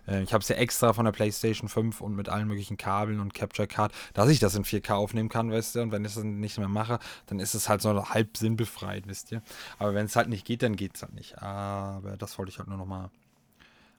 Äh, 0.06 0.22
ich 0.22 0.32
habe 0.32 0.42
es 0.42 0.48
ja 0.48 0.56
extra 0.56 0.92
von 0.92 1.04
der 1.04 1.12
PlayStation 1.12 1.68
5 1.68 2.00
und 2.00 2.14
mit 2.14 2.28
allen 2.28 2.48
möglichen 2.48 2.76
Kabeln 2.76 3.20
und 3.20 3.34
Capture 3.34 3.68
Card, 3.68 3.92
dass 4.14 4.28
ich 4.28 4.38
das 4.38 4.54
in 4.54 4.64
4K 4.64 4.94
aufnehmen 4.94 5.28
kann, 5.28 5.50
weißt 5.50 5.74
du. 5.74 5.82
Und 5.82 5.92
wenn 5.92 6.04
ich 6.04 6.14
das 6.14 6.24
nicht 6.24 6.58
mehr 6.58 6.68
mache, 6.68 6.98
dann 7.26 7.38
ist 7.40 7.54
es 7.54 7.68
halt 7.68 7.82
so 7.82 8.08
halb 8.08 8.36
sinnbefreit, 8.36 9.06
wisst 9.06 9.32
ihr. 9.32 9.42
Aber 9.78 9.94
wenn 9.94 10.06
es 10.06 10.16
halt 10.16 10.28
nicht 10.28 10.46
geht, 10.46 10.62
dann 10.62 10.76
geht 10.76 10.96
es 10.96 11.02
halt 11.02 11.14
nicht. 11.14 11.38
Aber 11.42 12.16
das 12.16 12.38
wollte 12.38 12.50
ich 12.50 12.58
halt 12.58 12.68
nur 12.68 12.78
noch 12.78 12.86
mal 12.86 13.10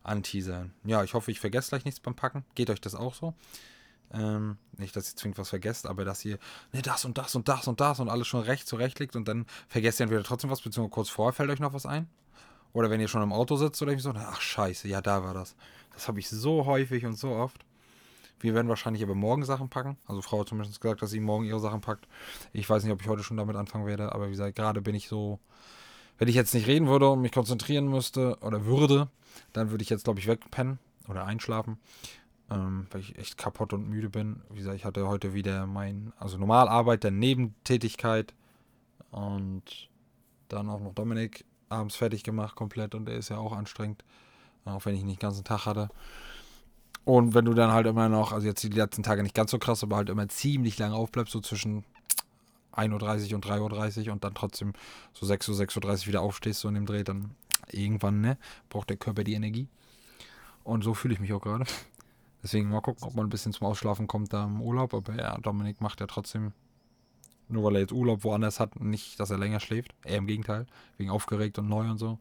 anteasern. 0.04 0.74
Ja, 0.84 1.04
ich 1.04 1.14
hoffe, 1.14 1.32
ich 1.32 1.40
vergesse 1.40 1.70
gleich 1.70 1.86
nichts 1.86 2.00
beim 2.00 2.16
Packen. 2.16 2.46
Geht 2.56 2.70
euch 2.70 2.82
das 2.82 2.96
auch 2.96 3.14
so? 3.14 3.34
Ähm, 4.14 4.58
nicht, 4.78 4.96
dass 4.96 5.12
ihr 5.12 5.18
zwingend 5.18 5.38
was 5.38 5.50
vergesst, 5.50 5.86
aber 5.86 6.06
dass 6.06 6.24
ihr, 6.24 6.40
ne, 6.72 6.82
das 6.82 7.04
und 7.04 7.18
das 7.18 7.36
und 7.36 7.50
das 7.50 7.68
und 7.68 7.82
das 7.82 8.00
und 8.00 8.08
alles 8.08 8.28
schon 8.28 8.42
recht 8.42 8.66
zurecht 8.66 9.00
liegt 9.00 9.18
und 9.18 9.28
dann 9.28 9.46
vergesst 9.68 10.00
ihr 10.00 10.06
entweder 10.06 10.24
trotzdem 10.24 10.50
was, 10.50 10.62
beziehungsweise 10.62 10.94
kurz 10.94 11.10
vorher 11.10 11.34
fällt 11.34 11.50
euch 11.50 11.60
noch 11.60 11.74
was 11.74 11.86
ein. 11.86 12.08
Oder 12.72 12.90
wenn 12.90 13.02
ihr 13.02 13.08
schon 13.08 13.24
im 13.24 13.34
Auto 13.34 13.58
sitzt 13.58 13.82
oder 13.82 13.98
so, 14.00 14.14
ach 14.16 14.40
scheiße, 14.40 14.88
ja, 14.88 15.02
da 15.02 15.24
war 15.24 15.34
das. 15.34 15.56
Das 15.98 16.08
habe 16.08 16.20
ich 16.20 16.30
so 16.30 16.68
häufig 16.68 17.08
und 17.08 17.18
so 17.18 17.32
oft. 17.32 17.66
Wir 18.40 18.54
werden 18.54 18.68
wahrscheinlich 18.68 19.02
aber 19.02 19.16
morgen 19.16 19.44
Sachen 19.46 19.68
packen. 19.68 19.98
Also 20.06 20.22
Frau 20.22 20.42
hat 20.42 20.48
zumindest 20.48 20.80
gesagt, 20.80 21.02
dass 21.02 21.10
sie 21.10 21.20
morgen 21.20 21.44
ihre 21.44 21.60
Sachen 21.60 21.82
packt. 21.82 22.08
Ich 22.54 22.70
weiß 22.70 22.84
nicht, 22.84 22.94
ob 22.94 23.02
ich 23.02 23.08
heute 23.08 23.24
schon 23.24 23.36
damit 23.36 23.56
anfangen 23.56 23.88
werde, 23.88 24.12
aber 24.12 24.28
wie 24.28 24.32
gesagt, 24.32 24.56
gerade 24.56 24.80
bin 24.80 24.94
ich 24.94 25.08
so, 25.08 25.40
wenn 26.20 26.28
ich 26.28 26.36
jetzt 26.36 26.54
nicht 26.54 26.68
reden 26.68 26.86
würde 26.86 27.10
und 27.10 27.22
mich 27.22 27.32
konzentrieren 27.32 27.88
müsste 27.88 28.38
oder 28.42 28.66
würde, 28.66 29.10
dann 29.54 29.72
würde 29.72 29.82
ich 29.82 29.90
jetzt, 29.90 30.04
glaube 30.04 30.20
ich, 30.20 30.28
wegpennen 30.28 30.78
oder 31.08 31.26
einschlafen, 31.26 31.80
ähm, 32.52 32.86
weil 32.92 33.02
ich 33.02 33.18
echt 33.18 33.40
kaputt 33.40 33.74
und 33.74 33.90
müde 33.90 34.12
bin. 34.12 34.44
Wie 34.52 34.60
gesagt, 34.60 34.76
ich 34.76 34.86
hatte 34.86 35.08
heute 35.08 35.34
wieder 35.34 35.66
mein, 35.66 36.14
also 36.20 36.38
Normalarbeit, 36.38 37.06
dann 37.06 37.18
Nebentätigkeit 37.18 38.36
und 39.10 39.90
dann 40.48 40.70
auch 40.70 40.80
noch 40.80 40.94
Dominik 40.94 41.44
abends 41.70 41.96
fertig 41.96 42.22
gemacht 42.22 42.56
komplett 42.56 42.94
und 42.94 43.06
der 43.06 43.16
ist 43.16 43.30
ja 43.30 43.40
auch 43.40 43.52
anstrengend, 43.52 44.04
auch 44.76 44.86
wenn 44.86 44.96
ich 44.96 45.04
nicht 45.04 45.22
den 45.22 45.28
ganzen 45.28 45.44
Tag 45.44 45.66
hatte. 45.66 45.90
Und 47.06 47.34
wenn 47.34 47.46
du 47.46 47.54
dann 47.54 47.72
halt 47.72 47.88
immer 47.88 48.10
noch, 48.10 48.34
also 48.34 48.48
jetzt 48.48 48.64
die 48.64 48.70
letzten 48.70 49.04
Tage 49.04 49.24
nicht 49.24 49.36
ganz 49.36 49.52
so 49.52 49.60
krass, 49.60 49.82
aber 49.82 49.96
halt 49.96 50.10
immer 50.10 50.28
ziemlich 50.28 50.78
lange 50.78 50.96
aufbleibst, 50.96 51.32
so 51.32 51.40
zwischen 51.40 51.86
1.30 52.74 53.30
Uhr 53.30 53.36
und 53.36 53.46
3.30 53.46 54.08
Uhr 54.08 54.14
und 54.14 54.24
dann 54.24 54.36
trotzdem 54.36 54.74
so 55.14 55.26
6 55.26 55.50
Uhr, 55.50 55.56
6.30 55.56 56.02
Uhr 56.02 56.08
wieder 56.08 56.22
aufstehst, 56.22 56.60
so 56.60 56.68
in 56.68 56.76
dem 56.76 56.86
Dreh, 56.86 57.04
dann 57.04 57.32
irgendwann, 57.72 58.22
ne, 58.22 58.38
braucht 58.70 58.90
der 58.90 58.98
Körper 58.98 59.24
die 59.24 59.34
Energie. 59.34 59.68
Und 60.64 60.84
so 60.84 60.94
fühle 60.94 61.14
ich 61.14 61.20
mich 61.20 61.32
auch 61.34 61.42
gerade. 61.42 61.66
Deswegen 62.44 62.70
mal 62.70 62.82
gucken, 62.82 63.08
ob 63.08 63.16
man 63.16 63.28
ein 63.28 63.30
bisschen 63.30 63.54
zum 63.54 63.68
Ausschlafen 63.68 64.08
kommt 64.08 64.34
da 64.34 64.46
im 64.46 64.62
Urlaub. 64.62 64.94
Aber 64.94 65.16
ja, 65.16 65.38
Dominik 65.38 65.82
macht 65.82 66.02
ja 66.02 66.08
trotzdem, 66.08 66.54
nur 67.48 67.64
weil 67.64 67.76
er 67.76 67.82
jetzt 67.82 67.94
Urlaub 67.94 68.24
woanders 68.24 68.60
hat, 68.60 68.80
nicht, 68.80 69.20
dass 69.20 69.32
er 69.32 69.38
länger 69.38 69.60
schläft. 69.60 69.96
Eher 70.04 70.18
im 70.18 70.28
Gegenteil, 70.28 70.66
wegen 70.98 71.10
aufgeregt 71.10 71.58
und 71.58 71.68
neu 71.68 71.90
und 71.90 71.98
so. 71.98 72.20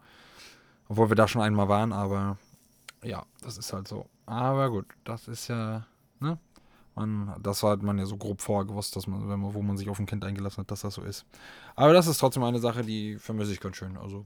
Obwohl 0.89 1.11
wir 1.11 1.17
da 1.17 1.27
schon 1.27 1.43
einmal 1.43 1.69
waren, 1.69 1.93
aber 1.93 2.39
ja, 3.03 3.25
das 3.41 3.59
ist 3.59 3.73
halt 3.73 3.89
so. 3.89 4.07
Aber 4.27 4.71
gut, 4.71 4.87
das 5.05 5.29
ist 5.29 5.49
ja, 5.49 5.87
ne? 6.21 6.39
Man, 6.95 7.35
das 7.43 7.63
hat 7.63 7.83
man 7.83 7.99
ja 7.99 8.07
so 8.07 8.17
grob 8.17 8.41
vorher 8.41 8.65
gewusst, 8.65 8.97
dass 8.97 9.07
man, 9.07 9.29
wenn 9.29 9.39
man, 9.39 9.53
wo 9.53 9.61
man 9.61 9.77
sich 9.77 9.91
auf 9.91 9.99
ein 9.99 10.07
Kind 10.07 10.25
eingelassen 10.25 10.63
hat, 10.63 10.71
dass 10.71 10.81
das 10.81 10.95
so 10.95 11.03
ist. 11.03 11.27
Aber 11.75 11.93
das 11.93 12.07
ist 12.07 12.19
trotzdem 12.19 12.43
eine 12.43 12.59
Sache, 12.59 12.83
die 12.83 13.19
vermisse 13.19 13.53
ich 13.53 13.61
ganz 13.61 13.77
schön. 13.77 13.99
Also, 13.99 14.25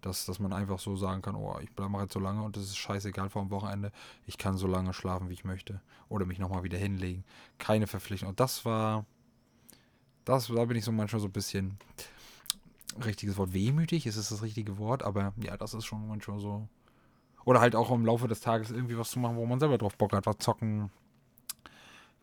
dass, 0.00 0.24
dass 0.26 0.38
man 0.38 0.52
einfach 0.52 0.78
so 0.78 0.96
sagen 0.96 1.20
kann, 1.20 1.34
oh, 1.34 1.58
ich 1.60 1.72
bleibe 1.72 1.98
jetzt 1.98 2.12
so 2.12 2.20
lange 2.20 2.42
und 2.42 2.56
es 2.56 2.64
ist 2.64 2.76
scheißegal 2.76 3.28
vor 3.28 3.42
dem 3.42 3.50
Wochenende. 3.50 3.90
Ich 4.26 4.38
kann 4.38 4.56
so 4.56 4.68
lange 4.68 4.92
schlafen, 4.92 5.28
wie 5.30 5.32
ich 5.32 5.44
möchte. 5.44 5.80
Oder 6.08 6.26
mich 6.26 6.38
nochmal 6.38 6.62
wieder 6.62 6.78
hinlegen. 6.78 7.24
Keine 7.58 7.88
Verpflichtung. 7.88 8.28
Und 8.28 8.38
das 8.38 8.64
war, 8.64 9.04
das, 10.24 10.46
da 10.46 10.64
bin 10.66 10.76
ich 10.76 10.84
so 10.84 10.92
manchmal 10.92 11.20
so 11.20 11.26
ein 11.26 11.32
bisschen, 11.32 11.78
richtiges 13.02 13.36
Wort, 13.36 13.52
wehmütig, 13.52 14.06
ist 14.06 14.16
es 14.16 14.28
das 14.28 14.42
richtige 14.42 14.78
Wort, 14.78 15.02
aber 15.02 15.32
ja, 15.42 15.56
das 15.56 15.74
ist 15.74 15.84
schon 15.84 16.06
manchmal 16.06 16.40
so, 16.40 16.68
oder 17.44 17.60
halt 17.60 17.76
auch 17.76 17.90
im 17.90 18.06
Laufe 18.06 18.28
des 18.28 18.40
Tages 18.40 18.70
irgendwie 18.70 18.98
was 18.98 19.10
zu 19.10 19.18
machen, 19.18 19.36
wo 19.36 19.46
man 19.46 19.60
selber 19.60 19.78
drauf 19.78 19.96
Bock 19.96 20.12
hat, 20.12 20.26
was 20.26 20.38
zocken. 20.38 20.90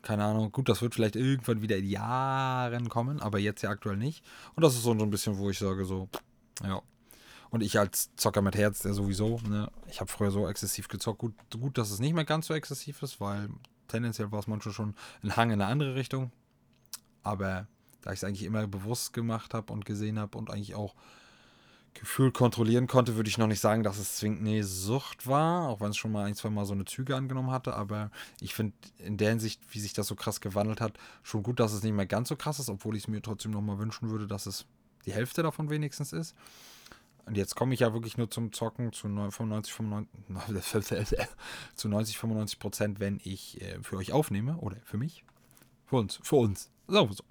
Keine 0.01 0.23
Ahnung. 0.23 0.51
Gut, 0.51 0.67
das 0.67 0.81
wird 0.81 0.95
vielleicht 0.95 1.15
irgendwann 1.15 1.61
wieder 1.61 1.77
in 1.77 1.85
Jahren 1.85 2.89
kommen, 2.89 3.19
aber 3.19 3.37
jetzt 3.37 3.61
ja 3.61 3.69
aktuell 3.69 3.97
nicht. 3.97 4.25
Und 4.55 4.63
das 4.63 4.73
ist 4.73 4.81
so, 4.81 4.91
ein 4.91 5.09
bisschen, 5.11 5.37
wo 5.37 5.49
ich 5.51 5.59
sage, 5.59 5.85
so, 5.85 6.09
ja. 6.63 6.81
Und 7.51 7.61
ich 7.61 7.77
als 7.77 8.15
Zocker 8.15 8.41
mit 8.41 8.55
Herz, 8.55 8.79
der 8.79 8.93
sowieso, 8.93 9.39
ne, 9.47 9.69
ich 9.89 9.99
habe 9.99 10.09
früher 10.09 10.31
so 10.31 10.47
exzessiv 10.47 10.87
gezockt. 10.87 11.19
Gut, 11.19 11.33
gut, 11.51 11.77
dass 11.77 11.91
es 11.91 11.99
nicht 11.99 12.13
mehr 12.13 12.23
ganz 12.25 12.47
so 12.47 12.53
exzessiv 12.53 13.03
ist, 13.03 13.21
weil 13.21 13.49
tendenziell 13.89 14.31
war 14.31 14.39
es 14.39 14.47
manchmal 14.47 14.73
schon 14.73 14.95
ein 15.21 15.35
Hang 15.35 15.51
in 15.51 15.61
eine 15.61 15.69
andere 15.69 15.93
Richtung. 15.95 16.31
Aber 17.23 17.67
da 18.01 18.11
ich 18.11 18.19
es 18.19 18.23
eigentlich 18.23 18.43
immer 18.43 18.67
bewusst 18.67 19.13
gemacht 19.13 19.53
habe 19.53 19.71
und 19.73 19.85
gesehen 19.85 20.19
habe 20.19 20.37
und 20.37 20.49
eigentlich 20.49 20.75
auch 20.75 20.95
Gefühl 21.93 22.31
kontrollieren 22.31 22.87
konnte, 22.87 23.15
würde 23.15 23.29
ich 23.29 23.37
noch 23.37 23.47
nicht 23.47 23.59
sagen, 23.59 23.83
dass 23.83 23.97
es 23.97 24.15
zwingend 24.15 24.47
eine 24.47 24.63
Sucht 24.63 25.27
war, 25.27 25.67
auch 25.67 25.81
wenn 25.81 25.89
es 25.89 25.97
schon 25.97 26.11
mal 26.11 26.25
ein, 26.25 26.35
zwei 26.35 26.49
Mal 26.49 26.65
so 26.65 26.73
eine 26.73 26.85
Züge 26.85 27.15
angenommen 27.15 27.51
hatte. 27.51 27.75
Aber 27.75 28.11
ich 28.39 28.53
finde 28.53 28.73
in 28.97 29.17
der 29.17 29.29
Hinsicht, 29.29 29.61
wie 29.71 29.79
sich 29.79 29.93
das 29.93 30.07
so 30.07 30.15
krass 30.15 30.39
gewandelt 30.39 30.79
hat, 30.79 30.97
schon 31.21 31.43
gut, 31.43 31.59
dass 31.59 31.73
es 31.73 31.83
nicht 31.83 31.93
mehr 31.93 32.05
ganz 32.05 32.29
so 32.29 32.35
krass 32.35 32.59
ist, 32.59 32.69
obwohl 32.69 32.95
ich 32.95 33.03
es 33.03 33.07
mir 33.07 33.21
trotzdem 33.21 33.51
noch 33.51 33.61
mal 33.61 33.77
wünschen 33.77 34.09
würde, 34.09 34.25
dass 34.25 34.45
es 34.45 34.65
die 35.05 35.13
Hälfte 35.13 35.43
davon 35.43 35.69
wenigstens 35.69 36.13
ist. 36.13 36.35
Und 37.25 37.37
jetzt 37.37 37.55
komme 37.55 37.73
ich 37.73 37.81
ja 37.81 37.93
wirklich 37.93 38.17
nur 38.17 38.31
zum 38.31 38.51
Zocken 38.51 38.93
zu 38.93 39.07
95, 39.07 39.73
95, 39.73 41.19
zu 41.75 41.89
90, 41.89 42.17
95 42.17 42.59
Prozent, 42.59 42.99
wenn 42.99 43.19
ich 43.23 43.61
äh, 43.61 43.79
für 43.81 43.97
euch 43.97 44.11
aufnehme 44.11 44.57
oder 44.57 44.77
für 44.83 44.97
mich. 44.97 45.23
Für 45.85 45.97
uns, 45.97 46.19
für 46.23 46.37
uns. 46.37 46.71
So, 46.87 47.09
so. 47.11 47.23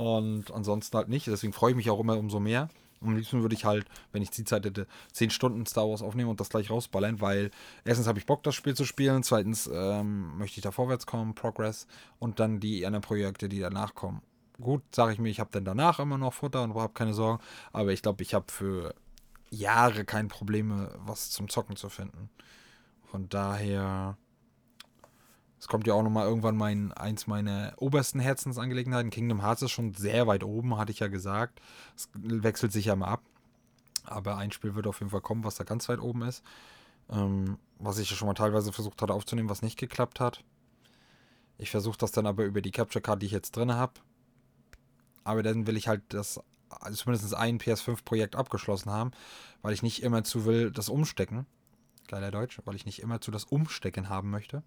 Und 0.00 0.50
ansonsten 0.50 0.96
halt 0.96 1.10
nicht. 1.10 1.26
Deswegen 1.26 1.52
freue 1.52 1.72
ich 1.72 1.76
mich 1.76 1.90
auch 1.90 2.00
immer 2.00 2.16
umso 2.16 2.40
mehr. 2.40 2.70
Am 3.02 3.14
liebsten 3.14 3.42
würde 3.42 3.54
ich 3.54 3.66
halt, 3.66 3.86
wenn 4.12 4.22
ich 4.22 4.30
die 4.30 4.44
Zeit 4.44 4.64
hätte, 4.64 4.86
10 5.12 5.28
Stunden 5.28 5.66
Star 5.66 5.88
Wars 5.90 6.00
aufnehmen 6.00 6.30
und 6.30 6.40
das 6.40 6.48
gleich 6.48 6.70
rausballern, 6.70 7.20
weil 7.20 7.50
erstens 7.84 8.06
habe 8.06 8.18
ich 8.18 8.24
Bock, 8.24 8.42
das 8.42 8.54
Spiel 8.54 8.74
zu 8.74 8.86
spielen, 8.86 9.22
zweitens 9.22 9.70
ähm, 9.70 10.38
möchte 10.38 10.58
ich 10.58 10.62
da 10.62 10.70
vorwärts 10.70 11.04
kommen, 11.04 11.34
Progress 11.34 11.86
und 12.18 12.40
dann 12.40 12.60
die 12.60 12.86
anderen 12.86 13.02
Projekte, 13.02 13.50
die 13.50 13.60
danach 13.60 13.94
kommen. 13.94 14.22
Gut, 14.58 14.82
sage 14.94 15.12
ich 15.12 15.18
mir, 15.18 15.28
ich 15.28 15.40
habe 15.40 15.50
dann 15.52 15.66
danach 15.66 15.98
immer 15.98 16.16
noch 16.16 16.32
Futter 16.32 16.62
und 16.62 16.70
überhaupt 16.70 16.94
keine 16.94 17.12
Sorgen, 17.12 17.42
aber 17.72 17.92
ich 17.92 18.00
glaube, 18.00 18.22
ich 18.22 18.32
habe 18.32 18.46
für 18.48 18.94
Jahre 19.50 20.06
keine 20.06 20.28
Probleme, 20.28 20.94
was 20.98 21.30
zum 21.30 21.50
Zocken 21.50 21.76
zu 21.76 21.90
finden. 21.90 22.30
Von 23.04 23.28
daher 23.28 24.16
es 25.60 25.68
kommt 25.68 25.86
ja 25.86 25.92
auch 25.92 26.02
nochmal 26.02 26.26
irgendwann 26.26 26.56
mein, 26.56 26.90
eins 26.92 27.26
meiner 27.26 27.74
obersten 27.76 28.18
Herzensangelegenheiten. 28.18 29.10
Kingdom 29.10 29.42
Hearts 29.42 29.60
ist 29.60 29.72
schon 29.72 29.92
sehr 29.92 30.26
weit 30.26 30.42
oben, 30.42 30.78
hatte 30.78 30.90
ich 30.90 31.00
ja 31.00 31.08
gesagt. 31.08 31.60
Es 31.94 32.08
wechselt 32.14 32.72
sich 32.72 32.86
ja 32.86 32.96
mal 32.96 33.08
ab. 33.08 33.22
Aber 34.04 34.38
ein 34.38 34.52
Spiel 34.52 34.74
wird 34.74 34.86
auf 34.86 35.00
jeden 35.00 35.10
Fall 35.10 35.20
kommen, 35.20 35.44
was 35.44 35.56
da 35.56 35.64
ganz 35.64 35.86
weit 35.90 36.00
oben 36.00 36.22
ist. 36.22 36.42
Ähm, 37.10 37.58
was 37.78 37.98
ich 37.98 38.10
ja 38.10 38.16
schon 38.16 38.26
mal 38.26 38.34
teilweise 38.34 38.72
versucht 38.72 39.02
hatte 39.02 39.12
aufzunehmen, 39.12 39.50
was 39.50 39.60
nicht 39.60 39.78
geklappt 39.78 40.18
hat. 40.18 40.42
Ich 41.58 41.70
versuche 41.70 41.98
das 41.98 42.10
dann 42.10 42.26
aber 42.26 42.44
über 42.44 42.62
die 42.62 42.70
Capture 42.70 43.02
Card, 43.02 43.20
die 43.20 43.26
ich 43.26 43.32
jetzt 43.32 43.54
drin 43.54 43.74
habe. 43.74 43.92
Aber 45.24 45.42
dann 45.42 45.66
will 45.66 45.76
ich 45.76 45.88
halt 45.88 46.02
das 46.08 46.40
also 46.70 46.96
zumindest 46.96 47.34
ein 47.34 47.58
PS5-Projekt 47.58 48.34
abgeschlossen 48.34 48.90
haben, 48.90 49.10
weil 49.60 49.74
ich 49.74 49.82
nicht 49.82 50.02
immer 50.02 50.24
zu 50.24 50.46
will, 50.46 50.70
das 50.70 50.88
Umstecken. 50.88 51.44
Geiler 52.08 52.30
Deutsch, 52.30 52.60
weil 52.64 52.76
ich 52.76 52.86
nicht 52.86 53.00
immer 53.00 53.20
zu 53.20 53.30
das 53.30 53.44
Umstecken 53.44 54.08
haben 54.08 54.30
möchte. 54.30 54.62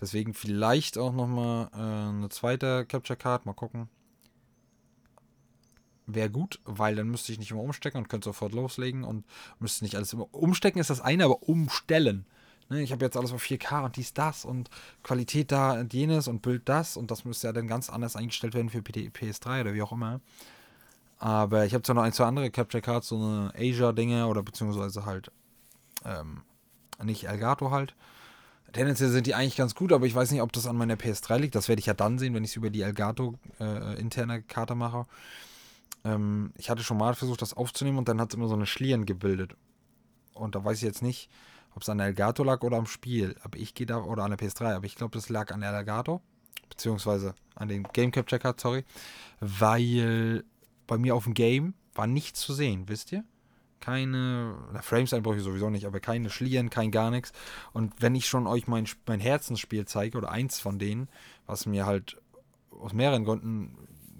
Deswegen 0.00 0.34
vielleicht 0.34 0.98
auch 0.98 1.12
nochmal 1.12 1.70
äh, 1.72 1.76
eine 1.76 2.28
zweite 2.28 2.86
Capture 2.86 3.16
Card. 3.16 3.46
Mal 3.46 3.54
gucken. 3.54 3.88
Wäre 6.06 6.30
gut, 6.30 6.60
weil 6.64 6.96
dann 6.96 7.08
müsste 7.08 7.32
ich 7.32 7.38
nicht 7.38 7.50
immer 7.50 7.60
umstecken 7.60 7.98
und 7.98 8.08
könnte 8.08 8.26
sofort 8.26 8.52
loslegen 8.52 9.04
und 9.04 9.26
müsste 9.58 9.84
nicht 9.84 9.96
alles 9.96 10.12
immer. 10.12 10.32
Umstecken 10.32 10.80
ist 10.80 10.90
das 10.90 11.00
eine, 11.00 11.24
aber 11.24 11.42
umstellen. 11.42 12.24
Ne, 12.70 12.82
ich 12.82 12.92
habe 12.92 13.04
jetzt 13.04 13.16
alles 13.16 13.32
auf 13.32 13.42
4K 13.42 13.84
und 13.84 13.96
dies, 13.96 14.12
das 14.12 14.44
und 14.44 14.68
Qualität 15.02 15.52
da 15.52 15.72
und 15.80 15.92
jenes 15.94 16.28
und 16.28 16.42
Bild 16.42 16.68
das 16.68 16.96
und 16.96 17.10
das 17.10 17.24
müsste 17.24 17.46
ja 17.48 17.52
dann 17.52 17.66
ganz 17.66 17.88
anders 17.88 18.14
eingestellt 18.14 18.54
werden 18.54 18.68
für 18.68 18.78
PS3 18.80 19.62
oder 19.62 19.74
wie 19.74 19.82
auch 19.82 19.92
immer. 19.92 20.20
Aber 21.18 21.64
ich 21.66 21.74
habe 21.74 21.82
zwar 21.82 21.94
noch 21.94 22.02
ein, 22.02 22.12
zwei 22.12 22.26
andere 22.26 22.50
Capture 22.50 22.82
Cards, 22.82 23.08
so 23.08 23.16
eine 23.16 23.52
Asia-Dinge 23.56 24.26
oder 24.26 24.42
beziehungsweise 24.42 25.04
halt 25.04 25.32
ähm, 26.04 26.42
nicht 27.02 27.24
Elgato 27.24 27.70
halt. 27.70 27.94
Tendenziell 28.72 29.10
sind 29.10 29.26
die 29.26 29.34
eigentlich 29.34 29.56
ganz 29.56 29.74
gut, 29.74 29.92
aber 29.92 30.06
ich 30.06 30.14
weiß 30.14 30.30
nicht, 30.30 30.42
ob 30.42 30.52
das 30.52 30.66
an 30.66 30.76
meiner 30.76 30.96
PS3 30.96 31.38
liegt. 31.38 31.54
Das 31.54 31.68
werde 31.68 31.80
ich 31.80 31.86
ja 31.86 31.94
dann 31.94 32.18
sehen, 32.18 32.34
wenn 32.34 32.44
ich 32.44 32.50
es 32.50 32.56
über 32.56 32.70
die 32.70 32.82
Elgato 32.82 33.38
äh, 33.60 33.98
interne 33.98 34.42
Karte 34.42 34.74
mache. 34.74 35.06
Ähm, 36.04 36.52
ich 36.56 36.68
hatte 36.68 36.82
schon 36.82 36.98
mal 36.98 37.14
versucht, 37.14 37.40
das 37.40 37.54
aufzunehmen 37.54 37.98
und 37.98 38.08
dann 38.08 38.20
hat 38.20 38.30
es 38.30 38.34
immer 38.36 38.48
so 38.48 38.54
eine 38.54 38.66
Schlieren 38.66 39.06
gebildet. 39.06 39.56
Und 40.34 40.54
da 40.54 40.64
weiß 40.64 40.78
ich 40.78 40.82
jetzt 40.82 41.02
nicht, 41.02 41.30
ob 41.74 41.82
es 41.82 41.88
an 41.88 41.98
der 41.98 42.08
Elgato 42.08 42.44
lag 42.44 42.62
oder 42.62 42.76
am 42.76 42.86
Spiel. 42.86 43.36
Aber 43.42 43.58
ich 43.58 43.74
gehe 43.74 43.86
da, 43.86 43.98
oder 43.98 44.24
an 44.24 44.36
der 44.36 44.38
PS3, 44.38 44.74
aber 44.74 44.84
ich 44.86 44.96
glaube, 44.96 45.16
das 45.16 45.28
lag 45.28 45.52
an 45.52 45.60
der 45.60 45.72
Elgato. 45.72 46.20
Beziehungsweise 46.68 47.34
an 47.54 47.68
den 47.68 47.84
Game 47.84 48.10
Capture 48.10 48.38
Card, 48.38 48.60
sorry. 48.60 48.84
Weil 49.40 50.44
bei 50.86 50.98
mir 50.98 51.14
auf 51.14 51.24
dem 51.24 51.34
Game 51.34 51.74
war 51.94 52.06
nichts 52.06 52.40
zu 52.40 52.52
sehen, 52.52 52.88
wisst 52.88 53.12
ihr? 53.12 53.24
Keine, 53.80 54.56
Frames 54.82 55.12
einbrüche 55.12 55.40
sowieso 55.40 55.70
nicht, 55.70 55.86
aber 55.86 56.00
keine 56.00 56.30
Schlieren, 56.30 56.70
kein 56.70 56.90
gar 56.90 57.10
nichts. 57.10 57.32
Und 57.72 57.94
wenn 58.00 58.14
ich 58.14 58.26
schon 58.26 58.46
euch 58.46 58.66
mein, 58.66 58.86
mein 59.06 59.20
Herzensspiel 59.20 59.86
zeige, 59.86 60.18
oder 60.18 60.30
eins 60.30 60.60
von 60.60 60.78
denen, 60.78 61.08
was 61.46 61.66
mir 61.66 61.86
halt 61.86 62.20
aus 62.70 62.92
mehreren 62.92 63.24
Gründen 63.24 63.76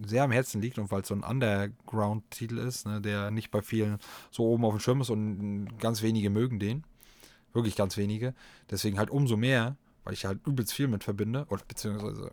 sehr 0.06 0.22
am 0.22 0.30
Herzen 0.30 0.61
liegt 0.61 0.78
und 0.78 0.90
weil 0.90 1.02
es 1.02 1.09
so 1.09 1.14
ein 1.14 1.24
Underground-Titel 1.24 2.59
ist, 2.59 2.86
ne, 2.86 3.00
der 3.00 3.30
nicht 3.30 3.50
bei 3.50 3.62
vielen 3.62 3.98
so 4.30 4.44
oben 4.44 4.64
auf 4.64 4.74
dem 4.74 4.80
Schirm 4.80 5.00
ist 5.00 5.11
und 5.11 5.78
ganz 5.78 6.02
wenige 6.02 6.30
mögen 6.30 6.59
den. 6.59 6.84
Wirklich 7.52 7.76
ganz 7.76 7.96
wenige. 7.96 8.34
Deswegen 8.70 8.98
halt 8.98 9.11
umso 9.11 9.36
mehr, 9.36 9.76
weil 10.04 10.12
ich 10.12 10.24
halt 10.24 10.46
übelst 10.46 10.72
viel 10.72 10.88
mit 10.88 11.02
verbinde, 11.02 11.46
oder 11.48 11.62
beziehungsweise, 11.66 12.30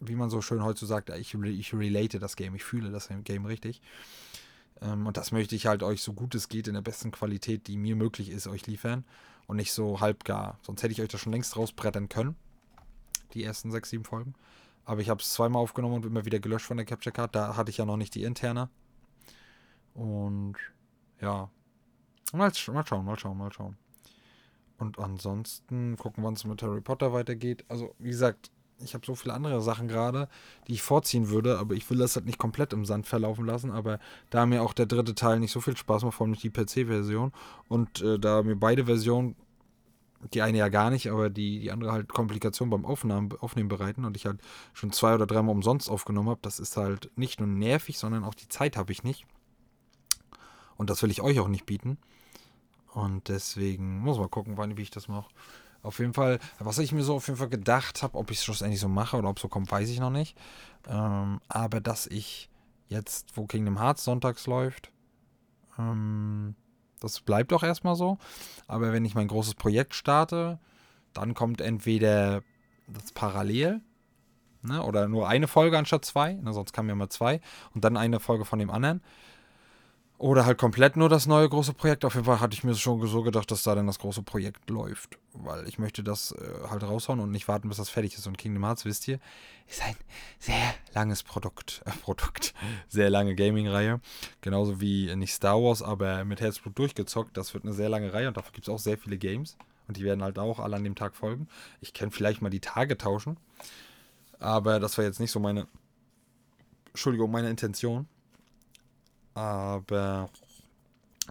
wie 0.00 0.16
man 0.16 0.30
so 0.30 0.40
schön 0.40 0.60
so 0.74 0.86
sagt, 0.86 1.10
ich, 1.10 1.34
ich 1.34 1.74
relate 1.74 2.18
das 2.18 2.36
Game, 2.36 2.54
ich 2.54 2.64
fühle 2.64 2.90
das 2.90 3.08
Game 3.24 3.44
richtig. 3.44 3.80
Ähm, 4.80 5.06
und 5.06 5.16
das 5.16 5.32
möchte 5.32 5.54
ich 5.54 5.66
halt 5.66 5.82
euch 5.82 6.02
so 6.02 6.12
gut 6.12 6.34
es 6.34 6.48
geht 6.48 6.68
in 6.68 6.74
der 6.74 6.82
besten 6.82 7.10
Qualität, 7.10 7.66
die 7.66 7.76
mir 7.76 7.96
möglich 7.96 8.30
ist, 8.30 8.46
euch 8.46 8.66
liefern. 8.66 9.04
Und 9.46 9.56
nicht 9.56 9.72
so 9.72 10.00
halbgar. 10.00 10.58
Sonst 10.62 10.82
hätte 10.82 10.92
ich 10.92 11.02
euch 11.02 11.08
das 11.08 11.20
schon 11.20 11.32
längst 11.32 11.56
rausbrettern 11.56 12.08
können. 12.08 12.36
die 13.34 13.44
ersten 13.44 13.70
sechs, 13.70 13.90
sieben 13.90 14.04
Folgen. 14.04 14.34
Aber 14.84 15.00
ich 15.00 15.08
habe 15.08 15.20
es 15.20 15.32
zweimal 15.32 15.62
aufgenommen 15.62 15.96
und 15.96 16.06
immer 16.06 16.24
wieder 16.24 16.40
gelöscht 16.40 16.66
von 16.66 16.76
der 16.76 16.86
Capture 16.86 17.12
Card. 17.12 17.34
Da 17.34 17.56
hatte 17.56 17.70
ich 17.70 17.76
ja 17.76 17.84
noch 17.84 17.96
nicht 17.96 18.14
die 18.14 18.24
interne. 18.24 18.68
Und 19.94 20.56
ja. 21.20 21.50
Mal, 22.32 22.52
mal 22.72 22.86
schauen, 22.86 23.04
mal 23.04 23.18
schauen, 23.18 23.38
mal 23.38 23.52
schauen. 23.52 23.76
Und 24.78 24.98
ansonsten 24.98 25.96
gucken 25.96 26.24
wann 26.24 26.34
es 26.34 26.44
mit 26.44 26.62
Harry 26.62 26.80
Potter 26.80 27.12
weitergeht. 27.12 27.64
Also, 27.68 27.94
wie 27.98 28.10
gesagt, 28.10 28.50
ich 28.82 28.94
habe 28.94 29.06
so 29.06 29.14
viele 29.14 29.34
andere 29.34 29.60
Sachen 29.60 29.88
gerade, 29.88 30.28
die 30.66 30.74
ich 30.74 30.82
vorziehen 30.82 31.28
würde, 31.30 31.58
aber 31.58 31.74
ich 31.74 31.88
will 31.90 31.98
das 31.98 32.16
halt 32.16 32.26
nicht 32.26 32.38
komplett 32.38 32.72
im 32.72 32.84
Sand 32.84 33.06
verlaufen 33.06 33.46
lassen. 33.46 33.70
Aber 33.70 33.98
da 34.30 34.46
mir 34.46 34.62
auch 34.62 34.72
der 34.72 34.86
dritte 34.86 35.14
Teil 35.14 35.40
nicht 35.40 35.52
so 35.52 35.60
viel 35.60 35.76
Spaß 35.76 36.04
macht, 36.04 36.14
vor 36.14 36.24
allem 36.24 36.32
nicht 36.32 36.42
die 36.42 36.50
PC-Version, 36.50 37.32
und 37.68 38.00
äh, 38.02 38.18
da 38.18 38.42
mir 38.42 38.56
beide 38.56 38.86
Versionen, 38.86 39.36
die 40.34 40.42
eine 40.42 40.58
ja 40.58 40.68
gar 40.68 40.90
nicht, 40.90 41.10
aber 41.10 41.30
die, 41.30 41.60
die 41.60 41.72
andere 41.72 41.92
halt 41.92 42.08
Komplikationen 42.08 42.70
beim 42.70 42.84
Aufnahmen, 42.84 43.32
Aufnehmen 43.40 43.68
bereiten 43.68 44.04
und 44.04 44.16
ich 44.16 44.26
halt 44.26 44.40
schon 44.74 44.92
zwei 44.92 45.14
oder 45.14 45.26
dreimal 45.26 45.54
umsonst 45.54 45.90
aufgenommen 45.90 46.28
habe, 46.28 46.40
das 46.42 46.60
ist 46.60 46.76
halt 46.76 47.10
nicht 47.16 47.40
nur 47.40 47.48
nervig, 47.48 47.98
sondern 47.98 48.24
auch 48.24 48.34
die 48.34 48.48
Zeit 48.48 48.76
habe 48.76 48.92
ich 48.92 49.02
nicht. 49.02 49.26
Und 50.76 50.90
das 50.90 51.02
will 51.02 51.10
ich 51.10 51.22
euch 51.22 51.40
auch 51.40 51.48
nicht 51.48 51.66
bieten. 51.66 51.98
Und 52.92 53.28
deswegen 53.28 54.00
muss 54.00 54.18
man 54.18 54.30
gucken, 54.30 54.56
wann, 54.56 54.76
wie 54.76 54.82
ich 54.82 54.90
das 54.90 55.08
mache. 55.08 55.30
Auf 55.82 55.98
jeden 55.98 56.12
Fall, 56.12 56.38
was 56.58 56.78
ich 56.78 56.92
mir 56.92 57.02
so 57.02 57.16
auf 57.16 57.26
jeden 57.26 57.38
Fall 57.38 57.48
gedacht 57.48 58.02
habe, 58.02 58.18
ob 58.18 58.30
ich 58.30 58.38
es 58.38 58.44
schlussendlich 58.44 58.80
so 58.80 58.88
mache 58.88 59.16
oder 59.16 59.28
ob 59.30 59.38
es 59.38 59.42
so 59.42 59.48
kommt, 59.48 59.70
weiß 59.70 59.88
ich 59.88 60.00
noch 60.00 60.10
nicht. 60.10 60.36
Ähm, 60.88 61.40
aber 61.48 61.80
dass 61.80 62.06
ich 62.06 62.50
jetzt, 62.88 63.36
wo 63.36 63.46
Kingdom 63.46 63.78
Hearts 63.78 64.04
sonntags 64.04 64.46
läuft, 64.46 64.90
ähm, 65.78 66.54
das 67.00 67.20
bleibt 67.20 67.52
doch 67.52 67.62
erstmal 67.62 67.96
so. 67.96 68.18
Aber 68.66 68.92
wenn 68.92 69.04
ich 69.04 69.14
mein 69.14 69.28
großes 69.28 69.54
Projekt 69.54 69.94
starte, 69.94 70.58
dann 71.14 71.34
kommt 71.34 71.60
entweder 71.60 72.42
das 72.86 73.12
parallel 73.12 73.80
ne, 74.62 74.82
oder 74.82 75.08
nur 75.08 75.28
eine 75.28 75.48
Folge 75.48 75.78
anstatt 75.78 76.04
zwei, 76.04 76.34
ne, 76.34 76.52
sonst 76.52 76.72
kamen 76.72 76.88
ja 76.88 76.94
mal 76.94 77.08
zwei 77.08 77.40
und 77.74 77.84
dann 77.84 77.96
eine 77.96 78.20
Folge 78.20 78.44
von 78.44 78.58
dem 78.58 78.70
anderen. 78.70 79.02
Oder 80.20 80.44
halt 80.44 80.58
komplett 80.58 80.98
nur 80.98 81.08
das 81.08 81.26
neue 81.26 81.48
große 81.48 81.72
Projekt. 81.72 82.04
Auf 82.04 82.12
jeden 82.12 82.26
Fall 82.26 82.40
hatte 82.40 82.52
ich 82.52 82.62
mir 82.62 82.74
schon 82.74 83.06
so 83.06 83.22
gedacht, 83.22 83.50
dass 83.50 83.62
da 83.62 83.74
dann 83.74 83.86
das 83.86 83.98
große 83.98 84.22
Projekt 84.22 84.68
läuft. 84.68 85.16
Weil 85.32 85.66
ich 85.66 85.78
möchte 85.78 86.02
das 86.02 86.32
äh, 86.32 86.68
halt 86.68 86.82
raushauen 86.82 87.20
und 87.20 87.30
nicht 87.30 87.48
warten, 87.48 87.70
bis 87.70 87.78
das 87.78 87.88
fertig 87.88 88.14
ist. 88.14 88.26
Und 88.26 88.36
Kingdom 88.36 88.62
Hearts, 88.62 88.84
wisst 88.84 89.08
ihr, 89.08 89.18
ist 89.66 89.82
ein 89.82 89.94
sehr 90.38 90.74
langes 90.92 91.22
Produkt. 91.22 91.80
Äh, 91.86 91.92
Produkt. 92.02 92.52
Sehr 92.88 93.08
lange 93.08 93.34
Gaming-Reihe. 93.34 94.02
Genauso 94.42 94.78
wie 94.78 95.16
nicht 95.16 95.32
Star 95.32 95.56
Wars, 95.56 95.80
aber 95.80 96.22
mit 96.26 96.42
Herzblut 96.42 96.78
durchgezockt. 96.78 97.34
Das 97.38 97.54
wird 97.54 97.64
eine 97.64 97.72
sehr 97.72 97.88
lange 97.88 98.12
Reihe 98.12 98.28
und 98.28 98.36
dafür 98.36 98.52
gibt 98.52 98.68
es 98.68 98.74
auch 98.74 98.78
sehr 98.78 98.98
viele 98.98 99.16
Games. 99.16 99.56
Und 99.88 99.96
die 99.96 100.04
werden 100.04 100.22
halt 100.22 100.38
auch 100.38 100.58
alle 100.58 100.76
an 100.76 100.84
dem 100.84 100.96
Tag 100.96 101.16
folgen. 101.16 101.48
Ich 101.80 101.94
kann 101.94 102.10
vielleicht 102.10 102.42
mal 102.42 102.50
die 102.50 102.60
Tage 102.60 102.98
tauschen. 102.98 103.38
Aber 104.38 104.80
das 104.80 104.98
war 104.98 105.04
jetzt 105.06 105.18
nicht 105.18 105.30
so 105.30 105.40
meine. 105.40 105.66
Entschuldigung, 106.88 107.30
meine 107.30 107.48
Intention. 107.48 108.06
Aber 109.40 110.28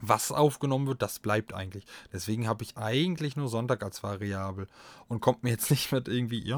was 0.01 0.31
aufgenommen 0.31 0.87
wird, 0.87 1.03
das 1.03 1.19
bleibt 1.19 1.53
eigentlich. 1.53 1.85
Deswegen 2.11 2.47
habe 2.47 2.63
ich 2.63 2.75
eigentlich 2.75 3.35
nur 3.35 3.47
Sonntag 3.47 3.83
als 3.83 4.01
Variabel 4.01 4.65
und 5.07 5.19
kommt 5.19 5.43
mir 5.43 5.51
jetzt 5.51 5.69
nicht 5.69 5.91
mit 5.91 6.07
irgendwie, 6.07 6.43
ja, 6.43 6.57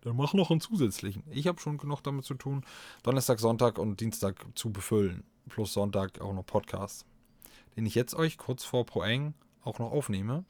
dann 0.00 0.16
mach 0.16 0.34
noch 0.34 0.50
einen 0.50 0.60
zusätzlichen. 0.60 1.22
Ich 1.30 1.46
habe 1.46 1.60
schon 1.60 1.78
genug 1.78 2.02
damit 2.02 2.24
zu 2.24 2.34
tun, 2.34 2.64
Donnerstag, 3.04 3.38
Sonntag 3.38 3.78
und 3.78 4.00
Dienstag 4.00 4.44
zu 4.56 4.72
befüllen. 4.72 5.22
Plus 5.48 5.72
Sonntag 5.72 6.20
auch 6.20 6.32
noch 6.32 6.44
Podcast. 6.44 7.06
Den 7.76 7.86
ich 7.86 7.94
jetzt 7.94 8.14
euch 8.14 8.36
kurz 8.36 8.64
vor 8.64 8.84
Pro 8.84 9.02
Eng 9.02 9.34
auch 9.62 9.78
noch 9.78 9.92
aufnehme. 9.92 10.44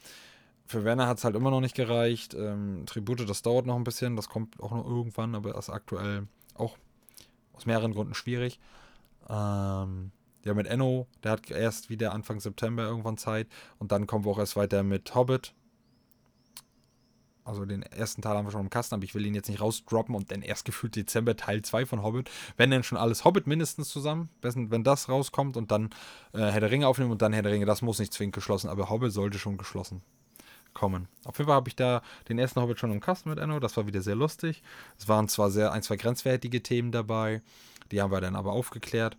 Für 0.65 0.85
Werner 0.85 1.07
hat 1.07 1.19
es 1.19 1.25
halt 1.25 1.37
immer 1.37 1.51
noch 1.51 1.61
nicht 1.61 1.75
gereicht. 1.75 2.33
Ähm, 2.33 2.85
Tribute, 2.87 3.29
das 3.29 3.43
dauert 3.43 3.67
noch 3.67 3.77
ein 3.77 3.85
bisschen. 3.85 4.17
Das 4.17 4.31
kommt 4.31 4.59
auch 4.61 4.71
noch 4.71 4.87
irgendwann, 4.87 5.35
aber 5.35 5.59
ist 5.59 5.69
aktuell 5.69 6.29
auch 6.55 6.79
aus 7.53 7.67
mehreren 7.67 7.93
Gründen 7.93 8.15
schwierig. 8.15 8.59
Ähm, 9.29 10.13
ja, 10.45 10.55
mit 10.55 10.67
Enno, 10.67 11.07
der 11.23 11.33
hat 11.33 11.51
erst 11.51 11.91
wieder 11.91 12.13
Anfang 12.13 12.41
September 12.41 12.85
irgendwann 12.85 13.19
Zeit. 13.19 13.49
Und 13.79 13.93
dann 13.93 14.07
kommen 14.07 14.25
wir 14.25 14.31
auch 14.31 14.39
erst 14.39 14.57
weiter 14.57 14.83
mit 14.83 15.15
Hobbit. 15.15 15.55
Also 17.45 17.65
den 17.65 17.83
ersten 17.83 18.23
Teil 18.23 18.37
haben 18.37 18.47
wir 18.47 18.53
schon 18.53 18.61
im 18.61 18.71
Kasten, 18.71 18.95
aber 18.95 19.05
ich 19.05 19.15
will 19.15 19.27
ihn 19.27 19.35
jetzt 19.35 19.49
nicht 19.49 19.61
rausdroppen 19.61 20.15
und 20.15 20.31
dann 20.31 20.43
erst 20.43 20.65
gefühlt 20.67 20.95
Dezember 20.97 21.37
Teil 21.37 21.63
2 21.63 21.87
von 21.87 22.03
Hobbit. 22.03 22.31
Wenn 22.57 22.71
denn 22.71 22.83
schon 22.83 22.99
alles 22.99 23.25
Hobbit 23.25 23.47
mindestens 23.47 23.89
zusammen, 23.89 24.29
wenn 24.41 24.85
das 24.85 25.09
rauskommt 25.09 25.57
und 25.57 25.71
dann 25.71 25.91
äh, 26.33 26.39
Herr 26.39 26.61
der 26.61 26.71
Ringe 26.71 26.87
aufnehmen 26.87 27.11
und 27.11 27.23
dann 27.23 27.33
Herr 27.33 27.43
der 27.43 27.53
Ringe, 27.53 27.67
das 27.67 27.83
muss 27.83 27.99
nicht 27.99 28.13
zwingend 28.13 28.35
geschlossen, 28.35 28.69
aber 28.69 28.89
Hobbit 28.89 29.13
sollte 29.13 29.39
schon 29.39 29.59
geschlossen 29.59 30.03
kommen. 30.73 31.09
Auf 31.25 31.39
jeden 31.39 31.49
Fall 31.49 31.57
habe 31.57 31.69
ich 31.69 31.77
da 31.77 32.03
den 32.29 32.39
ersten 32.39 32.61
Hobbit 32.61 32.79
schon 32.79 32.93
im 32.93 33.01
Kasten 33.01 33.31
mit 33.31 33.39
Enno, 33.39 33.59
das 33.59 33.77
war 33.77 33.87
wieder 33.87 34.03
sehr 34.03 34.15
lustig. 34.15 34.63
Es 34.97 35.09
waren 35.09 35.29
zwar 35.29 35.51
sehr 35.51 35.73
ein, 35.73 35.83
zwei 35.83 35.97
grenzwertige 35.97 36.63
Themen 36.63 36.93
dabei, 36.93 37.43
die 37.91 38.01
haben 38.01 38.13
wir 38.13 38.21
dann 38.21 38.37
aber 38.37 38.53
aufgeklärt. 38.53 39.17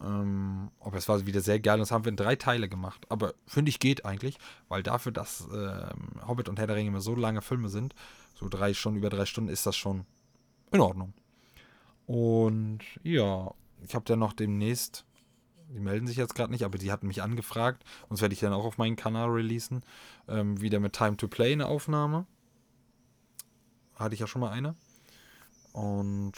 Ähm, 0.00 0.70
aber 0.80 0.96
es 0.96 1.08
war 1.08 1.26
wieder 1.26 1.40
sehr 1.40 1.60
geil. 1.60 1.78
Das 1.78 1.90
haben 1.90 2.04
wir 2.04 2.10
in 2.10 2.16
drei 2.16 2.36
Teile 2.36 2.68
gemacht. 2.68 3.06
Aber 3.08 3.34
finde 3.46 3.70
ich 3.70 3.80
geht 3.80 4.04
eigentlich, 4.04 4.38
weil 4.68 4.82
dafür, 4.82 5.12
dass 5.12 5.48
ähm, 5.52 6.26
Hobbit 6.26 6.48
und 6.48 6.58
Herr 6.58 6.66
der 6.66 6.76
Ringe 6.76 6.88
immer 6.88 7.00
so 7.00 7.14
lange 7.14 7.42
Filme 7.42 7.68
sind, 7.68 7.94
so 8.34 8.48
drei 8.48 8.74
Stunden, 8.74 8.98
über 8.98 9.10
drei 9.10 9.26
Stunden, 9.26 9.50
ist 9.50 9.66
das 9.66 9.76
schon 9.76 10.04
in 10.70 10.80
Ordnung. 10.80 11.12
Und 12.06 12.80
ja, 13.02 13.52
ich 13.84 13.94
habe 13.94 14.04
dann 14.04 14.20
noch 14.20 14.32
demnächst, 14.32 15.04
die 15.68 15.80
melden 15.80 16.06
sich 16.06 16.16
jetzt 16.16 16.34
gerade 16.34 16.52
nicht, 16.52 16.64
aber 16.64 16.78
die 16.78 16.90
hatten 16.90 17.06
mich 17.06 17.22
angefragt, 17.22 17.84
und 18.08 18.12
das 18.12 18.22
werde 18.22 18.32
ich 18.32 18.40
dann 18.40 18.52
auch 18.52 18.64
auf 18.64 18.78
meinen 18.78 18.96
Kanal 18.96 19.28
releasen, 19.28 19.82
ähm, 20.28 20.60
wieder 20.60 20.80
mit 20.80 20.94
Time 20.94 21.16
to 21.16 21.28
Play 21.28 21.52
eine 21.52 21.66
Aufnahme. 21.66 22.26
Hatte 23.94 24.14
ich 24.14 24.20
ja 24.20 24.26
schon 24.26 24.40
mal 24.40 24.50
eine. 24.50 24.74
Und 25.72 26.32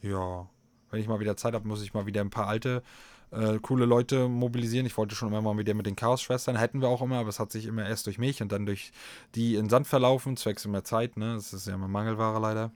ja, 0.00 0.48
wenn 0.90 1.00
ich 1.00 1.08
mal 1.08 1.20
wieder 1.20 1.36
Zeit 1.36 1.54
habe, 1.54 1.66
muss 1.66 1.82
ich 1.82 1.94
mal 1.94 2.06
wieder 2.06 2.20
ein 2.20 2.30
paar 2.30 2.46
alte, 2.46 2.82
äh, 3.30 3.58
coole 3.60 3.84
Leute 3.84 4.28
mobilisieren. 4.28 4.86
Ich 4.86 4.96
wollte 4.96 5.14
schon 5.14 5.28
immer 5.28 5.40
mal 5.40 5.56
wieder 5.56 5.74
mit 5.74 5.86
den 5.86 5.96
Chaos-Schwestern, 5.96 6.56
hätten 6.56 6.80
wir 6.80 6.88
auch 6.88 7.02
immer, 7.02 7.18
aber 7.18 7.28
es 7.28 7.38
hat 7.38 7.52
sich 7.52 7.66
immer 7.66 7.86
erst 7.86 8.06
durch 8.06 8.18
mich 8.18 8.42
und 8.42 8.50
dann 8.52 8.66
durch 8.66 8.92
die 9.34 9.54
in 9.54 9.68
Sand 9.68 9.86
verlaufen, 9.86 10.36
zwecks 10.36 10.64
immer 10.64 10.84
Zeit, 10.84 11.16
ne? 11.16 11.34
Das 11.34 11.52
ist 11.52 11.66
ja 11.66 11.74
immer 11.74 11.88
Mangelware 11.88 12.40
leider. 12.40 12.72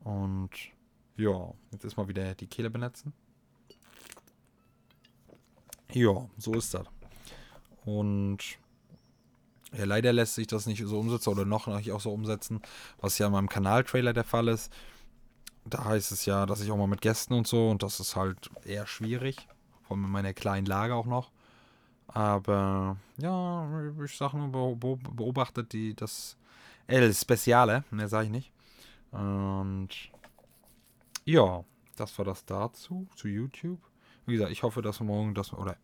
Und 0.00 0.50
ja, 1.16 1.52
jetzt 1.72 1.84
ist 1.84 1.96
mal 1.96 2.08
wieder 2.08 2.34
die 2.34 2.46
Kehle 2.46 2.70
benetzen. 2.70 3.12
Ja, 5.92 6.28
so 6.36 6.54
ist 6.54 6.74
das. 6.74 6.86
Und 7.84 8.38
ja, 9.76 9.84
leider 9.84 10.12
lässt 10.12 10.34
sich 10.34 10.46
das 10.46 10.66
nicht 10.66 10.84
so 10.84 10.98
umsetzen 10.98 11.30
oder 11.30 11.44
noch 11.44 11.66
nicht 11.66 11.92
auch 11.92 12.00
so 12.00 12.12
umsetzen, 12.12 12.60
was 13.00 13.18
ja 13.18 13.26
in 13.26 13.32
meinem 13.32 13.48
Kanal-Trailer 13.48 14.12
der 14.12 14.24
Fall 14.24 14.48
ist 14.48 14.72
da 15.64 15.84
heißt 15.84 16.12
es 16.12 16.26
ja, 16.26 16.46
dass 16.46 16.60
ich 16.60 16.70
auch 16.70 16.76
mal 16.76 16.86
mit 16.86 17.00
Gästen 17.00 17.34
und 17.34 17.46
so 17.46 17.70
und 17.70 17.82
das 17.82 18.00
ist 18.00 18.16
halt 18.16 18.50
eher 18.64 18.86
schwierig. 18.86 19.48
Vor 19.82 19.96
allem 19.96 20.04
in 20.04 20.10
meiner 20.10 20.34
kleinen 20.34 20.66
Lage 20.66 20.94
auch 20.94 21.06
noch. 21.06 21.30
Aber 22.08 22.96
ja, 23.18 23.68
ich 24.04 24.16
sag 24.16 24.34
nur, 24.34 24.76
beobachtet 24.76 25.72
die 25.72 25.94
das 25.94 26.36
El 26.86 27.12
Speziale, 27.14 27.84
mehr 27.90 28.08
sage 28.08 28.26
ich 28.26 28.30
nicht. 28.30 28.52
Und 29.10 29.88
ja, 31.24 31.64
das 31.96 32.16
war 32.18 32.24
das 32.24 32.44
dazu, 32.44 33.08
zu 33.16 33.28
YouTube. 33.28 33.80
Wie 34.26 34.34
gesagt, 34.34 34.52
ich 34.52 34.62
hoffe, 34.62 34.82
dass 34.82 35.00
morgen 35.00 35.34
das 35.34 35.52
oder 35.52 35.76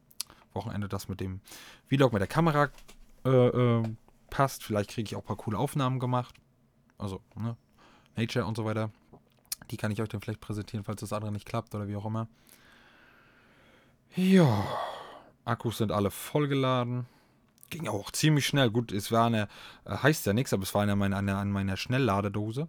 Wochenende 0.52 0.88
das 0.88 1.08
mit 1.08 1.20
dem 1.20 1.40
Vlog 1.86 2.12
mit 2.12 2.20
der 2.20 2.28
Kamera 2.28 2.68
äh, 3.24 3.28
äh, 3.30 3.82
passt. 4.30 4.64
Vielleicht 4.64 4.90
kriege 4.90 5.06
ich 5.06 5.16
auch 5.16 5.20
ein 5.20 5.26
paar 5.26 5.36
coole 5.36 5.58
Aufnahmen 5.58 6.00
gemacht. 6.00 6.34
Also, 6.98 7.20
ne, 7.36 7.56
Nature 8.16 8.44
und 8.44 8.56
so 8.56 8.64
weiter. 8.64 8.90
Die 9.70 9.76
kann 9.76 9.90
ich 9.90 10.02
euch 10.02 10.08
dann 10.08 10.20
vielleicht 10.20 10.40
präsentieren, 10.40 10.84
falls 10.84 11.00
das 11.00 11.12
andere 11.12 11.32
nicht 11.32 11.46
klappt 11.46 11.74
oder 11.74 11.88
wie 11.88 11.96
auch 11.96 12.06
immer. 12.06 12.28
Ja, 14.16 14.66
Akkus 15.44 15.78
sind 15.78 15.92
alle 15.92 16.10
vollgeladen. 16.10 17.06
Ging 17.70 17.86
auch 17.86 18.10
ziemlich 18.10 18.46
schnell. 18.46 18.70
Gut, 18.70 18.90
es 18.90 19.12
war 19.12 19.26
eine, 19.26 19.48
äh, 19.84 19.96
heißt 19.96 20.26
ja 20.26 20.32
nichts, 20.32 20.52
aber 20.52 20.64
es 20.64 20.74
war 20.74 20.82
eine, 20.82 21.36
an 21.36 21.50
meiner 21.52 21.76
Schnellladedose. 21.76 22.66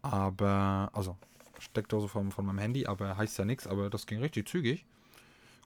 Aber, 0.00 0.90
also 0.94 1.16
Steckdose 1.58 2.08
von, 2.08 2.32
von 2.32 2.46
meinem 2.46 2.58
Handy, 2.58 2.86
aber 2.86 3.16
heißt 3.16 3.38
ja 3.38 3.44
nichts, 3.44 3.66
aber 3.66 3.90
das 3.90 4.06
ging 4.06 4.20
richtig 4.20 4.48
zügig. 4.48 4.86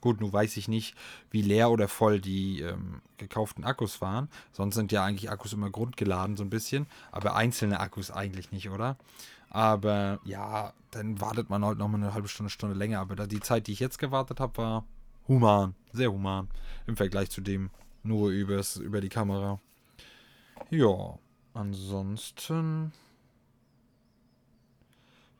Gut, 0.01 0.19
nun 0.19 0.33
weiß 0.33 0.57
ich 0.57 0.67
nicht, 0.67 0.95
wie 1.31 1.41
leer 1.41 1.71
oder 1.71 1.87
voll 1.87 2.19
die 2.19 2.59
ähm, 2.59 3.01
gekauften 3.15 3.63
Akkus 3.63 4.01
waren. 4.01 4.27
Sonst 4.51 4.75
sind 4.75 4.91
ja 4.91 5.05
eigentlich 5.05 5.31
Akkus 5.31 5.53
immer 5.53 5.69
grundgeladen 5.69 6.35
so 6.35 6.43
ein 6.43 6.49
bisschen, 6.49 6.87
aber 7.13 7.37
einzelne 7.37 7.79
Akkus 7.79 8.11
eigentlich 8.11 8.51
nicht, 8.51 8.69
oder? 8.69 8.97
Aber 9.53 10.19
ja, 10.25 10.73
dann 10.91 11.21
wartet 11.21 11.49
man 11.49 11.63
halt 11.63 11.77
noch 11.77 11.87
mal 11.87 11.97
eine 11.97 12.13
halbe 12.13 12.27
Stunde, 12.27 12.49
Stunde 12.49 12.75
länger. 12.75 12.99
Aber 12.99 13.27
die 13.27 13.39
Zeit, 13.39 13.67
die 13.67 13.71
ich 13.71 13.79
jetzt 13.79 13.99
gewartet 13.99 14.39
habe, 14.39 14.57
war 14.57 14.85
human. 15.27 15.75
Sehr 15.93 16.11
human. 16.11 16.49
Im 16.87 16.97
Vergleich 16.97 17.29
zu 17.29 17.39
dem 17.39 17.69
nur 18.01 18.31
übers, 18.31 18.77
über 18.77 18.99
die 18.99 19.09
Kamera. 19.09 19.59
Ja, 20.71 21.19
ansonsten 21.53 22.91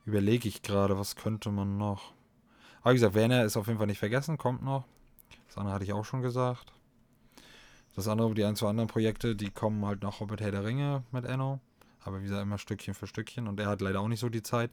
überlege 0.06 0.48
ich 0.48 0.62
gerade, 0.62 0.96
was 0.96 1.16
könnte 1.16 1.50
man 1.50 1.76
noch. 1.76 2.12
Aber 2.82 2.90
wie 2.90 2.96
gesagt, 2.96 3.14
Werner 3.14 3.44
ist 3.44 3.56
auf 3.56 3.66
jeden 3.66 3.78
Fall 3.78 3.88
nicht 3.88 3.98
vergessen, 3.98 4.38
kommt 4.38 4.62
noch. 4.62 4.84
Das 5.48 5.58
andere 5.58 5.74
hatte 5.74 5.84
ich 5.84 5.92
auch 5.92 6.04
schon 6.04 6.22
gesagt. 6.22 6.72
Das 7.96 8.06
andere, 8.06 8.32
die 8.34 8.44
ein, 8.44 8.54
zwei 8.54 8.68
anderen 8.68 8.88
Projekte, 8.88 9.34
die 9.34 9.50
kommen 9.50 9.84
halt 9.84 10.02
nach 10.02 10.20
Hobbit 10.20 10.40
Herr 10.40 10.52
der 10.52 10.64
Ringe 10.64 11.02
mit 11.10 11.24
Enno. 11.24 11.60
Aber 12.04 12.20
wie 12.20 12.24
gesagt, 12.24 12.42
immer 12.42 12.58
Stückchen 12.58 12.94
für 12.94 13.06
Stückchen. 13.06 13.48
Und 13.48 13.58
er 13.60 13.66
hat 13.66 13.80
leider 13.80 14.00
auch 14.00 14.08
nicht 14.08 14.20
so 14.20 14.28
die 14.28 14.42
Zeit. 14.42 14.70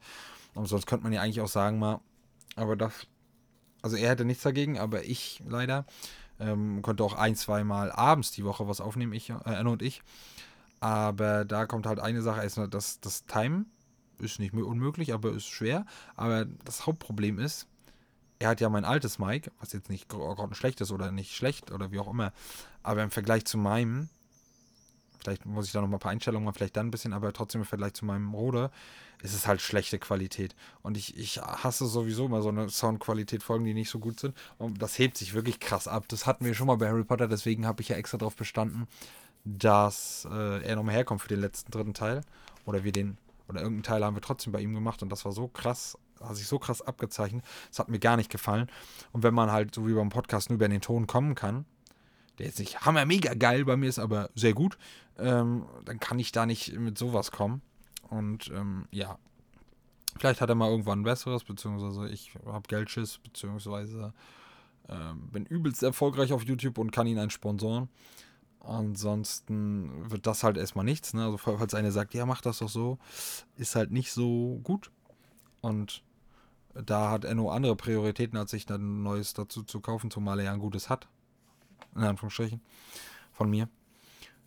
Und 0.53 0.65
sonst 0.65 0.85
könnte 0.85 1.03
man 1.03 1.13
ja 1.13 1.21
eigentlich 1.21 1.41
auch 1.41 1.47
sagen, 1.47 1.79
mal, 1.79 1.99
aber 2.55 2.75
das. 2.75 3.07
Also 3.81 3.95
er 3.95 4.09
hätte 4.09 4.25
nichts 4.25 4.43
dagegen, 4.43 4.77
aber 4.77 5.03
ich 5.03 5.41
leider. 5.47 5.85
Ähm, 6.39 6.81
konnte 6.81 7.03
auch 7.03 7.13
ein, 7.13 7.35
zwei 7.35 7.63
Mal 7.63 7.91
abends 7.91 8.31
die 8.31 8.43
Woche 8.43 8.67
was 8.67 8.81
aufnehmen, 8.81 9.13
ich, 9.13 9.29
äh, 9.29 9.33
Anne 9.43 9.69
und 9.69 9.81
ich. 9.81 10.01
Aber 10.79 11.45
da 11.45 11.67
kommt 11.67 11.85
halt 11.85 11.99
eine 11.99 12.23
Sache, 12.23 12.41
ist 12.41 12.59
das, 12.71 12.99
das 12.99 13.25
Time 13.25 13.65
ist 14.17 14.39
nicht 14.39 14.53
unmöglich, 14.53 15.13
aber 15.13 15.31
ist 15.31 15.47
schwer. 15.47 15.85
Aber 16.15 16.45
das 16.45 16.85
Hauptproblem 16.87 17.39
ist, 17.39 17.67
er 18.39 18.49
hat 18.49 18.61
ja 18.61 18.69
mein 18.69 18.85
altes 18.85 19.19
Mic, 19.19 19.51
was 19.59 19.73
jetzt 19.73 19.89
nicht 19.89 20.09
gerade 20.09 20.55
schlecht 20.55 20.81
ist 20.81 20.91
oder 20.91 21.11
nicht 21.11 21.35
schlecht 21.35 21.71
oder 21.71 21.91
wie 21.91 21.99
auch 21.99 22.09
immer. 22.09 22.33
Aber 22.81 23.03
im 23.03 23.11
Vergleich 23.11 23.45
zu 23.45 23.57
meinem, 23.57 24.09
vielleicht 25.21 25.45
muss 25.45 25.67
ich 25.67 25.71
da 25.71 25.81
nochmal 25.81 25.97
ein 25.97 26.01
paar 26.01 26.11
Einstellungen 26.11 26.45
machen, 26.45 26.55
vielleicht 26.55 26.77
dann 26.77 26.87
ein 26.87 26.91
bisschen, 26.91 27.13
aber 27.13 27.31
trotzdem 27.33 27.61
im 27.61 27.67
Vergleich 27.67 27.93
zu 27.93 28.05
meinem 28.05 28.33
Rode 28.33 28.71
ist 29.21 29.33
es 29.33 29.47
halt 29.47 29.61
schlechte 29.61 29.99
Qualität. 29.99 30.55
Und 30.81 30.97
ich, 30.97 31.17
ich 31.17 31.39
hasse 31.39 31.85
sowieso 31.85 32.27
mal 32.27 32.41
so 32.41 32.49
eine 32.49 32.69
Soundqualität 32.69 33.43
Folgen, 33.43 33.65
die 33.65 33.73
nicht 33.73 33.89
so 33.89 33.99
gut 33.99 34.19
sind. 34.19 34.35
Und 34.57 34.81
das 34.81 34.97
hebt 34.97 35.17
sich 35.17 35.33
wirklich 35.33 35.59
krass 35.59 35.87
ab. 35.87 36.05
Das 36.07 36.25
hatten 36.25 36.45
wir 36.45 36.53
schon 36.53 36.67
mal 36.67 36.77
bei 36.77 36.87
Harry 36.87 37.03
Potter, 37.03 37.27
deswegen 37.27 37.65
habe 37.65 37.81
ich 37.81 37.89
ja 37.89 37.97
extra 37.97 38.17
darauf 38.17 38.35
bestanden, 38.35 38.87
dass 39.43 40.27
äh, 40.31 40.63
er 40.63 40.75
nochmal 40.75 40.95
herkommt 40.95 41.21
für 41.21 41.27
den 41.27 41.41
letzten 41.41 41.71
dritten 41.71 41.93
Teil. 41.93 42.21
Oder 42.65 42.83
wir 42.83 42.91
den, 42.91 43.17
oder 43.47 43.61
irgendeinen 43.61 43.83
Teil 43.83 44.05
haben 44.05 44.15
wir 44.15 44.21
trotzdem 44.21 44.53
bei 44.53 44.61
ihm 44.61 44.73
gemacht 44.73 45.01
und 45.03 45.09
das 45.09 45.25
war 45.25 45.31
so 45.31 45.47
krass, 45.47 45.97
hat 46.21 46.35
sich 46.35 46.47
so 46.47 46.59
krass 46.59 46.81
abgezeichnet. 46.81 47.43
Das 47.69 47.79
hat 47.79 47.89
mir 47.89 47.99
gar 47.99 48.17
nicht 48.17 48.31
gefallen. 48.31 48.69
Und 49.11 49.23
wenn 49.23 49.33
man 49.33 49.51
halt 49.51 49.75
so 49.75 49.87
wie 49.87 49.93
beim 49.93 50.09
Podcast 50.09 50.49
nur 50.49 50.55
über 50.55 50.67
den 50.67 50.81
Ton 50.81 51.07
kommen 51.07 51.35
kann, 51.35 51.65
der 52.41 52.47
jetzt 52.47 52.59
nicht 52.59 52.81
hammer 52.81 53.05
mega 53.05 53.35
geil 53.35 53.65
bei 53.65 53.77
mir 53.77 53.87
ist, 53.87 53.99
aber 53.99 54.31
sehr 54.33 54.53
gut, 54.53 54.77
ähm, 55.19 55.65
dann 55.85 55.99
kann 55.99 56.17
ich 56.17 56.31
da 56.31 56.47
nicht 56.47 56.73
mit 56.73 56.97
sowas 56.97 57.31
kommen. 57.31 57.61
Und 58.09 58.49
ähm, 58.49 58.87
ja, 58.91 59.19
vielleicht 60.17 60.41
hat 60.41 60.49
er 60.49 60.55
mal 60.55 60.69
irgendwann 60.69 61.01
ein 61.01 61.03
besseres, 61.03 61.43
beziehungsweise 61.43 62.09
ich 62.09 62.33
habe 62.45 62.67
Geldschiss, 62.67 63.19
beziehungsweise 63.19 64.13
ähm, 64.89 65.29
bin 65.31 65.45
übelst 65.45 65.83
erfolgreich 65.83 66.33
auf 66.33 66.43
YouTube 66.43 66.79
und 66.79 66.91
kann 66.91 67.05
ihn 67.05 67.19
einen 67.19 67.29
sponsoren. 67.29 67.89
Ansonsten 68.59 70.09
wird 70.09 70.25
das 70.25 70.43
halt 70.43 70.57
erstmal 70.57 70.85
nichts. 70.85 71.13
Ne? 71.13 71.23
Also 71.23 71.37
falls 71.37 71.75
einer 71.75 71.91
sagt, 71.91 72.15
ja, 72.15 72.25
mach 72.25 72.41
das 72.41 72.57
doch 72.57 72.69
so, 72.69 72.97
ist 73.55 73.75
halt 73.75 73.91
nicht 73.91 74.11
so 74.11 74.59
gut. 74.63 74.91
Und 75.61 76.03
da 76.73 77.11
hat 77.11 77.23
Enno 77.23 77.51
andere 77.51 77.75
Prioritäten, 77.75 78.37
als 78.37 78.51
sich 78.51 78.65
dann 78.65 78.81
ein 78.81 79.03
neues 79.03 79.33
dazu 79.35 79.61
zu 79.61 79.79
kaufen, 79.79 80.09
zumal 80.09 80.39
er 80.39 80.45
ja 80.45 80.53
ein 80.53 80.59
gutes 80.59 80.89
hat. 80.89 81.07
In 81.95 82.03
Anführungsstrichen. 82.03 82.61
Von 83.31 83.49
mir. 83.49 83.69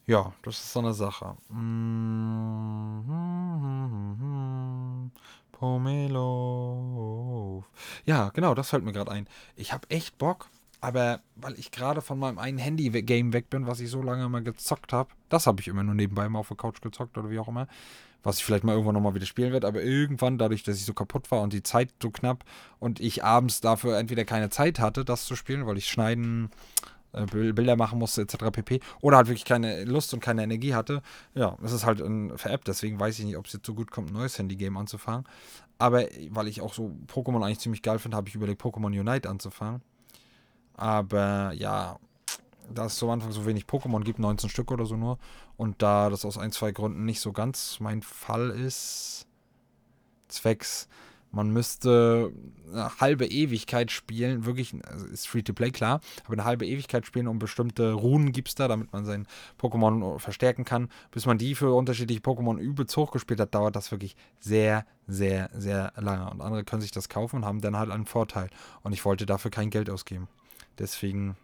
Ja, 0.06 0.32
das 0.42 0.56
ist 0.56 0.72
so 0.72 0.80
eine 0.80 0.92
Sache. 0.92 1.36
Pomelo. 5.52 7.64
Ja, 8.04 8.28
genau, 8.30 8.54
das 8.54 8.68
fällt 8.68 8.84
mir 8.84 8.92
gerade 8.92 9.10
ein. 9.10 9.26
Ich 9.56 9.72
habe 9.72 9.88
echt 9.88 10.18
Bock, 10.18 10.50
aber 10.82 11.20
weil 11.36 11.58
ich 11.58 11.70
gerade 11.70 12.02
von 12.02 12.18
meinem 12.18 12.38
einen 12.38 12.58
Handy-Game 12.58 13.32
weg 13.32 13.48
bin, 13.48 13.66
was 13.66 13.80
ich 13.80 13.88
so 13.88 14.02
lange 14.02 14.28
mal 14.28 14.42
gezockt 14.42 14.92
habe, 14.92 15.08
das 15.30 15.46
habe 15.46 15.62
ich 15.62 15.68
immer 15.68 15.82
nur 15.82 15.94
nebenbei 15.94 16.28
mal 16.28 16.40
auf 16.40 16.48
der 16.48 16.58
Couch 16.58 16.82
gezockt 16.82 17.16
oder 17.16 17.30
wie 17.30 17.38
auch 17.38 17.48
immer, 17.48 17.66
was 18.22 18.38
ich 18.38 18.44
vielleicht 18.44 18.64
mal 18.64 18.72
irgendwann 18.72 18.94
nochmal 18.94 19.14
wieder 19.14 19.24
spielen 19.24 19.52
werde, 19.52 19.66
aber 19.66 19.82
irgendwann, 19.82 20.36
dadurch, 20.36 20.64
dass 20.64 20.76
ich 20.76 20.84
so 20.84 20.92
kaputt 20.92 21.30
war 21.30 21.40
und 21.40 21.54
die 21.54 21.62
Zeit 21.62 21.88
so 22.02 22.10
knapp 22.10 22.44
und 22.78 23.00
ich 23.00 23.24
abends 23.24 23.62
dafür 23.62 23.98
entweder 23.98 24.26
keine 24.26 24.50
Zeit 24.50 24.78
hatte, 24.78 25.06
das 25.06 25.24
zu 25.24 25.36
spielen, 25.36 25.66
weil 25.66 25.78
ich 25.78 25.88
schneiden, 25.88 26.50
Bilder 27.30 27.76
machen 27.76 27.98
musste, 27.98 28.22
etc. 28.22 28.36
pp. 28.52 28.80
Oder 29.00 29.18
halt 29.18 29.28
wirklich 29.28 29.44
keine 29.44 29.84
Lust 29.84 30.12
und 30.14 30.20
keine 30.20 30.42
Energie 30.42 30.74
hatte. 30.74 31.02
Ja, 31.34 31.56
es 31.62 31.72
ist 31.72 31.84
halt 31.84 32.00
ein 32.00 32.36
verappt, 32.36 32.68
deswegen 32.68 32.98
weiß 32.98 33.18
ich 33.18 33.24
nicht, 33.24 33.36
ob 33.36 33.46
es 33.46 33.52
jetzt 33.52 33.66
so 33.66 33.74
gut 33.74 33.90
kommt, 33.90 34.10
ein 34.10 34.14
neues 34.14 34.38
Handy-Game 34.38 34.76
anzufangen. 34.76 35.24
Aber 35.78 36.04
weil 36.30 36.48
ich 36.48 36.60
auch 36.60 36.74
so 36.74 36.94
Pokémon 37.12 37.44
eigentlich 37.44 37.60
ziemlich 37.60 37.82
geil 37.82 37.98
finde, 37.98 38.16
habe 38.16 38.28
ich 38.28 38.34
überlegt, 38.34 38.62
Pokémon 38.62 38.86
Unite 38.86 39.28
anzufangen. 39.28 39.82
Aber 40.76 41.52
ja, 41.52 41.98
da 42.72 42.86
es 42.86 42.96
zu 42.96 43.10
Anfang 43.10 43.32
so 43.32 43.46
wenig 43.46 43.64
Pokémon 43.64 44.02
gibt, 44.02 44.18
19 44.18 44.48
Stück 44.50 44.70
oder 44.70 44.86
so 44.86 44.96
nur, 44.96 45.18
und 45.56 45.82
da 45.82 46.10
das 46.10 46.24
aus 46.24 46.38
ein, 46.38 46.52
zwei 46.52 46.72
Gründen 46.72 47.04
nicht 47.04 47.20
so 47.20 47.32
ganz 47.32 47.78
mein 47.80 48.02
Fall 48.02 48.50
ist, 48.50 49.26
zwecks, 50.28 50.88
man 51.34 51.50
müsste 51.50 52.32
eine 52.72 53.00
halbe 53.00 53.26
Ewigkeit 53.26 53.90
spielen, 53.90 54.44
wirklich, 54.44 54.74
also 54.86 55.06
ist 55.06 55.28
Free-to-Play, 55.28 55.70
klar, 55.70 56.00
aber 56.24 56.34
eine 56.34 56.44
halbe 56.44 56.66
Ewigkeit 56.66 57.06
spielen, 57.06 57.28
um 57.28 57.38
bestimmte 57.38 57.92
Runen 57.92 58.32
gibt 58.32 58.48
es 58.48 58.54
da, 58.54 58.68
damit 58.68 58.92
man 58.92 59.04
sein 59.04 59.26
Pokémon 59.60 60.18
verstärken 60.18 60.64
kann. 60.64 60.88
Bis 61.10 61.26
man 61.26 61.38
die 61.38 61.54
für 61.54 61.74
unterschiedliche 61.74 62.20
Pokémon 62.20 62.58
übelst 62.58 62.96
hochgespielt 62.96 63.40
hat, 63.40 63.54
dauert 63.54 63.76
das 63.76 63.90
wirklich 63.90 64.16
sehr, 64.38 64.86
sehr, 65.06 65.50
sehr 65.54 65.92
lange. 65.96 66.30
Und 66.30 66.40
andere 66.40 66.64
können 66.64 66.82
sich 66.82 66.92
das 66.92 67.08
kaufen 67.08 67.36
und 67.36 67.44
haben 67.44 67.60
dann 67.60 67.76
halt 67.76 67.90
einen 67.90 68.06
Vorteil. 68.06 68.48
Und 68.82 68.92
ich 68.92 69.04
wollte 69.04 69.26
dafür 69.26 69.50
kein 69.50 69.70
Geld 69.70 69.90
ausgeben. 69.90 70.28
Deswegen 70.78 71.36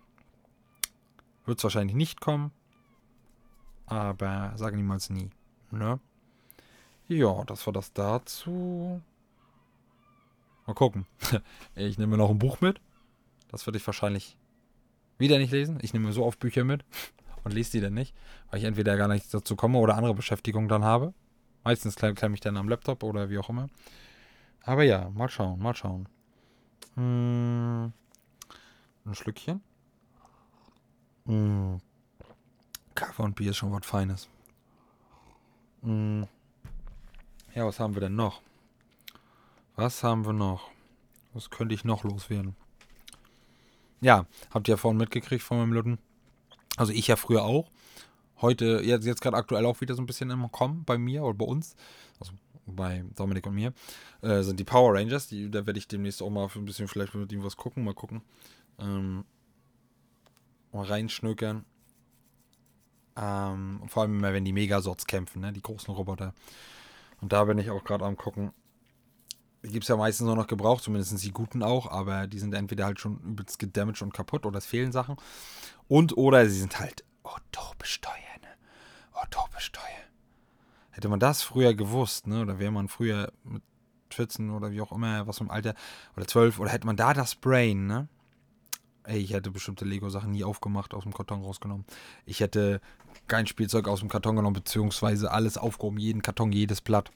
wird 1.47 1.59
es 1.59 1.65
wahrscheinlich 1.65 1.97
nicht 1.97 2.21
kommen. 2.21 2.53
Aber 3.87 4.53
sage 4.55 4.77
niemals 4.77 5.11
nie. 5.11 5.31
Ne? 5.71 5.99
Ja, 7.09 7.43
das 7.45 7.67
war 7.67 7.73
das 7.73 7.93
dazu. 7.93 9.01
Mal 10.71 10.75
gucken. 10.75 11.05
Ich 11.75 11.99
nehme 11.99 12.17
noch 12.17 12.31
ein 12.31 12.39
Buch 12.39 12.61
mit. 12.61 12.81
Das 13.49 13.67
würde 13.67 13.79
ich 13.79 13.87
wahrscheinlich 13.89 14.37
wieder 15.19 15.37
nicht 15.39 15.51
lesen. 15.51 15.81
Ich 15.83 15.93
nehme 15.93 16.13
so 16.13 16.25
oft 16.25 16.39
Bücher 16.39 16.63
mit 16.63 16.85
und 17.45 17.53
lese 17.53 17.73
die 17.73 17.81
dann 17.81 17.95
nicht, 17.95 18.15
weil 18.49 18.61
ich 18.61 18.67
entweder 18.67 18.97
gar 18.97 19.09
nicht 19.09 19.35
dazu 19.35 19.57
komme 19.57 19.79
oder 19.79 19.97
andere 19.97 20.15
Beschäftigung 20.15 20.69
dann 20.69 20.85
habe. 20.85 21.13
Meistens 21.65 21.97
klemme 21.97 22.35
ich 22.35 22.41
dann 22.41 22.57
am 22.57 22.69
Laptop 22.69 23.03
oder 23.03 23.31
wie 23.31 23.39
auch 23.39 23.49
immer. 23.49 23.69
Aber 24.63 24.85
ja, 24.85 25.11
mal 25.11 25.29
schauen, 25.29 25.59
mal 25.59 25.75
schauen. 25.75 26.09
Hm, 26.95 27.93
ein 29.07 29.15
Schlückchen. 29.17 29.63
Hm. 31.27 31.81
Kaffee 32.95 33.23
und 33.25 33.35
Bier 33.35 33.51
ist 33.51 33.57
schon 33.57 33.73
was 33.73 33.85
Feines. 33.85 34.29
Hm. 35.83 36.29
Ja, 37.57 37.67
was 37.67 37.81
haben 37.81 37.95
wir 37.95 38.03
denn 38.03 38.15
noch? 38.15 38.41
Was 39.81 40.05
haben 40.05 40.27
wir 40.27 40.35
noch? 40.35 40.71
Was 41.33 41.49
könnte 41.49 41.75
ich 41.75 41.85
noch 41.85 42.05
loswerden? 42.05 42.55
Ja, 44.03 44.27
habt 44.51 44.69
ihr 44.69 44.75
ja 44.75 44.77
vorhin 44.77 44.99
mitgekriegt 44.99 45.43
von 45.43 45.57
meinem 45.57 45.73
Lütten. 45.73 45.99
Also 46.77 46.93
ich 46.93 47.07
ja 47.07 47.17
früher 47.17 47.45
auch. 47.45 47.71
Heute, 48.43 48.83
jetzt, 48.85 49.07
jetzt 49.07 49.23
gerade 49.23 49.39
aktuell 49.39 49.65
auch 49.65 49.81
wieder 49.81 49.95
so 49.95 50.03
ein 50.03 50.07
bisschen 50.07 50.29
im 50.29 50.53
Kommen 50.53 50.85
bei 50.85 50.99
mir 50.99 51.23
oder 51.23 51.33
bei 51.33 51.47
uns. 51.47 51.77
Also 52.19 52.35
bei 52.67 53.07
Dominik 53.17 53.47
und 53.47 53.55
mir. 53.55 53.73
Äh, 54.21 54.43
sind 54.43 54.61
die 54.61 54.65
Power 54.65 54.93
Rangers. 54.93 55.29
Die, 55.29 55.51
da 55.51 55.65
werde 55.65 55.79
ich 55.79 55.89
demnächst 55.89 56.23
auch 56.23 56.29
mal 56.29 56.51
für 56.51 56.59
ein 56.59 56.67
bisschen 56.67 56.87
vielleicht 56.87 57.15
mit 57.15 57.33
ihm 57.33 57.43
was 57.43 57.57
gucken. 57.57 57.83
Mal 57.83 57.95
gucken. 57.95 58.21
Ähm, 58.79 59.25
mal 60.73 60.85
reinschnökern. 60.85 61.65
Ähm, 63.17 63.81
vor 63.87 64.03
allem 64.03 64.19
immer, 64.19 64.35
wenn 64.35 64.45
die 64.45 64.53
Megasorts 64.53 65.07
kämpfen, 65.07 65.41
ne? 65.41 65.55
die 65.55 65.63
großen 65.63 65.95
Roboter. 65.95 66.35
Und 67.23 67.33
da 67.33 67.45
bin 67.45 67.57
ich 67.57 67.71
auch 67.71 67.83
gerade 67.83 68.05
am 68.05 68.19
gucken. 68.19 68.53
Gibt 69.63 69.85
es 69.85 69.89
ja 69.89 69.97
meistens 69.97 70.25
nur 70.25 70.37
noch 70.37 70.47
gebraucht, 70.47 70.83
zumindest 70.83 71.23
die 71.23 71.33
guten 71.33 71.63
auch, 71.63 71.91
aber 71.91 72.27
die 72.27 72.39
sind 72.39 72.55
entweder 72.55 72.87
halt 72.87 72.99
schon 72.99 73.21
übelst 73.21 73.59
gedamaged 73.59 74.01
und 74.03 74.15
kaputt 74.15 74.47
oder 74.47 74.59
es 74.59 74.65
fehlen 74.67 74.91
Sachen. 74.91 75.17
Und 75.87 76.17
oder 76.17 76.49
sie 76.49 76.59
sind 76.59 76.81
halt 76.81 77.05
Autobesteuer, 77.23 78.13
ne? 78.41 78.49
Autobesteuer. 79.13 79.85
Hätte 80.91 81.09
man 81.09 81.21
das 81.21 81.43
früher 81.43 81.75
gewusst, 81.75 82.27
ne? 82.27 82.41
Oder 82.41 82.59
wäre 82.59 82.73
man 82.73 82.89
früher 82.89 83.33
mit 83.45 83.63
14 84.15 84.51
oder 84.51 84.73
wie 84.73 84.81
auch 84.81 84.93
immer, 84.93 85.27
was 85.27 85.41
im 85.41 85.51
Alter, 85.51 85.75
oder 86.17 86.27
12, 86.27 86.59
oder 86.59 86.71
hätte 86.71 86.87
man 86.87 86.97
da 86.97 87.13
das 87.13 87.35
Brain, 87.35 87.87
ne? 87.87 88.09
Ey, 89.05 89.19
ich 89.19 89.33
hätte 89.33 89.51
bestimmte 89.51 89.85
Lego-Sachen 89.85 90.31
nie 90.31 90.45
aufgemacht, 90.45 90.95
aus 90.95 91.03
dem 91.03 91.13
Karton 91.13 91.43
rausgenommen. 91.43 91.85
Ich 92.25 92.41
hätte 92.41 92.81
kein 93.29 93.47
Spielzeug 93.47 93.89
aus 93.89 94.01
dem 94.01 94.09
Karton 94.09 94.37
genommen, 94.37 94.55
beziehungsweise 94.55 95.31
alles 95.31 95.59
aufgehoben, 95.59 95.99
jeden 95.99 96.23
Karton, 96.23 96.53
jedes 96.53 96.81
Blatt. 96.81 97.11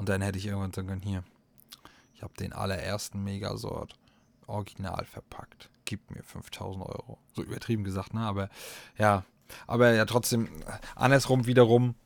Und 0.00 0.08
dann 0.08 0.22
hätte 0.22 0.38
ich 0.38 0.46
irgendwann 0.46 0.72
sagen 0.72 1.02
hier, 1.02 1.22
ich 2.14 2.22
habe 2.22 2.32
den 2.40 2.54
allerersten 2.54 3.22
Megasort 3.22 3.98
original 4.46 5.04
verpackt. 5.04 5.68
Gib 5.84 6.10
mir 6.10 6.22
5000 6.22 6.86
Euro. 6.86 7.18
So 7.34 7.42
übertrieben 7.42 7.84
gesagt, 7.84 8.14
ne? 8.14 8.22
Aber 8.22 8.48
ja, 8.96 9.26
aber 9.66 9.92
ja 9.92 10.06
trotzdem, 10.06 10.48
andersrum 10.94 11.44
wiederum 11.46 11.96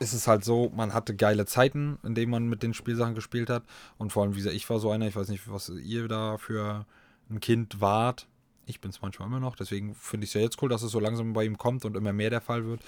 ist 0.00 0.14
es 0.14 0.26
halt 0.26 0.44
so, 0.44 0.72
man 0.74 0.94
hatte 0.94 1.14
geile 1.14 1.46
Zeiten, 1.46 1.96
in 2.02 2.16
denen 2.16 2.32
man 2.32 2.48
mit 2.48 2.64
den 2.64 2.74
Spielsachen 2.74 3.14
gespielt 3.14 3.50
hat. 3.50 3.62
Und 3.98 4.10
vor 4.12 4.24
allem, 4.24 4.32
wie 4.32 4.38
gesagt, 4.38 4.56
ich 4.56 4.68
war 4.68 4.80
so 4.80 4.90
einer, 4.90 5.06
ich 5.06 5.14
weiß 5.14 5.28
nicht, 5.28 5.48
was 5.48 5.68
ihr 5.68 6.08
da 6.08 6.38
für 6.38 6.86
ein 7.30 7.38
Kind 7.38 7.80
wart. 7.80 8.26
Ich 8.66 8.80
bin 8.80 8.90
es 8.90 9.00
manchmal 9.00 9.28
immer 9.28 9.38
noch, 9.38 9.54
deswegen 9.54 9.94
finde 9.94 10.24
ich 10.24 10.30
es 10.30 10.34
ja 10.34 10.40
jetzt 10.40 10.60
cool, 10.60 10.68
dass 10.68 10.82
es 10.82 10.90
so 10.90 10.98
langsam 10.98 11.34
bei 11.34 11.44
ihm 11.44 11.56
kommt 11.56 11.84
und 11.84 11.96
immer 11.96 12.12
mehr 12.12 12.30
der 12.30 12.40
Fall 12.40 12.64
wird. 12.64 12.80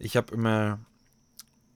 Ich 0.00 0.16
habe 0.16 0.34
immer, 0.34 0.80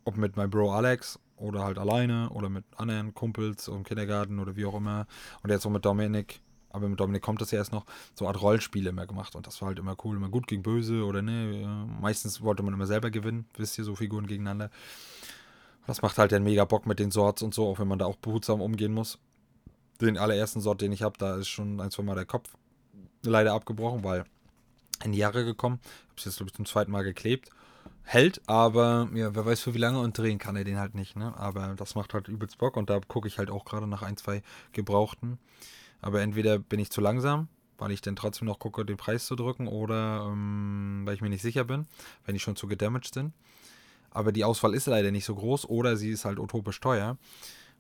ob 0.05 0.17
mit 0.17 0.37
meinem 0.37 0.51
Bro 0.51 0.73
Alex 0.73 1.21
oder 1.43 1.65
halt 1.65 1.79
alleine 1.79 2.31
oder 2.31 2.49
mit 2.49 2.65
anderen 2.77 3.15
Kumpels 3.15 3.69
im 3.69 3.85
Kindergarten 3.85 4.39
oder 4.39 4.57
wie 4.57 4.65
auch 4.65 4.75
immer 4.75 5.07
und 5.43 5.51
jetzt 5.51 5.67
auch 5.67 5.71
mit 5.71 5.85
Dominik 5.85 6.41
aber 6.73 6.89
mit 6.89 6.99
Dominik 6.99 7.23
kommt 7.23 7.41
das 7.41 7.51
ja 7.51 7.59
erst 7.59 7.73
noch, 7.73 7.85
so 8.15 8.27
Art 8.27 8.41
Rollenspiele 8.41 8.91
immer 8.91 9.07
gemacht 9.07 9.37
und 9.37 9.47
das 9.47 9.61
war 9.61 9.69
halt 9.69 9.79
immer 9.79 9.95
cool, 10.05 10.17
immer 10.17 10.31
gut 10.31 10.47
gegen 10.47 10.63
böse 10.63 11.05
oder 11.05 11.21
ne, 11.21 11.87
meistens 12.01 12.41
wollte 12.41 12.63
man 12.63 12.73
immer 12.73 12.87
selber 12.87 13.11
gewinnen, 13.11 13.47
wisst 13.57 13.77
ihr, 13.77 13.85
so 13.85 13.95
Figuren 13.95 14.27
gegeneinander. 14.27 14.71
Das 15.87 16.01
macht 16.01 16.17
halt 16.17 16.31
den 16.31 16.45
mega 16.45 16.65
Bock 16.65 16.87
mit 16.87 16.99
den 16.99 17.11
Sorts 17.11 17.43
und 17.43 17.53
so, 17.53 17.69
auch 17.69 17.79
wenn 17.79 17.89
man 17.89 17.99
da 17.99 18.07
auch 18.07 18.17
behutsam 18.17 18.61
umgehen 18.61 18.95
muss. 18.95 19.19
Den 20.01 20.17
allerersten 20.17 20.61
Sort, 20.61 20.81
den 20.81 20.93
ich 20.93 21.03
habe, 21.03 21.19
da 21.19 21.37
ist 21.37 21.49
schon 21.49 21.81
ein, 21.81 21.91
zwei 21.91 22.05
Mal 22.05 22.15
der 22.15 22.25
Kopf 22.25 22.55
leider 23.23 23.53
abgebrochen, 23.53 24.03
weil 24.05 24.25
in 25.05 25.13
die 25.13 25.19
Jahre 25.19 25.45
gekommen. 25.45 25.81
Habe 26.09 26.15
es 26.19 26.25
jetzt, 26.25 26.37
glaube 26.37 26.51
ich, 26.51 26.55
zum 26.55 26.67
zweiten 26.67 26.93
Mal 26.93 27.03
geklebt. 27.03 27.51
Hält, 28.05 28.43
aber 28.49 29.09
ja, 29.15 29.35
wer 29.35 29.47
weiß 29.47 29.61
für 29.61 29.75
wie 29.75 29.79
lange 29.79 30.01
und 30.01 30.19
drehen 30.19 30.39
kann 30.39 30.57
er 30.57 30.65
den 30.65 30.79
halt 30.79 30.95
nicht, 30.95 31.17
ne? 31.17 31.37
Aber 31.37 31.75
das 31.77 31.95
macht 31.95 32.15
halt 32.15 32.29
übelst 32.29 32.59
Bock 32.59 32.77
und 32.77 32.91
da 32.91 33.01
gucke 33.01 33.29
ich 33.29 33.39
halt 33.39 33.51
auch 33.51 33.65
gerade 33.65 33.87
nach 33.87 34.03
ein, 34.03 34.17
zwei 34.17 34.43
Gebrauchten. 34.73 35.39
Aber 36.01 36.21
entweder 36.21 36.59
bin 36.59 36.81
ich 36.81 36.91
zu 36.91 37.01
langsam, 37.01 37.49
weil 37.79 37.93
ich 37.93 38.01
dann 38.01 38.17
trotzdem 38.17 38.47
noch 38.47 38.59
gucke, 38.59 38.85
den 38.85 38.97
Preis 38.97 39.27
zu 39.27 39.37
drücken, 39.37 39.69
oder 39.69 40.27
ähm, 40.29 41.03
weil 41.05 41.15
ich 41.15 41.21
mir 41.21 41.31
nicht 41.31 41.43
sicher 41.43 41.65
bin, 41.65 41.87
wenn 42.25 42.35
die 42.35 42.41
schon 42.41 42.57
zu 42.57 42.67
gedamaged 42.67 43.15
sind. 43.15 43.33
Aber 44.11 44.33
die 44.33 44.45
Auswahl 44.45 44.75
ist 44.75 44.87
leider 44.87 45.11
nicht 45.11 45.25
so 45.25 45.35
groß, 45.35 45.69
oder 45.69 45.97
sie 45.97 46.11
ist 46.11 46.25
halt 46.25 46.39
utopisch 46.39 46.81
teuer. 46.81 47.17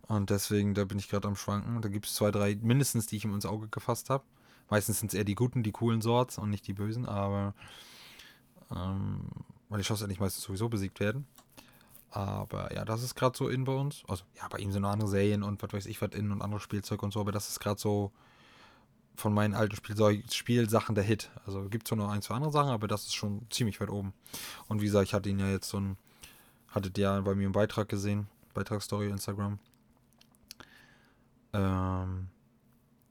Und 0.09 0.31
deswegen, 0.31 0.75
da 0.75 0.85
bin 0.85 0.99
ich 0.99 1.09
gerade 1.09 1.29
am 1.29 1.37
Schwanken. 1.37 1.83
Da 1.83 1.89
gibt 1.89 2.07
es 2.07 2.14
zwei, 2.14 2.31
drei 2.31 2.57
mindestens, 2.61 3.07
die 3.07 3.16
ich 3.16 3.25
ihm 3.25 3.35
ins 3.35 3.47
Auge 3.47 3.68
gefasst 3.68 4.09
habe. 4.11 4.25
Meistens 4.70 5.01
sind 5.01 5.12
es 5.12 5.14
eher 5.14 5.25
die 5.25 5.35
guten, 5.35 5.62
die 5.62 5.73
coolen 5.73 6.01
Sorts 6.01 6.39
und 6.39 6.51
nicht 6.51 6.66
die 6.66 6.73
bösen, 6.73 7.07
aber 7.07 7.55
ähm, 8.75 9.27
weil 9.73 9.79
die 9.79 9.85
Schosse 9.85 10.07
nicht 10.07 10.20
meistens 10.20 10.45
sowieso 10.45 10.68
besiegt 10.68 11.01
werden. 11.01 11.27
Aber 12.11 12.75
ja, 12.75 12.85
das 12.85 13.03
ist 13.03 13.14
gerade 13.14 13.37
so 13.37 13.49
in 13.49 13.64
bei 13.64 13.73
uns. 13.73 14.03
Also 14.07 14.25
ja, 14.37 14.47
bei 14.49 14.59
ihm 14.59 14.70
sind 14.70 14.83
noch 14.83 14.91
andere 14.91 15.09
Serien 15.09 15.43
und 15.43 15.62
was 15.62 15.73
weiß 15.73 15.87
ich 15.87 16.03
was 16.03 16.11
in 16.11 16.31
und 16.31 16.43
anderes 16.43 16.62
Spielzeug 16.62 17.03
und 17.03 17.11
so, 17.11 17.20
aber 17.20 17.33
das 17.33 17.49
ist 17.49 17.59
gerade 17.59 17.81
so 17.81 18.12
von 19.16 19.33
meinen 19.33 19.55
alten 19.55 19.75
Spiel 19.75 20.23
Spielsachen 20.31 20.95
der 20.95 21.05
Hit. 21.05 21.31
Also 21.47 21.70
gibt 21.70 21.89
zwar 21.89 21.97
noch 21.97 22.11
ein, 22.11 22.20
zwei 22.20 22.35
andere 22.35 22.53
Sachen, 22.53 22.68
aber 22.68 22.87
das 22.87 23.05
ist 23.05 23.14
schon 23.14 23.47
ziemlich 23.49 23.81
weit 23.81 23.89
oben. 23.89 24.12
Und 24.68 24.83
wie 24.83 24.87
gesagt, 24.87 25.09
ich 25.09 25.14
hatte 25.14 25.31
ihn 25.31 25.39
ja 25.39 25.49
jetzt 25.49 25.70
so 25.70 25.81
ein, 25.81 25.97
hattet 26.68 26.99
ja 26.99 27.18
bei 27.23 27.35
mir 27.35 27.45
einen 27.45 27.53
Beitrag 27.53 27.89
gesehen, 27.89 28.27
Beitragsstory 28.53 29.09
Instagram. 29.09 29.59
Ähm, 31.55 32.29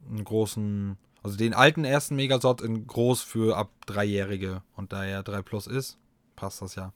einen 0.08 0.24
großen, 0.24 0.96
also 1.24 1.38
den 1.38 1.56
alten 1.56 1.86
ersten 1.86 2.16
Megasort 2.16 2.62
in 2.62 2.86
groß 2.86 3.24
für 3.24 3.58
ab 3.58 3.72
Dreijährige. 3.88 4.62
Und 4.76 4.94
da 4.94 5.04
er 5.04 5.24
3 5.24 5.42
Plus 5.42 5.66
ist, 5.66 5.98
passt 6.36 6.62
das 6.62 6.76
ja. 6.76 6.94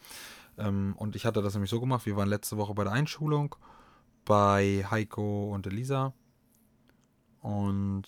Ähm, 0.57 0.95
und 0.97 1.15
ich 1.15 1.25
hatte 1.25 1.41
das 1.41 1.53
nämlich 1.53 1.69
so 1.69 1.79
gemacht, 1.79 2.05
wir 2.05 2.15
waren 2.15 2.29
letzte 2.29 2.57
Woche 2.57 2.73
bei 2.73 2.83
der 2.83 2.93
Einschulung 2.93 3.55
bei 4.25 4.86
Heiko 4.89 5.53
und 5.53 5.67
Elisa. 5.67 6.13
Und 7.41 8.03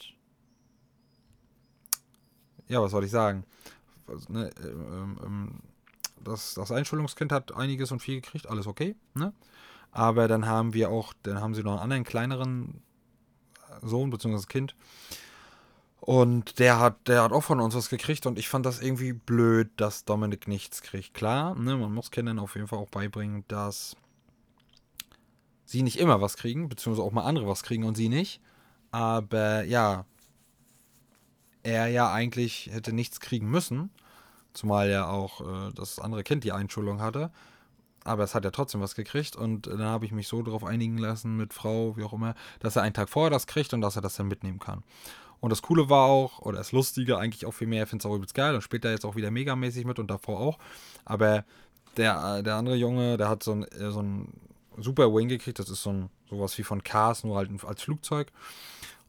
ja, 2.68 2.82
was 2.82 2.92
soll 2.92 3.04
ich 3.04 3.12
sagen? 3.12 3.46
Ne, 4.30 4.50
ähm, 4.64 5.20
ähm, 5.24 5.60
das, 6.24 6.56
das 6.56 6.72
Einschulungskind 6.72 7.32
hat 7.32 7.56
einiges 7.56 7.92
und 7.92 8.00
viel 8.00 8.22
gekriegt, 8.22 8.48
alles 8.48 8.68
okay. 8.68 8.96
Ne? 9.14 9.34
Aber 9.92 10.28
dann 10.28 10.46
haben 10.46 10.74
wir 10.74 10.90
auch, 10.90 11.14
dann 11.24 11.40
haben 11.40 11.54
sie 11.54 11.64
noch 11.64 11.74
einen 11.74 11.82
anderen 11.82 12.04
kleineren 12.04 12.82
Sohn 13.82 14.10
bzw. 14.10 14.46
Kind. 14.48 14.76
Und 16.08 16.60
der 16.60 16.80
hat, 16.80 17.10
der 17.10 17.22
hat 17.22 17.34
auch 17.34 17.44
von 17.44 17.60
uns 17.60 17.76
was 17.76 17.90
gekriegt 17.90 18.26
und 18.28 18.40
ich 18.40 18.48
fand 18.48 18.66
das 18.66 18.82
irgendwie 18.82 19.12
blöd, 19.12 19.70
dass 19.76 20.06
Dominik 20.06 20.48
nichts 20.48 20.82
kriegt. 20.82 21.14
Klar, 21.14 21.54
ne, 21.56 21.76
man 21.76 21.94
muss 21.94 22.12
Kindern 22.12 22.40
auf 22.40 22.56
jeden 22.56 22.70
Fall 22.70 22.80
auch 22.80 22.88
beibringen, 22.88 23.44
dass 23.50 23.98
sie 25.66 25.84
nicht 25.84 26.00
immer 26.00 26.22
was 26.22 26.38
kriegen, 26.38 26.70
beziehungsweise 26.70 27.06
auch 27.06 27.12
mal 27.12 27.26
andere 27.26 27.46
was 27.46 27.62
kriegen 27.62 27.84
und 27.84 27.98
sie 27.98 28.08
nicht. 28.08 28.40
Aber 28.90 29.66
ja, 29.66 30.06
er 31.64 31.88
ja 31.88 32.10
eigentlich 32.14 32.70
hätte 32.72 32.94
nichts 32.94 33.20
kriegen 33.20 33.52
müssen, 33.52 33.90
zumal 34.54 34.90
ja 34.90 35.10
auch 35.10 35.42
äh, 35.42 35.74
das 35.74 36.00
andere 36.00 36.24
Kind 36.24 36.46
die 36.46 36.54
Einschulung 36.54 37.02
hatte 37.02 37.32
aber 38.08 38.24
es 38.24 38.34
hat 38.34 38.46
ja 38.46 38.52
trotzdem 38.52 38.82
was 38.82 38.96
gekriegt 38.96 39.36
und 39.36 39.68
dann 39.68 39.84
habe 39.84 40.06
ich 40.06 40.12
mich 40.12 40.28
so 40.28 40.42
darauf 40.42 40.64
einigen 40.64 40.98
lassen 40.98 41.36
mit 41.36 41.54
Frau, 41.54 41.98
wie 41.98 42.04
auch 42.04 42.14
immer, 42.14 42.36
dass 42.60 42.78
er 42.78 42.84
einen 42.84 42.94
Tag 42.94 43.10
vorher 43.10 43.30
das 43.30 43.48
kriegt 43.48 43.74
und 43.74 43.82
dass 43.82 43.98
er 43.98 44.02
das 44.02 44.16
dann 44.16 44.28
mitnehmen 44.30 44.60
kann. 44.60 44.84
Und 45.40 45.52
das 45.52 45.62
Coole 45.62 45.90
war 45.90 46.06
auch, 46.06 46.40
oder 46.40 46.58
das 46.58 46.72
Lustige 46.72 47.18
eigentlich 47.18 47.46
auch 47.46 47.54
viel 47.54 47.68
mehr, 47.68 47.84
ich 47.84 47.90
finde 47.90 48.02
es 48.02 48.06
auch 48.10 48.16
übelst 48.16 48.34
geil 48.34 48.56
und 48.56 48.62
später 48.62 48.90
jetzt 48.90 49.06
auch 49.06 49.16
wieder 49.16 49.32
megamäßig 49.32 49.86
mit 49.86 50.00
und 50.00 50.10
davor 50.10 50.40
auch. 50.40 50.58
Aber 51.06 51.46
der, 51.96 52.42
der 52.44 52.56
andere 52.56 52.76
Junge, 52.76 53.18
der 53.18 53.30
hat 53.30 53.44
so 53.44 53.54
ein, 53.54 53.64
äh, 53.64 53.92
so 53.92 54.02
ein 54.02 54.34
Super 54.78 55.14
Wing 55.14 55.28
gekriegt, 55.28 55.60
das 55.60 55.70
ist 55.70 55.84
so 55.84 55.92
ein 55.92 56.10
sowas 56.30 56.58
wie 56.58 56.64
von 56.64 56.84
Cars, 56.84 57.24
nur 57.24 57.38
halt 57.38 57.50
als 57.64 57.82
Flugzeug. 57.82 58.32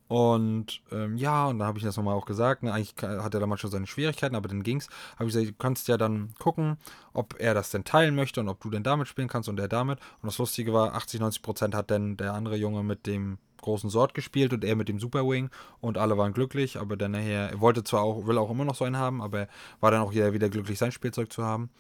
Und 0.08 0.80
ähm, 0.90 1.18
ja, 1.18 1.46
und 1.46 1.58
dann 1.58 1.68
habe 1.68 1.78
ich 1.78 1.84
das 1.84 1.98
nochmal 1.98 2.14
auch 2.14 2.24
gesagt. 2.24 2.62
Ne, 2.62 2.72
eigentlich 2.72 2.94
hat 3.02 3.34
er 3.34 3.40
da 3.40 3.46
manchmal 3.46 3.70
seine 3.70 3.86
Schwierigkeiten, 3.86 4.34
aber 4.34 4.48
dann 4.48 4.62
ging's. 4.62 4.88
Habe 5.18 5.28
ich 5.28 5.34
gesagt, 5.34 5.50
du 5.50 5.54
kannst 5.58 5.86
ja 5.86 5.98
dann 5.98 6.30
gucken, 6.38 6.78
ob 7.12 7.38
er 7.38 7.52
das 7.52 7.70
denn 7.70 7.84
teilen 7.84 8.14
möchte 8.14 8.40
und 8.40 8.48
ob 8.48 8.58
du 8.60 8.70
denn 8.70 8.82
damit 8.82 9.06
spielen 9.06 9.28
kannst 9.28 9.50
und 9.50 9.60
er 9.60 9.68
damit. 9.68 9.98
Und 10.22 10.28
das 10.28 10.38
Lustige 10.38 10.72
war, 10.72 10.94
80, 10.94 11.20
90 11.20 11.42
Prozent 11.42 11.74
hat 11.74 11.90
dann 11.90 12.16
der 12.16 12.32
andere 12.32 12.56
Junge 12.56 12.82
mit 12.82 13.06
dem 13.06 13.36
großen 13.62 13.90
Sort 13.90 14.14
gespielt 14.14 14.52
und 14.52 14.64
er 14.64 14.76
mit 14.76 14.88
dem 14.88 15.00
Super 15.00 15.28
Wing 15.28 15.50
und 15.80 15.98
alle 15.98 16.16
waren 16.16 16.32
glücklich, 16.32 16.78
aber 16.78 16.96
dann 16.96 17.12
nachher, 17.12 17.50
er 17.50 17.60
wollte 17.60 17.84
zwar 17.84 18.02
auch, 18.02 18.26
will 18.26 18.38
auch 18.38 18.50
immer 18.50 18.64
noch 18.64 18.74
so 18.74 18.84
einen 18.84 18.96
haben, 18.96 19.22
aber 19.22 19.48
war 19.80 19.90
dann 19.90 20.00
auch 20.00 20.12
wieder, 20.12 20.32
wieder 20.32 20.48
glücklich, 20.48 20.78
sein 20.78 20.92
Spielzeug 20.92 21.32
zu 21.32 21.44
haben. 21.44 21.70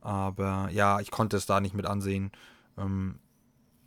Aber 0.00 0.68
ja, 0.70 1.00
ich 1.00 1.10
konnte 1.10 1.36
es 1.36 1.46
da 1.46 1.60
nicht 1.60 1.74
mit 1.74 1.86
ansehen. 1.86 2.30
Ähm, 2.78 3.18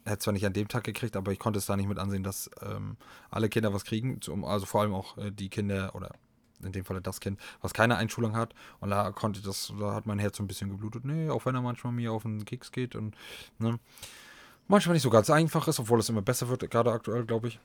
hätte 0.06 0.20
zwar 0.20 0.34
nicht 0.34 0.46
an 0.46 0.54
dem 0.54 0.68
Tag 0.68 0.84
gekriegt, 0.84 1.16
aber 1.16 1.32
ich 1.32 1.40
konnte 1.40 1.60
es 1.60 1.66
da 1.66 1.78
nicht 1.78 1.88
mit 1.88 2.00
ansehen, 2.00 2.24
dass 2.24 2.50
ähm, 2.62 2.98
alle 3.30 3.48
Kinder 3.50 3.74
was 3.74 3.86
kriegen, 3.86 4.20
also 4.44 4.66
vor 4.66 4.82
allem 4.82 4.94
auch 4.94 5.18
äh, 5.18 5.32
die 5.32 5.50
Kinder 5.50 5.96
oder 5.96 6.12
in 6.64 6.72
dem 6.72 6.86
Fall 6.86 7.00
das 7.02 7.20
Kind, 7.20 7.40
was 7.62 7.74
keine 7.74 7.96
Einschulung 7.96 8.36
hat. 8.36 8.54
Und 8.80 8.90
da 8.90 9.12
konnte 9.12 9.42
das, 9.42 9.74
da 9.80 9.94
hat 9.94 10.06
mein 10.06 10.20
Herz 10.20 10.38
so 10.38 10.44
ein 10.44 10.48
bisschen 10.48 10.70
geblutet. 10.70 11.06
Nee, 11.06 11.30
auch 11.30 11.46
wenn 11.46 11.56
er 11.56 11.62
manchmal 11.62 11.94
mir 11.94 12.12
auf 12.12 12.24
den 12.24 12.44
Keks 12.46 12.72
geht 12.72 12.96
und 12.96 13.16
ne, 13.60 13.80
manchmal 14.70 14.94
nicht 14.94 15.04
so 15.04 15.10
ganz 15.10 15.30
einfach 15.30 15.68
ist, 15.68 15.80
obwohl 15.80 16.00
es 16.00 16.08
immer 16.08 16.22
besser 16.22 16.48
wird, 16.48 16.70
gerade 16.70 16.92
aktuell, 16.94 17.26
glaube 17.26 17.50
ich 17.50 17.60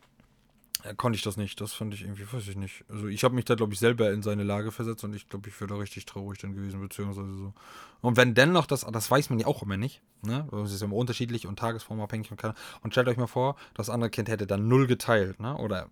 konnte 0.96 1.16
ich 1.16 1.22
das 1.22 1.36
nicht. 1.36 1.60
Das 1.60 1.72
fand 1.72 1.94
ich 1.94 2.02
irgendwie, 2.02 2.30
weiß 2.30 2.46
ich 2.48 2.56
nicht. 2.56 2.84
Also 2.88 3.06
ich 3.06 3.24
habe 3.24 3.34
mich 3.34 3.44
da, 3.44 3.54
glaube 3.54 3.72
ich, 3.72 3.78
selber 3.78 4.12
in 4.12 4.22
seine 4.22 4.42
Lage 4.42 4.70
versetzt 4.70 5.02
und 5.04 5.14
ich 5.14 5.28
glaube, 5.28 5.48
ich 5.48 5.58
wäre 5.60 5.68
da 5.68 5.76
richtig 5.76 6.04
traurig 6.04 6.38
dann 6.38 6.54
gewesen, 6.54 6.80
beziehungsweise 6.80 7.34
so. 7.34 7.52
Und 8.02 8.16
wenn 8.16 8.34
dennoch 8.34 8.66
das, 8.66 8.82
das 8.92 9.10
weiß 9.10 9.30
man 9.30 9.38
ja 9.38 9.46
auch 9.46 9.62
immer 9.62 9.76
nicht, 9.76 10.02
ne? 10.22 10.46
Das 10.50 10.72
ist 10.72 10.82
immer 10.82 10.96
unterschiedlich 10.96 11.46
und 11.46 11.58
tagesformabhängig 11.58 12.30
und 12.30 12.36
kann. 12.36 12.54
Und 12.82 12.92
stellt 12.92 13.08
euch 13.08 13.16
mal 13.16 13.26
vor, 13.26 13.56
das 13.74 13.88
andere 13.88 14.10
Kind 14.10 14.28
hätte 14.28 14.46
dann 14.46 14.68
null 14.68 14.86
geteilt, 14.86 15.40
ne? 15.40 15.56
Oder 15.56 15.88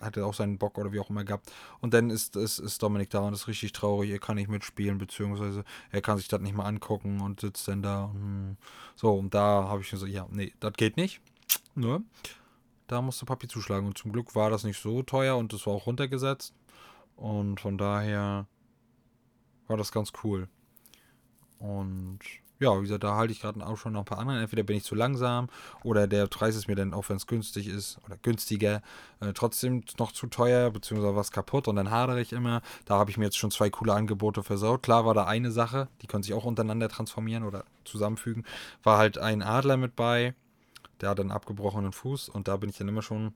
hatte 0.00 0.26
auch 0.26 0.34
seinen 0.34 0.58
Bock 0.58 0.78
oder 0.78 0.92
wie 0.92 1.00
auch 1.00 1.10
immer 1.10 1.24
gehabt. 1.24 1.52
Und 1.80 1.94
dann 1.94 2.10
ist, 2.10 2.36
ist, 2.36 2.58
ist 2.58 2.82
Dominik 2.82 3.10
da 3.10 3.20
und 3.20 3.34
ist 3.34 3.48
richtig 3.48 3.72
traurig, 3.72 4.10
er 4.10 4.18
kann 4.18 4.36
nicht 4.36 4.48
mitspielen, 4.48 4.98
beziehungsweise 4.98 5.64
er 5.90 6.02
kann 6.02 6.18
sich 6.18 6.28
das 6.28 6.40
nicht 6.40 6.54
mal 6.54 6.66
angucken 6.66 7.20
und 7.20 7.40
sitzt 7.40 7.68
dann 7.68 7.82
da. 7.82 8.10
Hm. 8.12 8.56
So, 8.96 9.14
und 9.14 9.34
da 9.34 9.68
habe 9.68 9.82
ich 9.82 9.90
so, 9.90 10.06
ja, 10.06 10.26
nee, 10.30 10.52
das 10.60 10.72
geht 10.74 10.96
nicht. 10.96 11.20
Nur. 11.74 11.98
Ne? 12.00 12.04
Da 12.86 13.00
musste 13.00 13.24
Papi 13.24 13.48
zuschlagen. 13.48 13.86
Und 13.86 13.98
zum 13.98 14.12
Glück 14.12 14.34
war 14.34 14.50
das 14.50 14.64
nicht 14.64 14.80
so 14.80 15.02
teuer 15.02 15.36
und 15.36 15.52
es 15.52 15.66
war 15.66 15.72
auch 15.74 15.86
runtergesetzt. 15.86 16.54
Und 17.16 17.60
von 17.60 17.78
daher 17.78 18.46
war 19.66 19.76
das 19.76 19.90
ganz 19.90 20.12
cool. 20.22 20.48
Und 21.58 22.18
ja, 22.60 22.76
wie 22.78 22.82
gesagt, 22.82 23.04
da 23.04 23.16
halte 23.16 23.32
ich 23.32 23.40
gerade 23.40 23.64
auch 23.66 23.76
schon 23.76 23.92
noch 23.92 24.00
ein 24.00 24.04
paar 24.04 24.18
anderen. 24.18 24.40
Entweder 24.40 24.62
bin 24.62 24.76
ich 24.76 24.84
zu 24.84 24.94
langsam 24.94 25.48
oder 25.82 26.06
der 26.06 26.26
Preis 26.26 26.56
ist 26.56 26.68
mir 26.68 26.76
dann, 26.76 26.94
auch 26.94 27.08
wenn 27.08 27.16
es 27.16 27.26
günstig 27.26 27.68
ist 27.68 27.98
oder 28.06 28.16
günstiger, 28.22 28.82
äh, 29.20 29.32
trotzdem 29.32 29.82
noch 29.98 30.12
zu 30.12 30.26
teuer, 30.28 30.70
beziehungsweise 30.70 31.16
was 31.16 31.32
kaputt 31.32 31.68
und 31.68 31.76
dann 31.76 31.90
hadere 31.90 32.20
ich 32.20 32.32
immer. 32.32 32.62
Da 32.84 32.96
habe 32.96 33.10
ich 33.10 33.18
mir 33.18 33.24
jetzt 33.24 33.38
schon 33.38 33.50
zwei 33.50 33.70
coole 33.70 33.92
Angebote 33.92 34.42
versaut. 34.42 34.82
Klar 34.82 35.04
war 35.04 35.14
da 35.14 35.24
eine 35.24 35.50
Sache, 35.50 35.88
die 36.02 36.06
können 36.06 36.22
sich 36.22 36.34
auch 36.34 36.44
untereinander 36.44 36.88
transformieren 36.88 37.44
oder 37.44 37.64
zusammenfügen. 37.84 38.44
War 38.82 38.98
halt 38.98 39.18
ein 39.18 39.42
Adler 39.42 39.76
mit 39.76 39.96
bei 39.96 40.34
der 41.00 41.10
hat 41.10 41.20
einen 41.20 41.32
abgebrochenen 41.32 41.92
Fuß 41.92 42.28
und 42.28 42.48
da 42.48 42.56
bin 42.56 42.70
ich 42.70 42.78
dann 42.78 42.88
immer 42.88 43.02
schon 43.02 43.34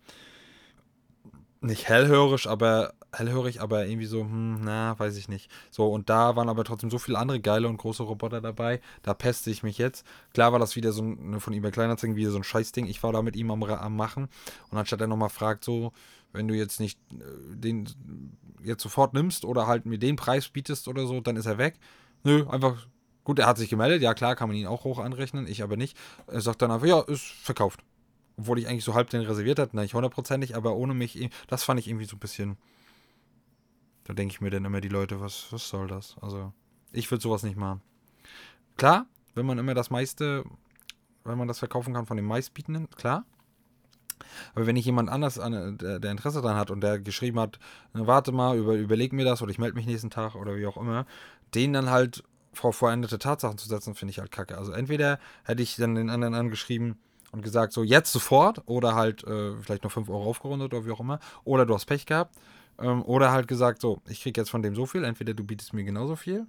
nicht 1.60 1.88
hellhörig, 1.88 2.46
aber 2.46 2.94
hellhörig, 3.12 3.60
aber 3.60 3.86
irgendwie 3.86 4.06
so, 4.06 4.20
hm, 4.20 4.60
na, 4.62 4.98
weiß 4.98 5.16
ich 5.16 5.28
nicht. 5.28 5.50
So, 5.70 5.88
und 5.88 6.08
da 6.10 6.36
waren 6.36 6.48
aber 6.48 6.64
trotzdem 6.64 6.90
so 6.90 6.98
viele 6.98 7.18
andere 7.18 7.40
geile 7.40 7.68
und 7.68 7.78
große 7.78 8.02
Roboter 8.02 8.40
dabei. 8.40 8.80
Da 9.02 9.14
peste 9.14 9.50
ich 9.50 9.62
mich 9.62 9.78
jetzt. 9.78 10.04
Klar 10.34 10.52
war 10.52 10.58
das 10.58 10.76
wieder 10.76 10.92
so 10.92 11.02
ein, 11.02 11.40
von 11.40 11.52
eBay 11.52 11.70
Kleinanzeigen, 11.70 12.16
wieder 12.16 12.30
so 12.30 12.36
ein 12.36 12.44
Scheißding. 12.44 12.86
Ich 12.86 13.02
war 13.02 13.12
da 13.12 13.22
mit 13.22 13.36
ihm 13.36 13.50
am, 13.50 13.62
am 13.62 13.96
Machen. 13.96 14.28
Und 14.70 14.78
anstatt 14.78 15.00
er 15.00 15.06
nochmal 15.06 15.30
fragt, 15.30 15.64
so, 15.64 15.92
wenn 16.32 16.48
du 16.48 16.54
jetzt 16.54 16.80
nicht 16.80 16.98
äh, 17.12 17.56
den 17.56 17.88
jetzt 18.62 18.82
sofort 18.82 19.14
nimmst 19.14 19.44
oder 19.44 19.66
halt 19.66 19.86
mir 19.86 19.98
den 19.98 20.16
Preis 20.16 20.48
bietest 20.48 20.88
oder 20.88 21.06
so, 21.06 21.20
dann 21.20 21.36
ist 21.36 21.46
er 21.46 21.58
weg. 21.58 21.78
Nö, 22.24 22.46
einfach 22.48 22.86
Gut, 23.28 23.38
er 23.38 23.46
hat 23.46 23.58
sich 23.58 23.68
gemeldet, 23.68 24.00
ja 24.00 24.14
klar, 24.14 24.34
kann 24.36 24.48
man 24.48 24.56
ihn 24.56 24.66
auch 24.66 24.84
hoch 24.84 24.98
anrechnen, 24.98 25.46
ich 25.46 25.62
aber 25.62 25.76
nicht. 25.76 25.98
Er 26.28 26.40
sagt 26.40 26.62
dann 26.62 26.70
einfach, 26.70 26.86
ja, 26.86 27.00
ist 27.00 27.24
verkauft. 27.24 27.84
Obwohl 28.38 28.58
ich 28.58 28.68
eigentlich 28.68 28.84
so 28.84 28.94
halb 28.94 29.10
den 29.10 29.22
reserviert 29.22 29.58
hatte, 29.58 29.76
nicht 29.76 29.94
hundertprozentig, 29.94 30.54
aber 30.56 30.76
ohne 30.76 30.94
mich, 30.94 31.28
das 31.48 31.64
fand 31.64 31.80
ich 31.80 31.88
irgendwie 31.88 32.06
so 32.06 32.16
ein 32.16 32.20
bisschen. 32.20 32.56
Da 34.04 34.14
denke 34.14 34.32
ich 34.32 34.40
mir 34.40 34.50
dann 34.50 34.64
immer 34.64 34.80
die 34.80 34.88
Leute, 34.88 35.20
was, 35.20 35.48
was 35.50 35.68
soll 35.68 35.88
das? 35.88 36.16
Also, 36.20 36.52
ich 36.92 37.10
würde 37.10 37.20
sowas 37.20 37.42
nicht 37.42 37.56
machen. 37.56 37.82
Klar, 38.76 39.06
wenn 39.34 39.44
man 39.44 39.58
immer 39.58 39.74
das 39.74 39.90
meiste, 39.90 40.44
wenn 41.24 41.36
man 41.36 41.48
das 41.48 41.58
verkaufen 41.58 41.92
kann 41.92 42.06
von 42.06 42.16
den 42.16 42.26
meistbietenden, 42.26 42.88
klar. 42.90 43.24
Aber 44.54 44.66
wenn 44.66 44.76
ich 44.76 44.84
jemand 44.84 45.10
anders, 45.10 45.38
an, 45.38 45.78
der, 45.78 45.98
der 45.98 46.10
Interesse 46.10 46.40
daran 46.40 46.56
hat 46.56 46.70
und 46.70 46.80
der 46.80 47.00
geschrieben 47.00 47.40
hat, 47.40 47.58
"Na, 47.92 48.06
warte 48.06 48.32
mal, 48.32 48.56
über, 48.56 48.74
überleg 48.74 49.12
mir 49.12 49.24
das 49.24 49.42
oder 49.42 49.50
ich 49.50 49.58
melde 49.58 49.76
mich 49.76 49.86
nächsten 49.86 50.10
Tag 50.10 50.34
oder 50.36 50.56
wie 50.56 50.66
auch 50.66 50.76
immer, 50.76 51.06
den 51.54 51.72
dann 51.72 51.90
halt 51.90 52.24
vor 52.52 52.72
vollendete 52.72 53.18
Tatsachen 53.18 53.58
zu 53.58 53.68
setzen, 53.68 53.94
finde 53.94 54.10
ich 54.10 54.18
halt 54.18 54.30
kacke. 54.32 54.58
Also 54.58 54.72
entweder 54.72 55.18
hätte 55.44 55.62
ich 55.62 55.76
dann 55.76 55.94
den 55.94 56.10
anderen 56.10 56.34
angeschrieben 56.34 56.98
und 57.32 57.42
gesagt, 57.42 57.72
so 57.72 57.82
jetzt 57.82 58.12
sofort 58.12 58.62
oder 58.66 58.94
halt 58.94 59.24
äh, 59.24 59.56
vielleicht 59.56 59.84
noch 59.84 59.92
5 59.92 60.08
Euro 60.08 60.24
aufgerundet 60.24 60.72
oder 60.72 60.86
wie 60.86 60.90
auch 60.90 61.00
immer, 61.00 61.20
oder 61.44 61.66
du 61.66 61.74
hast 61.74 61.86
Pech 61.86 62.06
gehabt. 62.06 62.34
Ähm, 62.80 63.02
oder 63.02 63.32
halt 63.32 63.48
gesagt, 63.48 63.80
so, 63.80 64.00
ich 64.08 64.22
krieg 64.22 64.36
jetzt 64.36 64.50
von 64.50 64.62
dem 64.62 64.74
so 64.74 64.86
viel, 64.86 65.04
entweder 65.04 65.34
du 65.34 65.44
bietest 65.44 65.72
mir 65.72 65.84
genauso 65.84 66.16
viel 66.16 66.46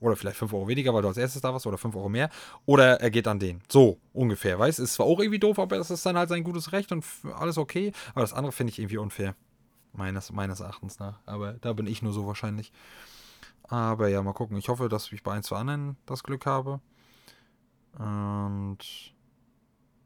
oder 0.00 0.16
vielleicht 0.16 0.36
5 0.36 0.52
Euro 0.52 0.68
weniger, 0.68 0.92
weil 0.92 1.02
du 1.02 1.08
als 1.08 1.16
erstes 1.16 1.42
da 1.42 1.52
warst, 1.52 1.66
oder 1.66 1.78
5 1.78 1.94
Euro 1.96 2.08
mehr. 2.08 2.30
Oder 2.66 3.00
er 3.00 3.10
geht 3.10 3.26
an 3.28 3.38
den. 3.38 3.62
So, 3.68 3.98
ungefähr, 4.12 4.58
weißt 4.58 4.78
Ist 4.78 4.94
zwar 4.94 5.06
auch 5.06 5.20
irgendwie 5.20 5.38
doof, 5.38 5.58
aber 5.58 5.76
das 5.78 5.90
ist 5.90 6.04
dann 6.04 6.18
halt 6.18 6.28
sein 6.28 6.44
gutes 6.44 6.72
Recht 6.72 6.92
und 6.92 7.04
alles 7.34 7.58
okay. 7.58 7.92
Aber 8.12 8.20
das 8.20 8.32
andere 8.32 8.52
finde 8.52 8.72
ich 8.72 8.78
irgendwie 8.78 8.98
unfair. 8.98 9.34
Meines, 9.92 10.30
meines 10.32 10.60
Erachtens 10.60 10.98
nach. 10.98 11.20
Aber 11.24 11.54
da 11.54 11.72
bin 11.72 11.86
ich 11.86 12.02
nur 12.02 12.12
so 12.12 12.26
wahrscheinlich. 12.26 12.72
Aber 13.62 14.08
ja, 14.08 14.22
mal 14.22 14.34
gucken. 14.34 14.58
Ich 14.58 14.68
hoffe, 14.68 14.88
dass 14.88 15.10
ich 15.10 15.22
bei 15.22 15.32
ein, 15.32 15.42
zwei 15.42 15.56
anderen 15.56 15.96
das 16.04 16.22
Glück 16.22 16.44
habe. 16.44 16.80
Und 17.98 19.14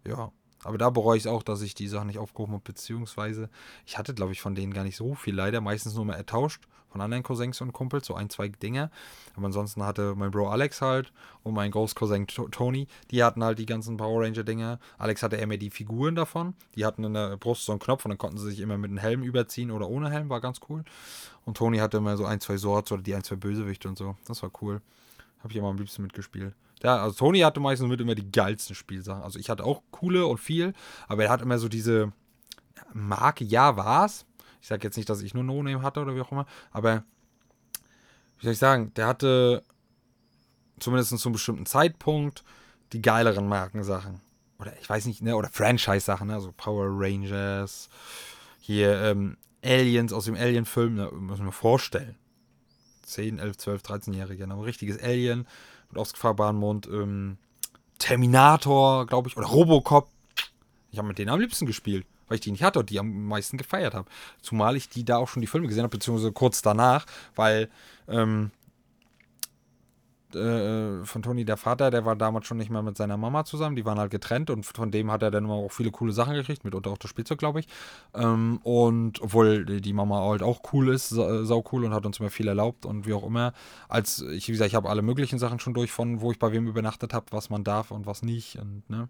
ja. 0.07 0.31
Aber 0.63 0.77
da 0.77 0.91
bereue 0.91 1.17
ich 1.17 1.23
es 1.23 1.27
auch, 1.27 1.43
dass 1.43 1.63
ich 1.63 1.75
die 1.75 1.89
Sachen 1.89 2.09
nicht 2.09 2.19
aufgehoben 2.19 2.53
habe, 2.53 2.63
beziehungsweise 2.63 3.49
ich 3.87 3.97
hatte, 3.97 4.13
glaube 4.13 4.33
ich, 4.33 4.43
von 4.43 4.55
denen 4.55 4.75
gar 4.75 4.85
nicht 4.85 4.97
so 4.97 5.15
viel 5.15 5.35
leider. 5.35 5.63
Meistens 5.63 5.95
nur 5.95 6.05
mal 6.05 6.17
ertauscht 6.17 6.65
von 6.91 7.01
anderen 7.01 7.23
Cousins 7.23 7.61
und 7.63 7.73
Kumpels, 7.73 8.07
so 8.07 8.15
ein, 8.15 8.29
zwei 8.29 8.49
Dinger. 8.49 8.91
Aber 9.37 9.47
ansonsten 9.47 9.83
hatte 9.85 10.15
mein 10.17 10.31
Bro 10.31 10.51
Alex 10.51 10.83
halt 10.83 11.13
und 11.45 11.55
mein 11.55 11.71
Großcousin 11.71 12.27
To- 12.27 12.49
Tony, 12.49 12.89
die 13.11 13.25
hatten 13.25 13.43
halt 13.43 13.59
die 13.59 13.65
ganzen 13.65 13.97
Power 13.97 14.23
Ranger 14.23 14.45
Dinger. 14.45 14.81
Alex 14.99 15.23
hatte 15.23 15.37
eher 15.37 15.47
mehr 15.47 15.57
die 15.57 15.71
Figuren 15.71 16.15
davon. 16.15 16.53
Die 16.75 16.85
hatten 16.85 17.05
in 17.05 17.15
der 17.15 17.39
Brust 17.39 17.65
so 17.65 17.73
einen 17.73 17.79
Knopf 17.79 18.05
und 18.05 18.11
dann 18.11 18.19
konnten 18.19 18.37
sie 18.37 18.51
sich 18.51 18.61
immer 18.61 18.77
mit 18.77 18.91
einem 18.91 18.99
Helm 18.99 19.23
überziehen 19.23 19.71
oder 19.71 19.89
ohne 19.89 20.11
Helm, 20.11 20.29
war 20.29 20.43
ganz 20.43 20.61
cool. 20.69 20.85
Und 21.47 21.57
Tony 21.57 21.79
hatte 21.79 21.97
immer 21.97 22.19
so 22.19 22.27
ein, 22.27 22.41
zwei 22.41 22.59
Swords 22.59 22.93
oder 22.93 23.03
die 23.03 23.15
ein, 23.15 23.25
zwei 23.25 23.37
Bösewichte 23.37 23.89
und 23.89 23.97
so. 23.97 24.17
Das 24.27 24.43
war 24.43 24.51
cool. 24.61 24.83
Habe 25.41 25.53
ich 25.53 25.57
immer 25.57 25.69
am 25.69 25.77
liebsten 25.77 26.03
mitgespielt. 26.03 26.55
Ja, 26.83 27.03
also 27.03 27.17
Tony 27.17 27.41
hatte 27.41 27.61
meistens 27.61 27.89
mit 27.89 28.01
immer 28.01 28.15
die 28.15 28.31
geilsten 28.31 28.75
Spielsachen. 28.75 29.23
Also 29.23 29.39
ich 29.39 29.51
hatte 29.51 29.65
auch 29.65 29.83
coole 29.91 30.27
und 30.27 30.39
viel, 30.39 30.73
aber 31.09 31.25
er 31.25 31.31
hat 31.31 31.43
immer 31.43 31.59
so 31.59 31.69
diese 31.69 32.13
Marke, 32.93 33.45
ja, 33.45 33.77
war's. 33.77 34.27
Ich 34.61 34.69
sage 34.69 34.85
jetzt 34.85 34.97
nicht, 34.97 35.09
dass 35.09 35.23
ich 35.23 35.35
nur 35.35 35.45
No-Name 35.45 35.83
hatte 35.83 36.01
oder 36.01 36.15
wie 36.15 36.21
auch 36.21 36.33
immer, 36.33 36.47
aber 36.71 37.05
wie 38.39 38.45
soll 38.45 38.53
ich 38.53 38.59
sagen, 38.59 38.93
der 38.95 39.07
hatte 39.07 39.63
zumindest 40.79 41.17
zu 41.19 41.29
einem 41.29 41.35
bestimmten 41.35 41.67
Zeitpunkt 41.67 42.45
die 42.93 43.03
geileren 43.03 43.49
Markensachen. 43.49 44.21
Oder 44.59 44.79
ich 44.81 44.89
weiß 44.89 45.07
nicht, 45.07 45.23
ne, 45.23 45.37
oder 45.37 45.49
Franchise-Sachen, 45.49 46.29
ne, 46.29 46.35
also 46.35 46.53
Power 46.53 46.87
Rangers, 46.89 47.89
hier 48.59 49.01
ähm, 49.03 49.37
Aliens 49.65 50.13
aus 50.13 50.25
dem 50.25 50.35
Alien-Film, 50.35 50.95
ne, 50.95 51.11
müssen 51.13 51.45
wir 51.45 51.53
vorstellen. 51.53 52.17
10, 53.11 53.39
11, 53.39 53.57
12, 53.57 53.83
13-Jährige, 53.83 54.47
ne, 54.47 54.55
ein 54.55 54.61
richtiges 54.61 55.03
Alien 55.03 55.47
mit 55.91 55.99
ausgefahrbaren 55.99 56.57
Mund, 56.57 56.89
ähm, 56.91 57.37
Terminator, 57.99 59.07
glaube 59.07 59.29
ich, 59.29 59.37
oder 59.37 59.47
Robocop. 59.47 60.09
Ich 60.91 60.99
habe 60.99 61.09
mit 61.09 61.19
denen 61.19 61.31
am 61.31 61.41
liebsten 61.41 61.67
gespielt, 61.67 62.07
weil 62.29 62.37
ich 62.37 62.41
die 62.41 62.51
nicht 62.51 62.63
hatte 62.63 62.81
und 62.81 62.91
die 62.91 62.99
am 62.99 63.27
meisten 63.27 63.59
gefeiert 63.59 63.95
habe. 63.95 64.09
Zumal 64.41 64.77
ich 64.77 64.89
die 64.89 65.05
da 65.05 65.19
auch 65.19 65.29
schon 65.29 65.43
die 65.43 65.47
Filme 65.47 65.69
gesehen 65.69 65.83
habe, 65.83 65.97
beziehungsweise 65.97 66.33
kurz 66.33 66.63
danach, 66.63 67.07
weil 67.37 67.69
ähm, 68.09 68.51
äh, 70.35 71.05
von 71.05 71.23
Toni 71.23 71.45
der 71.45 71.57
Vater, 71.57 71.91
der 71.91 72.05
war 72.05 72.17
damals 72.17 72.47
schon 72.47 72.57
nicht 72.57 72.71
mehr 72.71 72.83
mit 72.83 72.97
seiner 72.97 73.17
Mama 73.17 73.45
zusammen, 73.45 73.77
die 73.77 73.85
waren 73.85 73.99
halt 73.99 74.11
getrennt 74.11 74.51
und 74.51 74.65
von 74.67 74.91
dem 74.91 75.11
hat 75.11 75.23
er 75.23 75.31
dann 75.31 75.45
immer 75.45 75.55
auch 75.55 75.73
viele 75.73 75.91
coole 75.91 76.13
Sachen 76.13 76.35
gekriegt, 76.35 76.65
mitunter 76.65 76.91
auch 76.91 76.99
das 76.99 77.11
Spielzeug, 77.11 77.39
glaube 77.39 77.61
ich. 77.61 77.69
Ähm, 78.15 78.61
und 78.63 79.21
obwohl 79.23 79.65
die 79.65 79.93
Mama 79.93 80.21
halt 80.21 80.43
auch 80.43 80.61
cool 80.73 80.89
ist, 80.89 81.11
sa 81.11 81.45
sau 81.45 81.65
cool 81.73 81.85
und 81.85 81.95
hat 81.95 82.07
uns 82.07 82.21
immer 82.21 82.31
viel 82.31 82.49
erlaubt 82.49 82.87
und 82.87 83.07
wie 83.07 83.15
auch 83.15 83.25
immer. 83.25 83.53
Als 83.89 84.23
ich, 84.23 84.49
wie 84.49 84.53
gesagt, 84.53 84.69
ich 84.69 84.75
habe 84.75 84.89
alle 84.89 85.03
möglichen 85.03 85.39
Sachen 85.39 85.59
schon 85.59 85.75
durch, 85.75 85.93
von 85.93 86.21
wo 86.21 86.33
ich 86.33 86.39
bei 86.39 86.53
wem 86.53 86.67
übernachtet 86.67 87.15
habe, 87.15 87.27
was 87.31 87.51
man 87.51 87.65
darf 87.65 87.91
und 87.91 88.07
was 88.07 88.23
nicht 88.23 88.59
und 88.59 88.89
ne. 88.89 89.09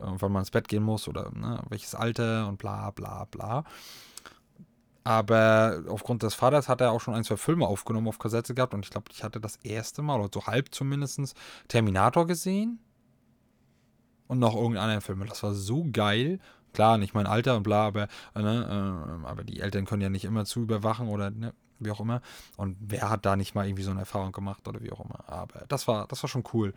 Wann 0.00 0.30
man 0.30 0.42
ins 0.42 0.52
Bett 0.52 0.68
gehen 0.68 0.84
muss 0.84 1.08
oder 1.08 1.32
ne, 1.32 1.60
welches 1.70 1.96
Alter 1.96 2.46
und 2.46 2.58
bla 2.58 2.92
bla 2.92 3.24
bla. 3.24 3.64
Aber 5.08 5.84
aufgrund 5.88 6.22
des 6.22 6.34
Vaters 6.34 6.68
hat 6.68 6.82
er 6.82 6.92
auch 6.92 7.00
schon 7.00 7.14
ein, 7.14 7.24
zwei 7.24 7.38
Filme 7.38 7.66
aufgenommen 7.66 8.08
auf 8.08 8.18
Kassette 8.18 8.54
gehabt 8.54 8.74
und 8.74 8.84
ich 8.84 8.90
glaube, 8.90 9.06
ich 9.10 9.24
hatte 9.24 9.40
das 9.40 9.56
erste 9.62 10.02
Mal, 10.02 10.20
oder 10.20 10.28
so 10.30 10.46
halb 10.46 10.74
zumindest, 10.74 11.34
Terminator 11.66 12.26
gesehen. 12.26 12.78
Und 14.26 14.38
noch 14.38 14.54
irgendeinen 14.54 15.00
Film. 15.00 15.24
Das 15.26 15.42
war 15.42 15.54
so 15.54 15.86
geil. 15.90 16.40
Klar, 16.74 16.98
nicht 16.98 17.14
mein 17.14 17.26
Alter 17.26 17.56
und 17.56 17.62
bla, 17.62 17.86
aber, 17.86 18.08
äh, 18.34 18.42
ne, 18.42 19.22
äh, 19.24 19.26
aber 19.26 19.44
die 19.44 19.60
Eltern 19.60 19.86
können 19.86 20.02
ja 20.02 20.10
nicht 20.10 20.26
immer 20.26 20.44
zu 20.44 20.60
überwachen 20.60 21.08
oder 21.08 21.30
ne, 21.30 21.54
wie 21.78 21.90
auch 21.90 22.00
immer. 22.00 22.20
Und 22.58 22.76
wer 22.78 23.08
hat 23.08 23.24
da 23.24 23.34
nicht 23.34 23.54
mal 23.54 23.66
irgendwie 23.66 23.84
so 23.84 23.90
eine 23.90 24.00
Erfahrung 24.00 24.32
gemacht 24.32 24.68
oder 24.68 24.82
wie 24.82 24.92
auch 24.92 25.02
immer. 25.02 25.26
Aber 25.26 25.64
das 25.68 25.88
war, 25.88 26.06
das 26.08 26.22
war 26.22 26.28
schon 26.28 26.44
cool. 26.52 26.74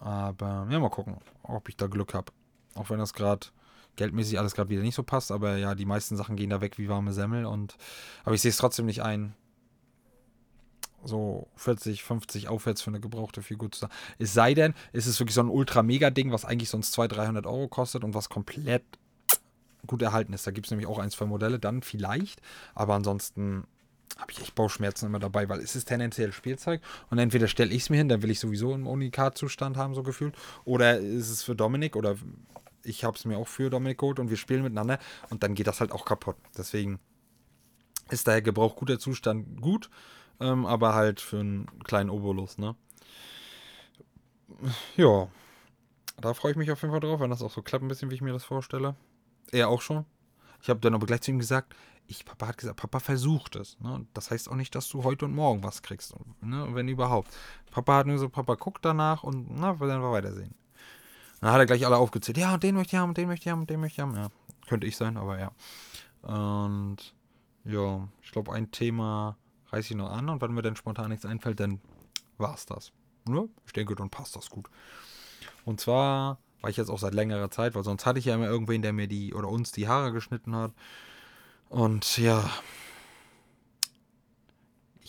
Aber 0.00 0.66
ja, 0.68 0.80
mal 0.80 0.90
gucken, 0.90 1.18
ob 1.44 1.68
ich 1.68 1.76
da 1.76 1.86
Glück 1.86 2.14
habe. 2.14 2.32
Auch 2.74 2.90
wenn 2.90 2.98
das 2.98 3.12
gerade 3.12 3.46
geldmäßig 3.96 4.38
alles 4.38 4.54
gerade 4.54 4.70
wieder 4.70 4.82
nicht 4.82 4.94
so 4.94 5.02
passt, 5.02 5.30
aber 5.30 5.56
ja, 5.56 5.74
die 5.74 5.84
meisten 5.84 6.16
Sachen 6.16 6.36
gehen 6.36 6.50
da 6.50 6.60
weg 6.60 6.78
wie 6.78 6.88
warme 6.88 7.12
Semmel 7.12 7.46
und 7.46 7.76
aber 8.24 8.34
ich 8.34 8.40
sehe 8.40 8.50
es 8.50 8.56
trotzdem 8.56 8.86
nicht 8.86 9.02
ein, 9.02 9.34
so 11.04 11.48
40, 11.56 12.02
50 12.02 12.48
aufwärts 12.48 12.82
für 12.82 12.90
eine 12.90 13.00
gebrauchte 13.00 13.42
Figur 13.42 13.70
zu 13.70 13.80
sagen. 13.80 13.92
Es 14.18 14.34
sei 14.34 14.54
denn, 14.54 14.74
es 14.92 15.06
ist 15.06 15.18
wirklich 15.20 15.34
so 15.34 15.42
ein 15.42 15.48
Ultra-Mega-Ding, 15.48 16.32
was 16.32 16.44
eigentlich 16.44 16.70
sonst 16.70 16.92
200, 16.92 17.18
300 17.18 17.46
Euro 17.46 17.68
kostet 17.68 18.04
und 18.04 18.14
was 18.14 18.28
komplett 18.28 18.84
gut 19.86 20.00
erhalten 20.02 20.32
ist. 20.32 20.46
Da 20.46 20.52
gibt 20.52 20.66
es 20.66 20.70
nämlich 20.70 20.86
auch 20.86 20.98
ein, 20.98 21.10
zwei 21.10 21.26
Modelle, 21.26 21.58
dann 21.58 21.82
vielleicht, 21.82 22.40
aber 22.74 22.94
ansonsten 22.94 23.64
habe 24.18 24.30
ich 24.30 24.40
echt 24.40 24.54
Bauchschmerzen 24.54 25.06
immer 25.06 25.18
dabei, 25.18 25.48
weil 25.48 25.60
es 25.60 25.74
ist 25.74 25.86
tendenziell 25.86 26.32
Spielzeug 26.32 26.80
und 27.10 27.18
entweder 27.18 27.48
stelle 27.48 27.72
ich 27.72 27.82
es 27.82 27.90
mir 27.90 27.96
hin, 27.96 28.08
dann 28.08 28.22
will 28.22 28.30
ich 28.30 28.40
sowieso 28.40 28.74
einen 28.74 28.86
Unikat-Zustand 28.86 29.76
haben, 29.76 29.94
so 29.94 30.02
gefühlt, 30.02 30.36
oder 30.64 30.98
ist 30.98 31.30
es 31.30 31.42
für 31.42 31.56
Dominik 31.56 31.96
oder 31.96 32.16
ich 32.84 33.04
habe 33.04 33.16
es 33.16 33.24
mir 33.24 33.38
auch 33.38 33.48
für 33.48 33.70
Dominik 33.70 33.98
geholt 33.98 34.18
und 34.18 34.30
wir 34.30 34.36
spielen 34.36 34.62
miteinander 34.62 34.98
und 35.30 35.42
dann 35.42 35.54
geht 35.54 35.66
das 35.66 35.80
halt 35.80 35.92
auch 35.92 36.04
kaputt. 36.04 36.36
Deswegen 36.56 36.98
ist 38.10 38.28
daher 38.28 38.42
Gebrauch 38.42 38.76
guter 38.76 38.98
Zustand 38.98 39.60
gut, 39.60 39.90
ähm, 40.40 40.66
aber 40.66 40.94
halt 40.94 41.20
für 41.20 41.40
einen 41.40 41.66
kleinen 41.84 42.10
Obolus, 42.10 42.58
ne? 42.58 42.74
Ja, 44.96 45.28
da 46.20 46.34
freue 46.34 46.52
ich 46.52 46.56
mich 46.56 46.70
auf 46.70 46.80
jeden 46.82 46.92
Fall 46.92 47.00
drauf, 47.00 47.20
wenn 47.20 47.30
das 47.30 47.42
auch 47.42 47.50
so 47.50 47.62
klappt, 47.62 47.84
ein 47.84 47.88
bisschen, 47.88 48.10
wie 48.10 48.14
ich 48.14 48.20
mir 48.20 48.32
das 48.32 48.44
vorstelle. 48.44 48.94
Er 49.50 49.68
auch 49.68 49.80
schon. 49.80 50.04
Ich 50.60 50.68
habe 50.68 50.80
dann 50.80 50.94
aber 50.94 51.06
gleich 51.06 51.22
zu 51.22 51.30
ihm 51.30 51.38
gesagt, 51.38 51.74
ich, 52.06 52.24
Papa 52.24 52.48
hat 52.48 52.58
gesagt, 52.58 52.78
Papa 52.78 53.00
versucht 53.00 53.56
es. 53.56 53.78
Ne? 53.80 54.06
Das 54.12 54.30
heißt 54.30 54.48
auch 54.48 54.54
nicht, 54.54 54.74
dass 54.74 54.88
du 54.88 55.02
heute 55.04 55.24
und 55.24 55.34
morgen 55.34 55.62
was 55.62 55.82
kriegst, 55.82 56.14
ne? 56.40 56.68
wenn 56.72 56.88
überhaupt. 56.88 57.28
Papa 57.70 57.98
hat 57.98 58.06
nur 58.06 58.18
so, 58.18 58.28
Papa 58.28 58.54
guckt 58.54 58.84
danach 58.84 59.22
und 59.22 59.48
na, 59.50 59.80
wir 59.80 59.88
werden 59.88 60.02
wir 60.02 60.12
weitersehen. 60.12 60.54
Dann 61.42 61.52
hat 61.52 61.58
er 61.58 61.66
gleich 61.66 61.84
alle 61.84 61.96
aufgezählt. 61.96 62.38
Ja, 62.38 62.56
den 62.56 62.76
möchte 62.76 62.94
ich 62.94 63.00
haben, 63.02 63.14
den 63.14 63.26
möchte 63.26 63.48
ich 63.48 63.52
haben, 63.52 63.66
den 63.66 63.80
möchte 63.80 64.00
ich 64.00 64.00
haben. 64.00 64.16
Ja, 64.16 64.28
könnte 64.68 64.86
ich 64.86 64.96
sein, 64.96 65.16
aber 65.16 65.40
ja. 65.40 65.50
Und 66.22 66.98
ja, 67.64 68.08
ich 68.22 68.30
glaube, 68.30 68.52
ein 68.52 68.70
Thema 68.70 69.36
reiße 69.72 69.92
ich 69.92 69.96
noch 69.96 70.10
an 70.10 70.28
und 70.28 70.40
wenn 70.40 70.52
mir 70.52 70.62
dann 70.62 70.76
spontan 70.76 71.10
nichts 71.10 71.26
einfällt, 71.26 71.58
dann 71.58 71.80
war 72.38 72.54
es 72.54 72.64
das. 72.64 72.92
Ne? 73.28 73.48
Ich 73.66 73.72
denke, 73.72 73.96
dann 73.96 74.08
passt 74.08 74.36
das 74.36 74.50
gut. 74.50 74.68
Und 75.64 75.80
zwar 75.80 76.38
war 76.60 76.70
ich 76.70 76.76
jetzt 76.76 76.90
auch 76.90 77.00
seit 77.00 77.12
längerer 77.12 77.50
Zeit, 77.50 77.74
weil 77.74 77.82
sonst 77.82 78.06
hatte 78.06 78.20
ich 78.20 78.26
ja 78.26 78.36
immer 78.36 78.46
irgendwen, 78.46 78.82
der 78.82 78.92
mir 78.92 79.08
die 79.08 79.34
oder 79.34 79.48
uns 79.48 79.72
die 79.72 79.88
Haare 79.88 80.12
geschnitten 80.12 80.54
hat. 80.54 80.72
Und 81.68 82.18
ja, 82.18 82.48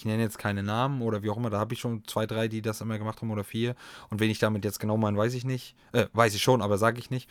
ich 0.03 0.05
nenne 0.05 0.21
jetzt 0.21 0.37
keine 0.37 0.63
Namen 0.63 1.01
oder 1.01 1.23
wie 1.23 1.29
auch 1.29 1.37
immer, 1.37 1.49
da 1.49 1.59
habe 1.59 1.73
ich 1.73 1.79
schon 1.79 2.03
zwei, 2.05 2.25
drei, 2.25 2.49
die 2.49 2.61
das 2.61 2.81
immer 2.81 2.97
gemacht 2.97 3.21
haben 3.21 3.31
oder 3.31 3.45
vier. 3.45 3.73
Und 4.09 4.19
wen 4.19 4.29
ich 4.29 4.37
damit 4.37 4.65
jetzt 4.65 4.81
genau 4.81 4.97
meine, 4.97 5.17
weiß 5.17 5.33
ich 5.33 5.45
nicht. 5.45 5.77
Äh, 5.93 6.07
weiß 6.11 6.35
ich 6.35 6.43
schon, 6.43 6.61
aber 6.61 6.77
sage 6.77 6.99
ich 6.99 7.09
nicht. 7.09 7.29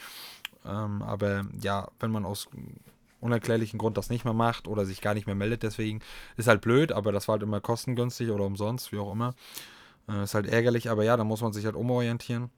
Ähm, 0.65 1.03
aber 1.03 1.45
ja, 1.61 1.91
wenn 2.01 2.11
man 2.11 2.25
aus 2.25 2.49
unerklärlichen 3.21 3.79
Grund 3.79 3.99
das 3.99 4.09
nicht 4.09 4.25
mehr 4.25 4.33
macht 4.33 4.69
oder 4.69 4.87
sich 4.87 5.03
gar 5.03 5.13
nicht 5.13 5.27
mehr 5.27 5.35
meldet, 5.35 5.65
deswegen 5.65 6.01
ist 6.39 6.49
halt 6.49 6.63
blöd, 6.63 6.93
aber 6.93 7.13
das 7.13 7.29
war 7.29 7.35
halt 7.35 7.43
immer 7.43 7.61
kostengünstig 7.61 8.31
oder 8.31 8.45
umsonst, 8.45 8.91
wie 8.91 8.99
auch 8.99 9.13
immer. 9.13 9.35
Äh, 10.09 10.23
ist 10.23 10.35
halt 10.35 10.47
ärgerlich, 10.47 10.89
aber 10.89 11.05
ja, 11.05 11.19
da 11.19 11.25
muss 11.25 11.43
man 11.43 11.53
sich 11.53 11.67
halt 11.67 11.77
umorientieren. 11.77 12.49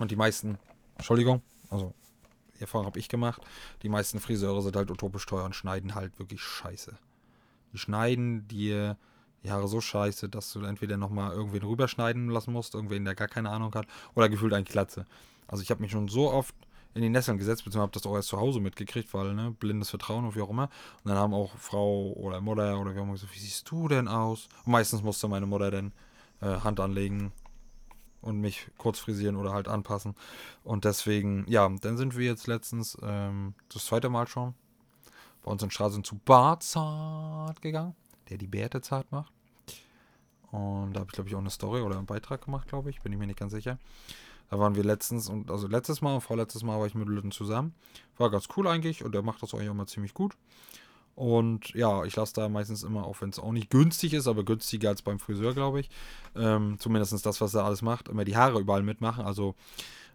Und 0.00 0.10
die 0.10 0.16
meisten, 0.16 0.58
Entschuldigung, 0.96 1.40
also 1.70 1.94
Erfahrung 2.58 2.86
habe 2.86 2.98
ich 2.98 3.08
gemacht, 3.08 3.42
die 3.82 3.88
meisten 3.88 4.18
Friseure 4.18 4.60
sind 4.62 4.74
halt 4.74 4.90
utopisch 4.90 5.24
teuer 5.24 5.44
und 5.44 5.54
schneiden 5.54 5.94
halt 5.94 6.18
wirklich 6.18 6.40
scheiße. 6.40 6.98
Die 7.72 7.78
schneiden 7.78 8.48
dir 8.48 8.96
Haare 9.48 9.68
so 9.68 9.80
scheiße, 9.80 10.28
dass 10.28 10.52
du 10.52 10.60
entweder 10.64 10.96
nochmal 10.96 11.32
irgendwen 11.32 11.62
rüberschneiden 11.62 12.28
lassen 12.30 12.52
musst, 12.52 12.74
irgendwen, 12.74 13.04
der 13.04 13.14
gar 13.14 13.28
keine 13.28 13.50
Ahnung 13.50 13.74
hat, 13.74 13.86
oder 14.14 14.28
gefühlt 14.28 14.52
ein 14.52 14.64
Glatze. 14.64 15.06
Also 15.46 15.62
ich 15.62 15.70
habe 15.70 15.80
mich 15.82 15.92
schon 15.92 16.08
so 16.08 16.30
oft 16.30 16.54
in 16.94 17.02
die 17.02 17.10
Nesseln 17.10 17.38
gesetzt, 17.38 17.64
beziehungsweise 17.64 17.82
habe 17.82 17.92
das 17.92 18.06
auch 18.06 18.14
erst 18.14 18.28
zu 18.28 18.38
Hause 18.38 18.58
mitgekriegt, 18.58 19.12
weil, 19.12 19.34
ne, 19.34 19.54
blindes 19.60 19.90
Vertrauen 19.90 20.24
und 20.24 20.34
wie 20.34 20.40
auch 20.40 20.50
immer. 20.50 20.70
Und 21.04 21.10
dann 21.10 21.18
haben 21.18 21.34
auch 21.34 21.54
Frau 21.58 22.12
oder 22.12 22.40
Mutter 22.40 22.80
oder 22.80 22.94
wie 22.94 22.98
auch 22.98 23.04
immer 23.04 23.12
gesagt, 23.12 23.34
wie 23.34 23.38
siehst 23.38 23.70
du 23.70 23.86
denn 23.86 24.08
aus? 24.08 24.48
Und 24.64 24.72
meistens 24.72 25.02
musste 25.02 25.28
meine 25.28 25.46
Mutter 25.46 25.70
dann 25.70 25.92
äh, 26.40 26.60
Hand 26.60 26.80
anlegen 26.80 27.32
und 28.22 28.40
mich 28.40 28.68
kurz 28.78 28.98
frisieren 28.98 29.36
oder 29.36 29.52
halt 29.52 29.68
anpassen. 29.68 30.14
Und 30.64 30.84
deswegen, 30.84 31.44
ja, 31.48 31.68
dann 31.68 31.96
sind 31.96 32.16
wir 32.16 32.26
jetzt 32.26 32.46
letztens 32.46 32.96
ähm, 33.02 33.54
das 33.68 33.86
zweite 33.86 34.08
Mal 34.08 34.26
schon 34.26 34.54
bei 35.42 35.52
uns 35.52 35.62
in 35.62 35.70
Straßen 35.70 36.02
zu 36.02 36.16
Barzart 36.16 37.62
gegangen, 37.62 37.94
der 38.28 38.38
die 38.38 38.46
Bärte 38.46 38.80
zart 38.80 39.10
macht. 39.12 39.32
Und 40.50 40.94
da 40.94 41.00
habe 41.00 41.08
ich, 41.10 41.14
glaube 41.14 41.28
ich, 41.28 41.34
auch 41.34 41.40
eine 41.40 41.50
Story 41.50 41.82
oder 41.82 41.96
einen 41.96 42.06
Beitrag 42.06 42.44
gemacht, 42.44 42.68
glaube 42.68 42.90
ich. 42.90 43.00
Bin 43.02 43.12
ich 43.12 43.18
mir 43.18 43.26
nicht 43.26 43.38
ganz 43.38 43.52
sicher. 43.52 43.78
Da 44.50 44.58
waren 44.58 44.76
wir 44.76 44.84
letztens 44.84 45.28
und 45.28 45.50
also 45.50 45.66
letztes 45.66 46.02
Mal 46.02 46.14
und 46.14 46.20
vorletztes 46.20 46.62
Mal 46.62 46.78
war 46.78 46.86
ich 46.86 46.94
mit 46.94 47.08
Lütten 47.08 47.32
zusammen. 47.32 47.74
War 48.16 48.30
ganz 48.30 48.48
cool 48.56 48.68
eigentlich 48.68 49.04
und 49.04 49.12
der 49.12 49.22
macht 49.22 49.42
das 49.42 49.52
eigentlich 49.54 49.70
auch 49.70 49.74
mal 49.74 49.86
ziemlich 49.86 50.14
gut. 50.14 50.36
Und 51.16 51.70
ja, 51.70 52.04
ich 52.04 52.14
lasse 52.14 52.34
da 52.34 52.48
meistens 52.48 52.82
immer, 52.82 53.06
auch 53.06 53.20
wenn 53.22 53.30
es 53.30 53.38
auch 53.38 53.52
nicht 53.52 53.70
günstig 53.70 54.12
ist, 54.12 54.28
aber 54.28 54.44
günstiger 54.44 54.90
als 54.90 55.02
beim 55.02 55.18
Friseur, 55.18 55.54
glaube 55.54 55.80
ich. 55.80 55.90
Ähm, 56.36 56.76
zumindest 56.78 57.24
das, 57.24 57.40
was 57.40 57.54
er 57.54 57.64
alles 57.64 57.82
macht, 57.82 58.08
immer 58.08 58.24
die 58.24 58.36
Haare 58.36 58.60
überall 58.60 58.82
mitmachen. 58.82 59.24
Also 59.24 59.54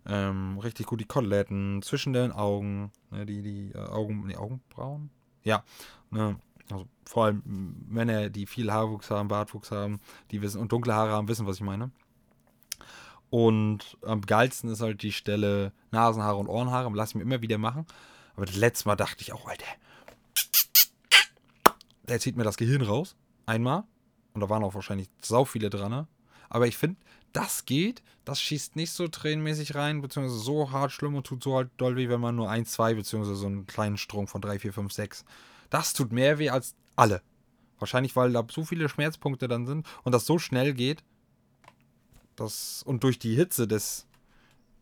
ähm, 0.05 0.59
richtig 0.59 0.85
gut 0.85 0.99
die 0.99 1.05
Koteletten 1.05 1.81
zwischen 1.81 2.13
den 2.13 2.31
Augen, 2.31 2.91
ne, 3.09 3.25
die, 3.25 3.41
die 3.41 3.71
äh, 3.73 3.79
Augen, 3.79 4.27
die 4.27 4.37
Augenbrauen. 4.37 5.09
Ja, 5.43 5.63
ne, 6.11 6.39
also 6.71 6.87
vor 7.05 7.25
allem 7.25 7.43
Männer, 7.87 8.29
die 8.29 8.45
viel 8.45 8.71
Haarwuchs 8.71 9.09
haben, 9.09 9.27
Bartwuchs 9.27 9.71
haben, 9.71 9.99
die 10.31 10.41
wissen 10.41 10.61
und 10.61 10.71
dunkle 10.71 10.93
Haare 10.93 11.11
haben, 11.11 11.27
wissen, 11.27 11.45
was 11.45 11.57
ich 11.57 11.61
meine. 11.61 11.91
Und 13.29 13.97
am 14.05 14.21
geilsten 14.21 14.69
ist 14.69 14.81
halt 14.81 15.01
die 15.03 15.13
Stelle 15.13 15.71
Nasenhaare 15.91 16.37
und 16.37 16.47
Ohrenhaare. 16.47 16.91
Lass 16.93 17.09
ich 17.09 17.15
mir 17.15 17.21
immer 17.21 17.41
wieder 17.41 17.57
machen. 17.57 17.85
Aber 18.35 18.45
das 18.45 18.57
letzte 18.57 18.89
Mal 18.89 18.97
dachte 18.97 19.21
ich 19.21 19.31
auch, 19.31 19.47
Alter, 19.47 19.65
der 22.07 22.19
zieht 22.19 22.35
mir 22.35 22.43
das 22.43 22.57
Gehirn 22.57 22.81
raus. 22.81 23.15
Einmal. 23.45 23.85
Und 24.33 24.41
da 24.41 24.49
waren 24.49 24.63
auch 24.63 24.75
wahrscheinlich 24.75 25.09
sau 25.21 25.45
viele 25.45 25.69
dran. 25.69 25.91
Ne? 25.91 26.07
Aber 26.49 26.67
ich 26.67 26.77
finde, 26.77 26.97
das 27.31 27.65
geht. 27.65 28.03
Das 28.25 28.41
schießt 28.41 28.75
nicht 28.75 28.91
so 28.91 29.07
tränenmäßig 29.07 29.75
rein, 29.75 30.01
beziehungsweise 30.01 30.39
so 30.39 30.71
hart 30.71 30.91
schlimm 30.91 31.15
und 31.15 31.25
tut 31.25 31.41
so 31.41 31.55
halt 31.55 31.69
doll 31.77 31.95
weh, 31.95 32.09
wenn 32.09 32.19
man 32.19 32.35
nur 32.35 32.49
1, 32.49 32.69
2, 32.71 32.95
beziehungsweise 32.95 33.35
so 33.35 33.47
einen 33.47 33.65
kleinen 33.65 33.97
Strom 33.97 34.27
von 34.27 34.41
3, 34.41 34.59
4, 34.59 34.73
5, 34.73 34.91
6. 34.91 35.25
Das 35.71 35.93
tut 35.93 36.11
mehr 36.11 36.37
weh 36.37 36.51
als 36.51 36.75
alle. 36.95 37.23
Wahrscheinlich, 37.79 38.15
weil 38.15 38.31
da 38.31 38.45
so 38.51 38.63
viele 38.63 38.87
Schmerzpunkte 38.87 39.47
dann 39.47 39.65
sind 39.65 39.87
und 40.03 40.11
das 40.11 40.27
so 40.27 40.37
schnell 40.37 40.75
geht. 40.75 41.03
Das, 42.35 42.83
und 42.83 43.03
durch 43.03 43.17
die 43.17 43.33
Hitze 43.33 43.67
des, 43.67 44.05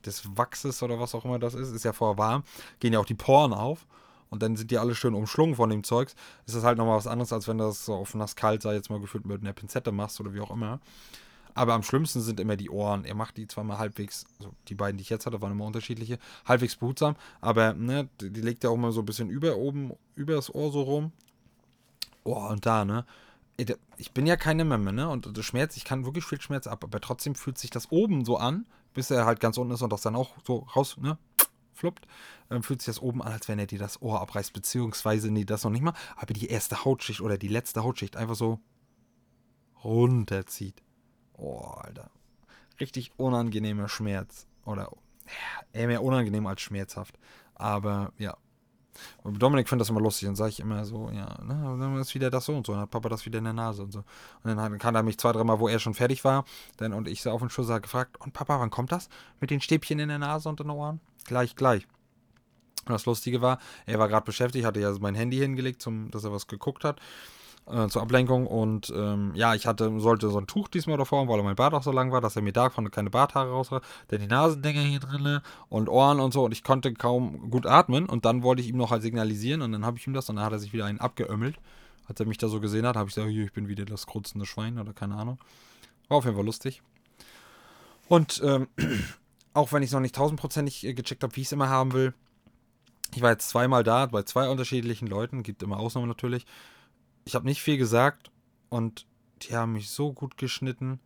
des 0.06 0.38
Wachses 0.38 0.84
oder 0.84 1.00
was 1.00 1.16
auch 1.16 1.24
immer 1.24 1.40
das 1.40 1.54
ist, 1.54 1.72
ist 1.72 1.86
ja 1.86 1.94
vorher 1.94 2.18
warm, 2.18 2.44
gehen 2.82 2.92
ja 2.92 3.00
auch 3.00 3.06
die 3.06 3.16
Poren 3.16 3.54
auf 3.54 3.88
und 4.30 4.44
dann 4.44 4.58
sind 4.58 4.72
die 4.72 4.78
alle 4.78 4.96
schön 4.96 5.14
umschlungen 5.14 5.56
von 5.56 5.70
dem 5.70 5.84
Zeugs, 5.84 6.16
ist 6.46 6.56
das 6.56 6.64
halt 6.64 6.78
nochmal 6.78 6.98
was 6.98 7.08
anderes, 7.08 7.32
als 7.32 7.48
wenn 7.48 7.58
du 7.58 7.66
das 7.66 7.86
so 7.86 7.96
auf 7.96 8.14
nass 8.16 8.36
kalt, 8.36 8.62
sei 8.62 8.74
jetzt 8.74 8.90
mal 8.90 9.00
gefühlt 9.00 9.26
mit 9.26 9.42
einer 9.42 9.54
Pinzette 9.54 9.92
machst 9.92 10.20
oder 10.20 10.34
wie 10.34 10.42
auch 10.42 10.52
immer. 10.52 10.80
Aber 11.54 11.74
am 11.74 11.84
schlimmsten 11.84 12.22
sind 12.22 12.39
immer 12.39 12.56
die 12.56 12.70
Ohren. 12.70 13.06
Er 13.06 13.16
macht 13.16 13.38
die 13.38 13.47
zwar 13.47 13.64
mal 13.64 13.78
halbwegs, 13.78 14.26
also 14.39 14.54
die 14.68 14.76
beiden, 14.76 14.97
die 14.97 15.02
ich 15.02 15.10
jetzt 15.10 15.26
hatte, 15.26 15.41
waren 15.41 15.52
immer 15.52 15.66
unterschiedliche, 15.66 16.20
halbwegs 16.45 16.76
behutsam, 16.76 17.16
aber 17.41 17.74
ne, 17.74 18.10
die, 18.22 18.41
legt 18.41 18.64
ja 18.64 18.70
auch 18.70 18.78
mal 18.78 18.91
so 18.91 19.02
ein 19.02 19.06
bisschen 19.06 19.30
über 19.30 19.58
oben, 19.58 19.93
über 20.16 20.36
das 20.36 20.54
Ohr 20.54 20.72
so 20.72 20.82
rum. 20.82 21.12
Oh, 22.24 22.47
und 22.47 22.66
da, 22.66 22.86
ne? 22.86 23.06
Ich 23.97 24.14
bin 24.14 24.26
ja 24.26 24.38
keine 24.38 24.64
Memme, 24.64 24.93
ne? 24.93 25.10
Und 25.10 25.38
das 25.38 25.45
Schmerz, 25.45 25.76
ich 25.76 25.84
kann 25.84 26.06
wirklich 26.06 26.24
viel 26.24 26.39
Schmerz 26.39 26.66
ab, 26.66 26.84
aber 26.84 27.02
trotzdem 27.02 27.36
fühlt 27.36 27.58
sich 27.58 27.70
das 27.70 27.91
oben 27.91 28.24
so 28.24 28.38
an, 28.38 28.66
bis 28.93 29.12
er 29.12 29.26
halt 29.26 29.41
ganz 29.41 29.58
unten 29.58 29.74
ist 29.74 29.82
und 29.82 29.91
das 29.91 30.02
dann 30.02 30.16
auch 30.16 30.36
so 30.45 30.60
raus, 30.76 30.95
ne? 30.97 31.18
fluppt, 31.80 32.08
ähm, 32.52 32.62
fühlt 32.62 32.82
sich 32.82 32.88
das 32.88 33.02
oben 33.02 33.24
an, 33.24 33.32
als 33.32 33.47
wenn 33.47 33.58
er 33.58 33.66
dir 33.66 33.80
das 33.80 34.02
Ohr 34.02 34.22
abreißt, 34.22 34.54
beziehungsweise, 34.54 35.32
nee, 35.32 35.45
das 35.45 35.64
noch 35.64 35.72
nicht 35.72 35.82
mal, 35.82 35.93
aber 36.16 36.34
die 36.34 36.47
erste 36.47 36.86
Hautschicht 36.86 37.22
oder 37.22 37.38
die 37.38 37.47
letzte 37.47 37.84
Hautschicht 37.84 38.18
einfach 38.18 38.36
so 38.36 38.60
runterzieht. 39.84 40.84
Oh, 41.40 41.60
Alter. 41.60 42.10
Richtig 42.80 43.12
unangenehmer 43.18 43.88
Schmerz. 43.88 44.48
Oder 44.66 44.92
eher 45.74 45.88
mehr 45.88 46.04
unangenehm 46.04 46.48
als 46.48 46.62
schmerzhaft. 46.62 47.18
Aber 47.56 48.12
ja. 48.18 48.36
Und 49.24 49.42
Dominik 49.42 49.70
findet 49.70 49.82
das 49.82 49.90
immer 49.90 50.02
lustig 50.02 50.28
und 50.28 50.36
sage 50.36 50.50
ich 50.50 50.60
immer 50.60 50.84
so, 50.84 51.10
ja, 51.12 51.38
na, 51.44 51.78
dann 51.78 51.96
ist 51.98 52.14
wieder 52.16 52.30
das 52.30 52.46
so 52.46 52.56
und 52.56 52.66
so. 52.66 52.74
dann 52.74 52.82
hat 52.82 52.92
Papa 52.92 53.08
das 53.08 53.26
wieder 53.26 53.38
in 53.38 53.46
der 53.46 53.54
Nase 53.54 53.84
und 53.84 53.94
so. 53.94 54.00
Und 54.44 54.56
dann 54.58 54.78
kann 54.78 54.96
er 54.96 55.04
mich 55.04 55.18
zwei, 55.18 55.32
dreimal, 55.32 55.60
wo 55.60 55.70
er 55.70 55.80
schon 55.80 55.94
fertig 55.94 56.26
war, 56.26 56.44
dann, 56.78 56.92
und 56.92 57.08
ich 57.08 57.22
so 57.22 57.32
auf 57.32 57.40
den 57.40 57.50
Schuss 57.50 57.68
gefragt, 57.68 58.20
und 58.20 58.34
Papa, 58.34 58.60
wann 58.60 58.72
kommt 58.72 58.92
das? 58.92 59.08
Mit 59.40 59.52
den 59.52 59.62
Stäbchen 59.62 60.00
in 60.00 60.10
der 60.10 60.20
Nase 60.20 60.50
und 60.50 60.60
den 60.60 60.70
Ohren? 60.70 61.00
gleich, 61.30 61.56
gleich. 61.56 61.88
Und 62.86 62.94
das 62.94 63.06
Lustige 63.06 63.42
war, 63.42 63.60
er 63.86 64.00
war 64.00 64.08
gerade 64.08 64.26
beschäftigt, 64.26 64.66
hatte 64.66 64.80
ja 64.80 64.94
mein 65.00 65.16
Handy 65.16 65.38
hingelegt, 65.38 65.82
zum, 65.82 66.12
dass 66.12 66.24
er 66.24 66.34
was 66.34 66.48
geguckt 66.48 66.84
hat, 66.84 67.00
äh, 67.72 67.88
zur 67.89 68.01
Ablenkung. 68.01 68.47
Und 68.47 68.91
ähm, 68.95 69.32
ja, 69.36 69.55
ich 69.55 69.65
hatte, 69.65 69.99
sollte 69.99 70.30
so 70.30 70.39
ein 70.39 70.47
Tuch 70.47 70.67
diesmal 70.67 70.97
davor, 70.97 71.28
weil 71.28 71.41
mein 71.43 71.55
Bart 71.55 71.74
auch 71.74 71.84
so 71.84 71.91
lang 71.91 72.11
war, 72.11 72.22
dass 72.22 72.36
er 72.36 72.41
mir 72.41 72.53
davon 72.53 72.89
keine 72.91 73.09
Barthaare 73.09 73.51
raus 73.51 73.72
hat. 73.72 73.84
Denn 74.11 74.22
die 74.22 74.28
Nasendinger 74.28 74.82
hier 74.82 74.99
drin 74.99 75.39
und 75.70 75.89
Ohren 75.89 76.20
und 76.20 76.34
so. 76.34 76.45
Und 76.45 76.51
ich 76.51 76.63
konnte 76.63 76.93
kaum 76.93 77.49
gut 77.49 77.65
atmen. 77.65 78.05
Und 78.07 78.26
dann 78.26 78.43
wollte 78.43 78.61
ich 78.61 78.70
ihm 78.70 78.78
noch 78.78 78.91
halt 78.91 79.01
signalisieren. 79.01 79.61
Und 79.61 79.72
dann 79.72 79.86
habe 79.86 79.97
ich 79.97 80.07
ihm 80.07 80.13
das. 80.13 80.30
Und 80.30 80.38
dann 80.38 80.45
hat 80.45 80.53
er 80.53 80.59
sich 80.59 80.74
wieder 80.74 80.86
einen 80.86 80.99
abgeömmelt. 80.99 81.57
Als 82.07 82.20
er 82.20 82.26
mich 82.26 82.39
da 82.39 82.47
so 82.47 82.59
gesehen 82.59 82.88
hat, 82.88 82.95
habe 82.95 83.07
ich 83.07 83.15
gesagt, 83.15 83.32
ich 83.32 83.53
bin 83.53 83.67
wieder 83.67 83.86
das 83.86 84.07
grunzende 84.07 84.45
Schwein 84.45 84.80
oder 84.80 84.93
keine 84.93 85.15
Ahnung. 85.15 85.38
War 86.07 86.17
auf 86.17 86.26
jeden 86.26 86.36
Fall 86.36 86.45
lustig. 86.45 86.82
Und 88.07 88.41
ähm, 88.43 88.67
auch 89.53 89.72
wenn 89.72 89.84
ich 89.84 89.89
es 89.89 89.93
noch 89.93 89.99
nicht 89.99 90.15
tausendprozentig 90.15 90.86
äh, 90.86 90.93
gecheckt 90.93 91.24
habe, 91.24 91.36
wie 91.36 91.41
ich 91.41 91.47
es 91.47 91.51
immer 91.51 91.70
haben 91.70 91.93
will. 91.93 92.13
Ich 93.15 93.22
war 93.22 93.32
jetzt 93.32 93.49
zweimal 93.49 93.84
da, 93.84 94.05
bei 94.07 94.24
zwei 94.24 94.49
unterschiedlichen 94.49 95.07
Leuten, 95.07 95.43
gibt 95.43 95.63
immer 95.63 95.80
Ausnahmen 95.80 96.07
natürlich. 96.07 96.45
Ich 97.26 97.36
habe 97.36 97.45
nicht 97.45 97.61
viel 97.61 97.78
gesagt 97.78 98.32
und 98.70 99.05
die 99.41 99.55
haben 99.55 99.74
mich 99.74 99.89
so 99.89 100.13
gut 100.13 100.38
geschnitten. 100.38 100.99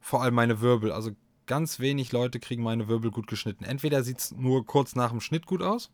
Vor 0.00 0.22
allem 0.22 0.34
meine 0.34 0.60
Wirbel. 0.60 0.92
Also 0.92 1.12
ganz 1.46 1.80
wenig 1.80 2.12
Leute 2.12 2.40
kriegen 2.40 2.62
meine 2.62 2.88
Wirbel 2.88 3.10
gut 3.10 3.26
geschnitten. 3.26 3.64
Entweder 3.64 4.02
sieht 4.02 4.18
es 4.18 4.32
nur 4.32 4.66
kurz 4.66 4.94
nach 4.94 5.10
dem 5.10 5.20
Schnitt 5.20 5.46
gut 5.46 5.62
aus. 5.62 5.90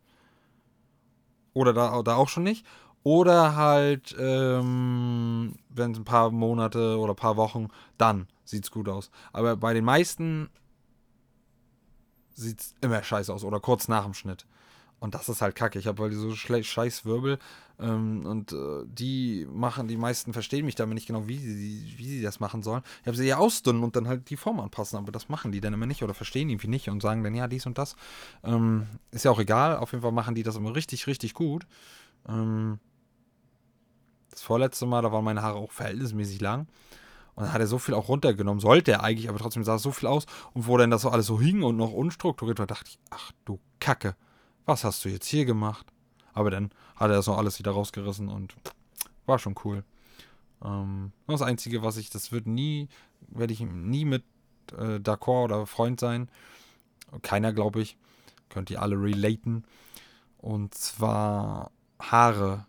Oder 1.53 1.73
da, 1.73 2.03
da 2.03 2.15
auch 2.17 2.29
schon 2.29 2.43
nicht. 2.43 2.67
Oder 3.03 3.55
halt, 3.55 4.17
ähm, 4.19 5.55
wenn 5.69 5.93
es 5.93 5.99
ein 5.99 6.05
paar 6.05 6.31
Monate 6.31 6.99
oder 6.99 7.13
ein 7.13 7.17
paar 7.17 7.37
Wochen, 7.37 7.69
dann 7.99 8.27
sieht 8.45 8.65
es 8.65 8.71
gut 8.71 8.89
aus. 8.89 9.11
Aber 9.33 9.57
bei 9.57 9.73
den 9.75 9.85
meisten 9.85 10.51
sieht 12.35 12.61
es 12.61 12.75
immer 12.81 13.03
scheiße 13.03 13.33
aus 13.33 13.45
oder 13.45 13.61
kurz 13.61 13.89
nach 13.89 14.05
dem 14.05 14.15
Schnitt. 14.15 14.47
Und 14.99 15.15
das 15.15 15.29
ist 15.29 15.41
halt 15.41 15.55
kacke. 15.55 15.79
Ich 15.79 15.87
habe 15.87 16.03
halt 16.03 16.15
so 16.15 16.35
scheiß 16.35 17.05
Wirbel 17.05 17.39
ähm, 17.79 18.25
und 18.25 18.53
äh, 18.53 18.85
die 18.87 19.47
machen, 19.51 19.89
die 19.89 19.97
meisten 19.97 20.33
verstehen 20.33 20.65
mich 20.65 20.75
damit 20.75 20.95
nicht 20.95 21.07
genau, 21.07 21.29
wie 21.29 21.39
sie, 21.39 21.95
wie 21.97 22.09
sie 22.09 22.23
das 22.23 22.41
machen 22.41 22.63
sollen. 22.63 22.83
Ich 23.03 23.07
habe 23.07 23.17
sie 23.17 23.27
ja 23.27 23.37
ausdünnen 23.37 23.83
und 23.83 23.97
dann 23.97 24.09
halt 24.09 24.31
die 24.31 24.37
Form 24.37 24.61
anpassen, 24.61 24.99
aber 24.99 25.13
das 25.13 25.29
machen 25.29 25.53
die 25.53 25.61
dann 25.61 25.75
immer 25.75 25.87
nicht 25.87 26.03
oder 26.03 26.15
verstehen 26.15 26.49
irgendwie 26.49 26.69
nicht 26.69 26.89
und 26.89 27.03
sagen 27.03 27.23
dann, 27.23 27.35
ja, 27.35 27.49
dies 27.49 27.67
und 27.67 27.77
das. 27.77 27.97
Ähm, 28.45 28.87
ist 29.11 29.25
ja 29.25 29.31
auch 29.31 29.41
egal, 29.41 29.77
auf 29.77 29.93
jeden 29.93 30.03
Fall 30.03 30.13
machen 30.13 30.35
die 30.35 30.43
das 30.43 30.57
immer 30.57 30.75
richtig, 30.75 31.07
richtig 31.07 31.35
gut. 31.35 31.67
Ähm, 32.27 32.79
das 34.31 34.43
vorletzte 34.43 34.87
Mal, 34.87 35.03
da 35.03 35.13
waren 35.13 35.25
meine 35.25 35.43
Haare 35.43 35.59
auch 35.59 35.73
verhältnismäßig 35.73 36.41
lang. 36.41 36.67
Und 37.35 37.45
dann 37.45 37.53
hat 37.53 37.61
er 37.61 37.67
so 37.67 37.79
viel 37.79 37.95
auch 37.95 38.09
runtergenommen, 38.09 38.61
sollte 38.61 38.93
er 38.93 39.03
eigentlich, 39.03 39.29
aber 39.29 39.39
trotzdem 39.39 39.63
sah 39.63 39.75
es 39.75 39.83
so 39.83 39.93
viel 39.93 40.09
aus. 40.09 40.25
Und 40.55 40.67
wo 40.67 40.79
dann 40.79 40.91
das 40.91 41.03
so 41.03 41.11
alles 41.11 41.27
so 41.27 41.39
hing 41.39 41.63
und 41.63 41.77
noch 41.77 41.93
unstrukturiert 41.93 42.59
war, 42.59 42.67
dachte 42.67 42.89
ich, 42.89 42.99
ach 43.11 43.33
du 43.45 43.61
Kacke, 43.79 44.17
was 44.65 44.85
hast 44.85 45.05
du 45.05 45.11
jetzt 45.11 45.27
hier 45.27 45.45
gemacht? 45.45 45.87
Aber 46.37 46.51
dann 46.51 46.71
hat 46.95 47.11
er 47.11 47.17
das 47.17 47.27
noch 47.27 47.39
alles 47.39 47.59
wieder 47.59 47.73
rausgerissen 47.73 48.29
und 48.29 48.55
war 49.25 49.39
schon 49.39 49.55
cool. 49.65 49.85
Ähm, 50.63 51.13
das 51.27 51.43
Einzige, 51.43 51.83
was 51.83 51.97
ich, 51.97 52.11
das 52.11 52.31
wird 52.31 52.47
nie, 52.47 52.89
werde 53.29 53.53
ich 53.53 53.61
nie 53.61 54.05
mit 54.05 54.23
äh, 54.73 54.99
D'accord 54.99 55.45
oder 55.45 55.67
Freund 55.67 55.99
sein. 55.99 56.29
Keiner, 57.23 57.53
glaube 57.53 57.81
ich. 57.81 57.97
Könnt 58.51 58.71
ihr 58.71 58.83
alle 58.83 58.97
relaten. 59.01 59.65
Und 60.39 60.75
zwar 60.75 61.73
Haare. 61.99 62.67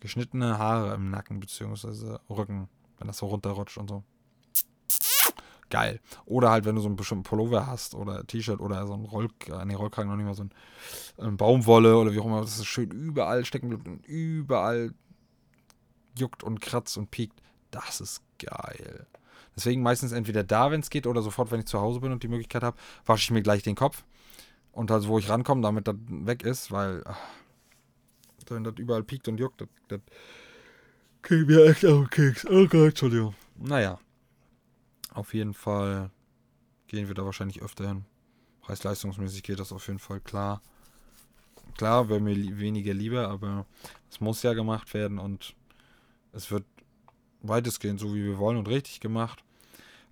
Geschnittene 0.00 0.58
Haare 0.58 0.94
im 0.94 1.10
Nacken 1.10 1.38
bzw. 1.38 2.16
Rücken 2.30 2.68
wenn 3.00 3.08
das 3.08 3.18
so 3.18 3.26
runterrutscht 3.26 3.78
und 3.78 3.88
so. 3.88 4.04
Geil. 5.70 6.00
Oder 6.26 6.50
halt, 6.50 6.64
wenn 6.64 6.74
du 6.74 6.80
so 6.80 6.88
einen 6.88 6.96
bestimmten 6.96 7.24
Pullover 7.24 7.66
hast 7.66 7.94
oder 7.94 8.26
T-Shirt 8.26 8.60
oder 8.60 8.86
so 8.86 8.94
ein 8.94 9.04
Roll, 9.04 9.28
äh, 9.48 9.64
nee, 9.64 9.74
Rollkragen 9.74 10.10
noch 10.10 10.16
nicht 10.16 10.26
mal 10.26 10.34
so 10.34 10.44
ein 10.44 10.50
ähm, 11.18 11.36
Baumwolle 11.36 11.96
oder 11.96 12.12
wie 12.12 12.18
auch 12.18 12.26
immer, 12.26 12.40
das 12.40 12.56
ist 12.56 12.66
schön 12.66 12.90
überall 12.90 13.44
stecken 13.44 13.68
bleibt 13.68 13.86
und 13.86 14.04
überall 14.06 14.92
juckt 16.18 16.42
und 16.42 16.60
kratzt 16.60 16.98
und 16.98 17.10
piekt. 17.10 17.40
Das 17.70 18.00
ist 18.00 18.22
geil. 18.38 19.06
Deswegen 19.56 19.82
meistens 19.82 20.12
entweder 20.12 20.42
da, 20.42 20.70
wenn 20.70 20.80
es 20.80 20.90
geht, 20.90 21.06
oder 21.06 21.22
sofort, 21.22 21.50
wenn 21.50 21.60
ich 21.60 21.66
zu 21.66 21.80
Hause 21.80 22.00
bin 22.00 22.12
und 22.12 22.22
die 22.22 22.28
Möglichkeit 22.28 22.62
habe, 22.62 22.76
wasche 23.06 23.24
ich 23.24 23.30
mir 23.30 23.42
gleich 23.42 23.62
den 23.62 23.76
Kopf. 23.76 24.04
Und 24.72 24.90
also, 24.90 25.08
wo 25.08 25.18
ich 25.18 25.28
rankomme, 25.28 25.62
damit 25.62 25.86
das 25.86 25.96
weg 26.08 26.44
ist, 26.44 26.70
weil, 26.72 27.02
ach, 27.04 27.18
wenn 28.48 28.64
das 28.64 28.74
überall 28.78 29.04
piekt 29.04 29.28
und 29.28 29.38
juckt, 29.38 29.60
das, 29.60 29.68
das 29.88 30.00
Kriegen 31.22 31.48
wir 31.48 31.66
echt 31.66 31.84
auf 31.84 32.08
den 32.08 32.10
Keks. 32.10 32.46
Oh 32.46 32.66
Gott, 32.66 32.88
Entschuldigung. 32.90 33.34
Naja. 33.56 33.98
Auf 35.12 35.34
jeden 35.34 35.54
Fall 35.54 36.10
gehen 36.86 37.08
wir 37.08 37.14
da 37.14 37.24
wahrscheinlich 37.24 37.62
öfter 37.62 37.88
hin. 37.88 38.04
Preis-leistungsmäßig 38.60 39.42
geht 39.42 39.58
das 39.58 39.72
auf 39.72 39.86
jeden 39.86 39.98
Fall 39.98 40.20
klar. 40.20 40.60
Klar, 41.76 42.08
wäre 42.08 42.20
mir 42.20 42.36
weniger 42.58 42.92
lieber, 42.92 43.28
aber 43.28 43.66
es 44.10 44.20
muss 44.20 44.42
ja 44.42 44.54
gemacht 44.54 44.92
werden 44.94 45.18
und 45.18 45.54
es 46.32 46.50
wird 46.50 46.64
weitestgehend 47.42 48.00
so, 48.00 48.14
wie 48.14 48.24
wir 48.24 48.38
wollen 48.38 48.58
und 48.58 48.68
richtig 48.68 49.00
gemacht. 49.00 49.44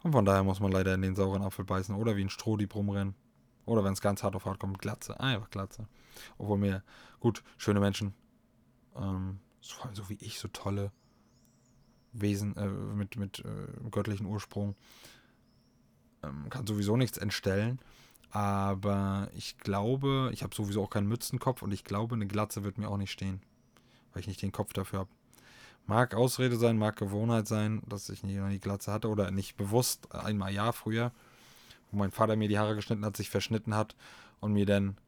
Und 0.02 0.12
von 0.12 0.24
daher 0.24 0.44
muss 0.44 0.60
man 0.60 0.72
leider 0.72 0.94
in 0.94 1.02
den 1.02 1.16
sauren 1.16 1.42
Apfel 1.42 1.64
beißen 1.64 1.94
oder 1.94 2.16
wie 2.16 2.24
ein 2.24 2.30
Strohdieb 2.30 2.74
rumrennen. 2.74 3.14
Oder 3.66 3.84
wenn 3.84 3.92
es 3.92 4.00
ganz 4.00 4.22
hart 4.22 4.34
auf 4.34 4.46
hart 4.46 4.60
kommt, 4.60 4.78
Glatze. 4.78 5.18
Einfach 5.20 5.50
Glatze. 5.50 5.86
Obwohl 6.38 6.58
mir, 6.58 6.82
gut, 7.20 7.42
schöne 7.58 7.80
Menschen, 7.80 8.14
ähm, 8.96 9.40
vor 9.60 9.86
allem 9.86 9.94
so 9.94 10.08
wie 10.08 10.16
ich, 10.20 10.38
so 10.38 10.48
tolle 10.48 10.90
Wesen 12.12 12.56
äh, 12.56 12.68
mit, 12.68 13.16
mit 13.16 13.40
äh, 13.40 13.88
göttlichen 13.90 14.26
Ursprung, 14.26 14.74
ähm, 16.22 16.48
kann 16.50 16.66
sowieso 16.66 16.96
nichts 16.96 17.18
entstellen. 17.18 17.78
Aber 18.30 19.30
ich 19.34 19.58
glaube, 19.58 20.30
ich 20.32 20.42
habe 20.42 20.54
sowieso 20.54 20.82
auch 20.82 20.90
keinen 20.90 21.08
Mützenkopf 21.08 21.62
und 21.62 21.72
ich 21.72 21.84
glaube, 21.84 22.14
eine 22.14 22.26
Glatze 22.26 22.62
wird 22.64 22.78
mir 22.78 22.88
auch 22.88 22.98
nicht 22.98 23.12
stehen. 23.12 23.40
Weil 24.12 24.20
ich 24.20 24.26
nicht 24.26 24.42
den 24.42 24.52
Kopf 24.52 24.72
dafür 24.72 25.00
habe. 25.00 25.10
Mag 25.86 26.14
Ausrede 26.14 26.56
sein, 26.56 26.76
mag 26.76 26.96
Gewohnheit 26.96 27.48
sein, 27.48 27.82
dass 27.86 28.10
ich 28.10 28.22
immer 28.22 28.50
die 28.50 28.60
Glatze 28.60 28.92
hatte 28.92 29.08
oder 29.08 29.30
nicht 29.30 29.56
bewusst, 29.56 30.14
einmal 30.14 30.52
ja 30.52 30.72
früher, 30.72 31.12
wo 31.90 31.96
mein 31.96 32.10
Vater 32.10 32.36
mir 32.36 32.48
die 32.48 32.58
Haare 32.58 32.74
geschnitten 32.74 33.06
hat, 33.06 33.16
sich 33.16 33.30
verschnitten 33.30 33.74
hat 33.74 33.96
und 34.40 34.52
mir 34.52 34.66
dann 34.66 34.98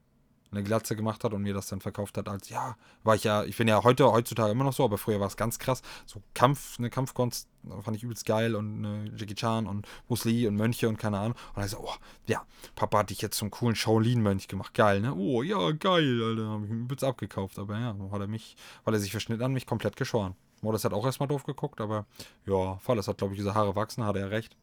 eine 0.51 0.63
Glatze 0.63 0.97
gemacht 0.97 1.23
hat 1.25 1.33
und 1.33 1.43
mir 1.43 1.55
das 1.55 1.69
dann 1.69 1.81
verkauft 1.81 2.19
hat 2.19 2.29
als, 2.29 2.49
ja, 2.49 2.77
war 3.05 3.15
ich 3.15 3.25
ja, 3.25 3.45
ich 3.45 3.57
bin 3.57 3.69
ja 3.69 3.85
heute, 3.85 4.11
heutzutage 4.11 4.51
immer 4.51 4.65
noch 4.65 4.73
so, 4.73 4.85
aber 4.85 4.99
früher 4.99 5.21
war 5.21 5.29
es 5.29 5.37
ganz 5.37 5.59
krass. 5.59 5.83
So 6.07 6.23
Kampf, 6.35 6.79
eine 6.79 6.91
Kampfkunst 6.91 7.49
fand 7.83 7.97
ich 7.97 8.03
übelst 8.03 8.27
geil 8.27 8.55
und 8.57 8.85
eine 8.85 9.11
Jackie 9.17 9.35
Chan 9.35 9.67
und 9.67 9.87
Bruce 10.09 10.25
Lee 10.25 10.47
und 10.47 10.57
Mönche 10.57 10.89
und 10.89 10.99
keine 10.99 11.19
Ahnung. 11.19 11.37
Und 11.55 11.59
dann 11.61 11.69
so, 11.69 11.79
oh, 11.79 11.95
ja, 12.27 12.45
Papa 12.75 12.99
hat 12.99 13.11
dich 13.11 13.21
jetzt 13.21 13.37
zum 13.37 13.51
coolen 13.51 13.77
Shaolin-Mönch 13.77 14.49
gemacht. 14.49 14.75
Geil, 14.75 15.01
ne? 15.01 15.15
Oh, 15.15 15.43
ja, 15.43 15.71
geil, 15.73 16.23
Alter. 16.23 16.49
Hab 16.49 16.65
ich 16.65 16.71
übelst 16.71 17.05
abgekauft. 17.05 17.59
Aber 17.59 17.79
ja, 17.79 17.95
hat 18.11 18.21
er 18.21 18.27
mich, 18.27 18.57
weil 18.85 18.95
er 18.95 19.01
sich 19.01 19.11
verschnitten 19.11 19.45
hat, 19.45 19.51
mich 19.51 19.67
komplett 19.67 19.97
geschoren. 19.97 20.35
Modest 20.63 20.85
hat 20.85 20.93
auch 20.93 21.07
erstmal 21.07 21.29
doof 21.29 21.45
geguckt, 21.45 21.81
aber 21.81 22.07
ja, 22.47 22.77
Falles 22.79 23.09
hat, 23.09 23.19
glaube 23.19 23.35
ich, 23.35 23.41
diese 23.41 23.55
Haare 23.55 23.77
wachsen, 23.77 24.05
hat 24.05 24.17
er 24.17 24.31
recht. 24.31 24.57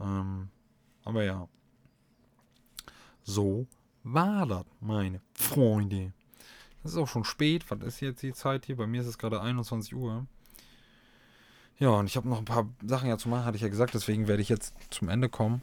Ähm, 0.00 0.48
aber 1.04 1.24
ja. 1.24 1.48
So 3.22 3.66
war 4.02 4.46
das, 4.46 4.64
meine 4.80 5.20
Freunde. 5.34 6.12
Es 6.82 6.92
ist 6.92 6.96
auch 6.96 7.08
schon 7.08 7.24
spät. 7.24 7.70
Was 7.70 7.80
ist 7.80 8.00
jetzt 8.00 8.22
die 8.22 8.32
Zeit 8.32 8.66
hier? 8.66 8.76
Bei 8.76 8.86
mir 8.86 9.02
ist 9.02 9.06
es 9.06 9.18
gerade 9.18 9.40
21 9.40 9.94
Uhr. 9.94 10.26
Ja, 11.78 11.90
und 11.90 12.06
ich 12.06 12.16
habe 12.16 12.28
noch 12.28 12.38
ein 12.38 12.44
paar 12.44 12.68
Sachen 12.84 13.08
ja 13.08 13.18
zu 13.18 13.28
machen, 13.28 13.44
hatte 13.44 13.56
ich 13.56 13.62
ja 13.62 13.68
gesagt. 13.68 13.94
Deswegen 13.94 14.28
werde 14.28 14.42
ich 14.42 14.48
jetzt 14.48 14.74
zum 14.90 15.08
Ende 15.08 15.28
kommen. 15.28 15.62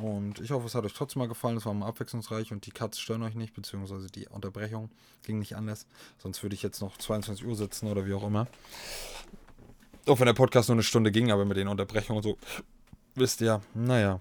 Und 0.00 0.40
ich 0.40 0.50
hoffe, 0.50 0.66
es 0.66 0.74
hat 0.74 0.84
euch 0.84 0.94
trotzdem 0.94 1.20
mal 1.20 1.28
gefallen. 1.28 1.56
Es 1.56 1.66
war 1.66 1.74
mal 1.74 1.86
abwechslungsreich 1.86 2.52
und 2.52 2.66
die 2.66 2.72
Cuts 2.72 2.98
stören 2.98 3.22
euch 3.22 3.34
nicht, 3.34 3.54
beziehungsweise 3.54 4.08
die 4.08 4.26
Unterbrechung 4.26 4.90
ging 5.22 5.38
nicht 5.38 5.56
anders. 5.56 5.86
Sonst 6.18 6.42
würde 6.42 6.54
ich 6.54 6.62
jetzt 6.62 6.80
noch 6.80 6.96
22 6.96 7.46
Uhr 7.46 7.54
sitzen 7.54 7.86
oder 7.86 8.04
wie 8.06 8.14
auch 8.14 8.26
immer. 8.26 8.46
Auch 10.06 10.18
wenn 10.18 10.26
der 10.26 10.34
Podcast 10.34 10.68
nur 10.68 10.74
eine 10.74 10.82
Stunde 10.82 11.12
ging, 11.12 11.30
aber 11.30 11.44
mit 11.44 11.56
den 11.56 11.68
Unterbrechungen 11.68 12.18
und 12.18 12.22
so. 12.22 12.38
Wisst 13.14 13.40
ihr, 13.40 13.62
naja. 13.72 14.20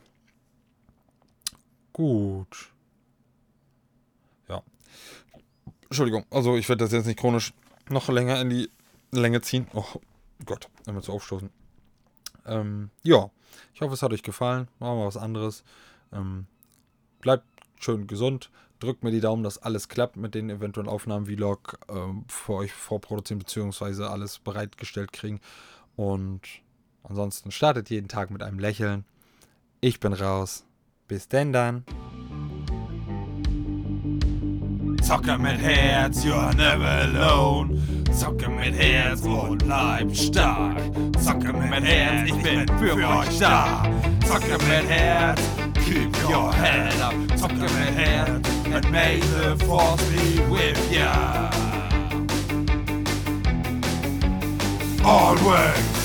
Gut. 1.91 2.72
Entschuldigung, 5.83 6.25
also 6.31 6.57
ich 6.57 6.67
werde 6.69 6.83
das 6.83 6.91
jetzt 6.91 7.05
nicht 7.05 7.19
chronisch 7.19 7.53
noch 7.89 8.09
länger 8.09 8.41
in 8.41 8.49
die 8.49 8.69
Länge 9.11 9.41
ziehen. 9.41 9.67
Oh 9.73 9.85
Gott, 10.45 10.69
einmal 10.87 11.03
zu 11.03 11.11
aufstoßen. 11.11 11.49
Ähm, 12.45 12.89
ja, 13.03 13.29
ich 13.73 13.81
hoffe, 13.81 13.93
es 13.93 14.01
hat 14.01 14.11
euch 14.11 14.23
gefallen. 14.23 14.67
Machen 14.79 14.97
wir 14.97 15.05
was 15.05 15.17
anderes. 15.17 15.63
Ähm, 16.11 16.47
bleibt 17.21 17.45
schön 17.79 18.07
gesund. 18.07 18.49
Drückt 18.79 19.03
mir 19.03 19.11
die 19.11 19.21
Daumen, 19.21 19.43
dass 19.43 19.59
alles 19.59 19.87
klappt 19.87 20.17
mit 20.17 20.35
den 20.35 20.49
eventuellen 20.49 20.89
Aufnahmen, 20.89 21.25
Vlog 21.25 21.79
ähm, 21.89 22.25
für 22.27 22.53
euch 22.53 22.73
vorproduzieren, 22.73 23.39
beziehungsweise 23.39 24.09
alles 24.09 24.39
bereitgestellt 24.39 25.13
kriegen. 25.13 25.39
Und 25.95 26.41
ansonsten 27.03 27.51
startet 27.51 27.89
jeden 27.89 28.09
Tag 28.09 28.29
mit 28.29 28.43
einem 28.43 28.59
Lächeln. 28.59 29.05
Ich 29.79 29.99
bin 29.99 30.13
raus. 30.13 30.65
Bis 31.07 31.27
denn 31.27 31.53
dann. 31.53 31.85
Zocke 35.04 35.38
mit 35.38 35.60
Herz, 35.60 36.24
you're 36.24 36.54
never 36.56 36.86
alone. 36.86 37.78
Zocke 38.14 38.47
mit 38.47 38.74
Herz 38.74 39.22
und 39.24 39.58
bleib 39.66 40.16
stark. 40.16 40.78
Zocke 41.20 41.51
mit 41.51 41.84
Herz, 41.84 42.30
ich 42.30 42.41
bin 42.41 42.66
für 42.80 42.95
euch 42.95 43.39
da. 43.39 43.84
Zocke 44.26 44.58
mit 44.64 44.89
Herz, 44.89 45.41
keep 45.86 46.10
your 46.30 46.54
head 46.54 46.93
up. 47.01 47.14
Zocke 47.38 47.62
mit 47.62 47.95
Herz, 47.97 48.47
and 48.74 48.91
may 48.91 49.20
the 49.20 49.58
force 49.66 50.01
be 50.10 50.41
with 50.49 50.80
ya. 50.89 51.49
Always. 55.04 56.03